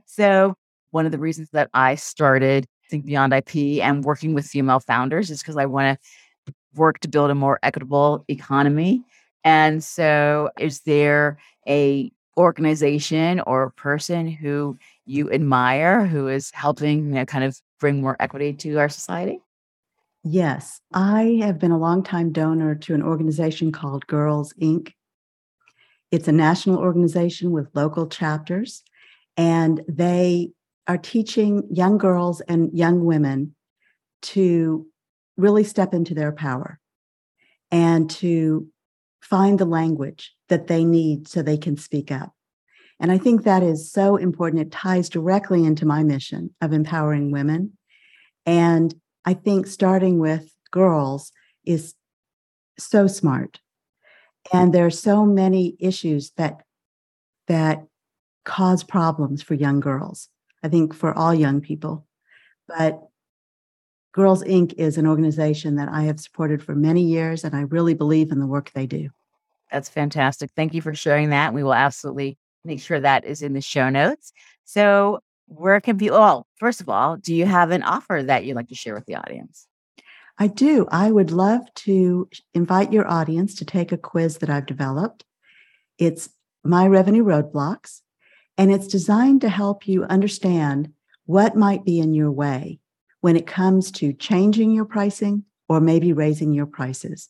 So, 0.05 0.55
one 0.91 1.05
of 1.05 1.11
the 1.11 1.19
reasons 1.19 1.49
that 1.51 1.69
I 1.73 1.95
started 1.95 2.65
Think 2.89 3.05
Beyond 3.05 3.33
IP 3.33 3.83
and 3.83 4.03
working 4.05 4.33
with 4.33 4.45
female 4.45 4.79
founders 4.79 5.29
is 5.29 5.41
because 5.41 5.57
I 5.57 5.65
want 5.65 5.99
to 6.45 6.53
work 6.75 6.99
to 6.99 7.09
build 7.09 7.29
a 7.29 7.35
more 7.35 7.59
equitable 7.61 8.23
economy 8.29 9.03
and 9.47 9.81
so, 9.81 10.49
is 10.59 10.81
there 10.81 11.37
a 11.69 12.11
organization 12.37 13.39
or 13.47 13.63
a 13.63 13.71
person 13.71 14.27
who 14.27 14.77
you 15.05 15.31
admire 15.31 16.05
who 16.05 16.27
is 16.27 16.51
helping, 16.51 17.05
you 17.05 17.13
know, 17.13 17.25
kind 17.25 17.45
of 17.45 17.57
bring 17.79 18.01
more 18.01 18.17
equity 18.19 18.51
to 18.51 18.77
our 18.77 18.89
society? 18.89 19.39
Yes, 20.29 20.81
I 20.93 21.39
have 21.41 21.57
been 21.57 21.71
a 21.71 21.77
longtime 21.77 22.33
donor 22.33 22.75
to 22.75 22.93
an 22.93 23.01
organization 23.01 23.71
called 23.71 24.07
Girls 24.07 24.53
Inc. 24.61 24.91
It's 26.11 26.27
a 26.27 26.33
national 26.33 26.79
organization 26.79 27.51
with 27.51 27.69
local 27.73 28.07
chapters, 28.07 28.83
and 29.37 29.81
they 29.87 30.51
are 30.85 30.97
teaching 30.97 31.63
young 31.71 31.97
girls 31.97 32.41
and 32.41 32.77
young 32.77 33.05
women 33.05 33.55
to 34.23 34.85
really 35.37 35.63
step 35.63 35.93
into 35.93 36.13
their 36.13 36.33
power 36.33 36.77
and 37.71 38.09
to 38.09 38.67
find 39.21 39.57
the 39.57 39.65
language 39.65 40.33
that 40.49 40.67
they 40.67 40.83
need 40.83 41.29
so 41.29 41.41
they 41.41 41.57
can 41.57 41.77
speak 41.77 42.11
up. 42.11 42.33
And 42.99 43.13
I 43.13 43.17
think 43.17 43.43
that 43.43 43.63
is 43.63 43.89
so 43.89 44.17
important. 44.17 44.61
It 44.61 44.71
ties 44.73 45.07
directly 45.07 45.63
into 45.63 45.85
my 45.85 46.03
mission 46.03 46.53
of 46.59 46.73
empowering 46.73 47.31
women. 47.31 47.77
And 48.45 48.93
I 49.27 49.33
think 49.33 49.67
starting 49.67 50.19
with 50.19 50.55
girls 50.71 51.33
is 51.65 51.95
so 52.79 53.07
smart. 53.07 53.59
And 54.53 54.73
there 54.73 54.85
are 54.85 54.89
so 54.89 55.25
many 55.25 55.75
issues 55.81 56.31
that 56.37 56.61
that 57.47 57.85
cause 58.45 58.85
problems 58.85 59.43
for 59.43 59.53
young 59.53 59.81
girls. 59.81 60.29
I 60.63 60.69
think 60.69 60.93
for 60.93 61.13
all 61.13 61.33
young 61.33 61.59
people. 61.59 62.07
But 62.69 63.01
Girls 64.13 64.43
Inc. 64.43 64.73
is 64.77 64.97
an 64.97 65.05
organization 65.05 65.75
that 65.75 65.89
I 65.89 66.03
have 66.03 66.21
supported 66.21 66.63
for 66.63 66.73
many 66.73 67.03
years, 67.03 67.43
and 67.43 67.53
I 67.53 67.61
really 67.61 67.93
believe 67.93 68.31
in 68.31 68.39
the 68.39 68.47
work 68.47 68.71
they 68.71 68.87
do. 68.87 69.09
That's 69.73 69.89
fantastic. 69.89 70.51
Thank 70.55 70.73
you 70.73 70.81
for 70.81 70.95
sharing 70.95 71.31
that. 71.31 71.53
We 71.53 71.63
will 71.63 71.73
absolutely 71.73 72.37
make 72.63 72.79
sure 72.79 73.01
that 73.01 73.25
is 73.25 73.41
in 73.41 73.51
the 73.51 73.61
show 73.61 73.89
notes. 73.89 74.31
So, 74.63 75.19
where 75.47 75.79
can 75.81 75.97
people, 75.97 76.19
well, 76.19 76.47
first 76.57 76.81
of 76.81 76.89
all, 76.89 77.17
do 77.17 77.33
you 77.33 77.45
have 77.45 77.71
an 77.71 77.83
offer 77.83 78.21
that 78.25 78.45
you'd 78.45 78.55
like 78.55 78.67
to 78.69 78.75
share 78.75 78.93
with 78.93 79.05
the 79.05 79.15
audience? 79.15 79.67
I 80.37 80.47
do. 80.47 80.87
I 80.91 81.11
would 81.11 81.31
love 81.31 81.61
to 81.75 82.29
invite 82.53 82.93
your 82.93 83.07
audience 83.07 83.55
to 83.55 83.65
take 83.65 83.91
a 83.91 83.97
quiz 83.97 84.37
that 84.37 84.49
I've 84.49 84.67
developed. 84.67 85.25
It's 85.97 86.29
My 86.63 86.85
Revenue 86.85 87.23
Roadblocks, 87.23 88.01
and 88.57 88.71
it's 88.71 88.87
designed 88.87 89.41
to 89.41 89.49
help 89.49 89.87
you 89.87 90.03
understand 90.03 90.93
what 91.25 91.55
might 91.55 91.83
be 91.83 91.99
in 91.99 92.13
your 92.13 92.31
way 92.31 92.79
when 93.21 93.35
it 93.35 93.47
comes 93.47 93.91
to 93.91 94.13
changing 94.13 94.71
your 94.71 94.85
pricing 94.85 95.43
or 95.67 95.79
maybe 95.79 96.13
raising 96.13 96.53
your 96.53 96.67
prices. 96.67 97.29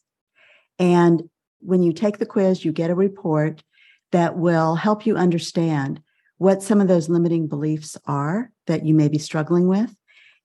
And 0.78 1.30
when 1.60 1.82
you 1.82 1.94
take 1.94 2.18
the 2.18 2.26
quiz, 2.26 2.66
you 2.66 2.72
get 2.72 2.92
a 2.92 2.96
report 2.96 3.64
that 4.12 4.38
will 4.38 4.76
help 4.76 5.06
you 5.06 5.16
understand 5.16 6.02
what 6.38 6.64
some 6.64 6.82
of 6.82 6.88
those 6.88 7.10
limiting 7.10 7.48
beliefs 7.48 7.98
are 8.06 8.52
that 8.68 8.86
you 8.86 8.94
may 8.94 9.08
be 9.08 9.18
struggling 9.18 9.68
with 9.68 9.96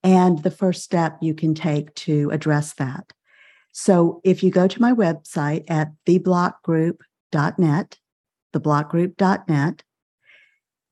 and 0.03 0.43
the 0.43 0.51
first 0.51 0.83
step 0.83 1.19
you 1.21 1.35
can 1.35 1.55
take 1.55 1.95
to 1.95 2.31
address 2.31 2.75
that. 2.75 3.13
So 3.73 4.21
if 4.25 4.43
you 4.43 4.51
go 4.51 4.67
to 4.67 4.81
my 4.81 4.93
website 4.93 5.65
at 5.69 5.93
theblockgroup.net, 6.07 7.99
theblockgroup.net, 8.53 9.83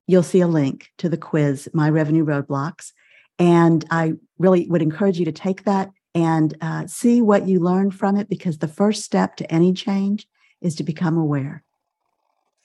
you'll 0.07 0.23
see 0.23 0.41
a 0.41 0.49
link 0.49 0.89
to 0.99 1.09
the 1.09 1.17
quiz, 1.17 1.69
My 1.75 1.91
Revenue 1.91 2.25
Roadblocks. 2.25 2.93
And 3.39 3.85
I 3.91 4.15
really 4.39 4.67
would 4.69 4.83
encourage 4.83 5.19
you 5.19 5.25
to 5.27 5.33
take 5.33 5.65
that 5.65 5.91
and 6.15 6.57
uh, 6.61 6.87
see 6.87 7.23
what 7.23 7.47
you 7.47 7.61
learn 7.61 7.91
from 7.91 8.17
it 8.17 8.29
because 8.29 8.59
the 8.59 8.69
first 8.69 9.05
step 9.05 9.37
to 9.37 9.53
any 9.53 9.73
change 9.73 10.27
is 10.61 10.75
to 10.77 10.83
become 10.83 11.17
aware. 11.17 11.63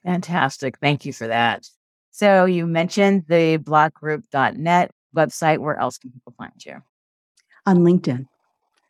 Fantastic. 0.03 0.77
Thank 0.79 1.05
you 1.05 1.13
for 1.13 1.27
that. 1.27 1.67
So 2.15 2.45
you 2.45 2.65
mentioned 2.65 3.25
the 3.27 3.57
blockgroup.net 3.57 4.91
website. 5.13 5.57
Where 5.57 5.77
else 5.77 5.97
can 5.97 6.11
people 6.11 6.33
find 6.37 6.53
you? 6.65 6.81
On 7.65 7.79
LinkedIn. 7.79 8.25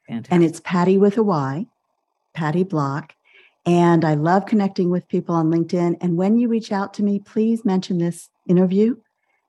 Fantastic. 0.07 0.31
And 0.31 0.43
it's 0.43 0.59
Patty 0.59 0.99
with 0.99 1.17
a 1.17 1.23
Y, 1.23 1.65
Patty 2.35 2.63
Block. 2.63 3.15
And 3.65 4.05
I 4.05 4.13
love 4.13 4.45
connecting 4.45 4.91
with 4.91 5.07
people 5.07 5.33
on 5.33 5.49
LinkedIn. 5.49 5.97
And 6.01 6.17
when 6.17 6.37
you 6.37 6.47
reach 6.47 6.71
out 6.71 6.93
to 6.95 7.03
me, 7.03 7.17
please 7.17 7.65
mention 7.65 7.97
this 7.97 8.29
interview 8.47 8.95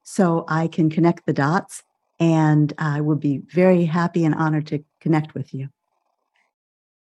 so 0.04 0.46
I 0.48 0.68
can 0.68 0.88
connect 0.88 1.26
the 1.26 1.34
dots 1.34 1.82
and 2.18 2.72
I 2.78 3.02
would 3.02 3.20
be 3.20 3.42
very 3.52 3.84
happy 3.84 4.24
and 4.24 4.34
honored 4.34 4.68
to 4.68 4.82
connect 5.02 5.34
with 5.34 5.52
you. 5.52 5.68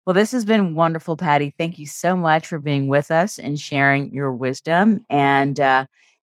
Well, 0.04 0.12
this 0.12 0.32
has 0.32 0.44
been 0.44 0.74
wonderful, 0.74 1.16
Patty. 1.16 1.54
Thank 1.56 1.78
you 1.78 1.86
so 1.86 2.14
much 2.14 2.46
for 2.46 2.58
being 2.58 2.88
with 2.88 3.10
us 3.10 3.38
and 3.38 3.58
sharing 3.58 4.12
your 4.12 4.32
wisdom. 4.32 5.06
And 5.08 5.58
uh, 5.58 5.86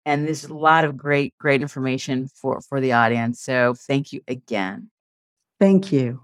and 0.08 0.26
there's 0.26 0.46
a 0.46 0.54
lot 0.54 0.86
of 0.86 0.96
great, 0.96 1.38
great 1.38 1.62
information 1.62 2.30
for 2.34 2.62
for 2.62 2.80
the 2.80 2.94
audience. 2.94 3.42
So 3.42 3.76
thank 3.76 4.14
you 4.14 4.22
again. 4.28 4.90
Thank 5.60 5.92
you. 5.92 6.22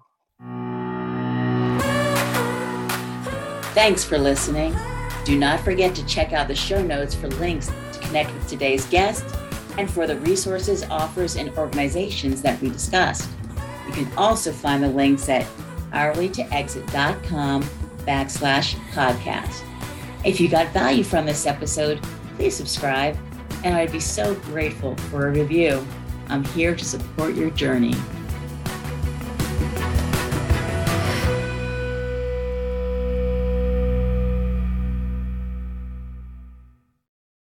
Thanks 3.73 4.05
for 4.05 4.17
listening. 4.17 4.73
Do 5.25 5.37
not 5.37 5.59
forget 5.59 5.93
to 5.95 6.05
check 6.05 6.31
out 6.31 6.47
the 6.47 6.55
show 6.55 6.81
notes 6.81 7.13
for 7.13 7.27
links 7.31 7.69
to 7.91 7.99
connect 7.99 8.33
with 8.33 8.47
today's 8.47 8.85
guest 8.85 9.25
and 9.77 9.91
for 9.91 10.07
the 10.07 10.17
resources, 10.19 10.83
offers, 10.83 11.35
and 11.35 11.49
organizations 11.57 12.41
that 12.41 12.61
we 12.61 12.69
discussed. 12.69 13.29
You 13.87 13.93
can 13.93 14.07
also 14.15 14.53
find 14.53 14.81
the 14.81 14.87
links 14.87 15.27
at 15.27 15.45
hourlytoexit.com 15.91 17.63
backslash 18.05 18.75
podcast. 18.91 19.63
If 20.23 20.39
you 20.39 20.47
got 20.47 20.71
value 20.71 21.03
from 21.03 21.25
this 21.25 21.45
episode, 21.45 22.01
please 22.37 22.55
subscribe, 22.55 23.17
and 23.63 23.75
I'd 23.75 23.91
be 23.91 23.99
so 23.99 24.35
grateful 24.35 24.95
for 24.95 25.27
a 25.27 25.31
review. 25.31 25.85
I'm 26.27 26.43
here 26.45 26.75
to 26.75 26.85
support 26.85 27.35
your 27.35 27.49
journey. 27.51 27.95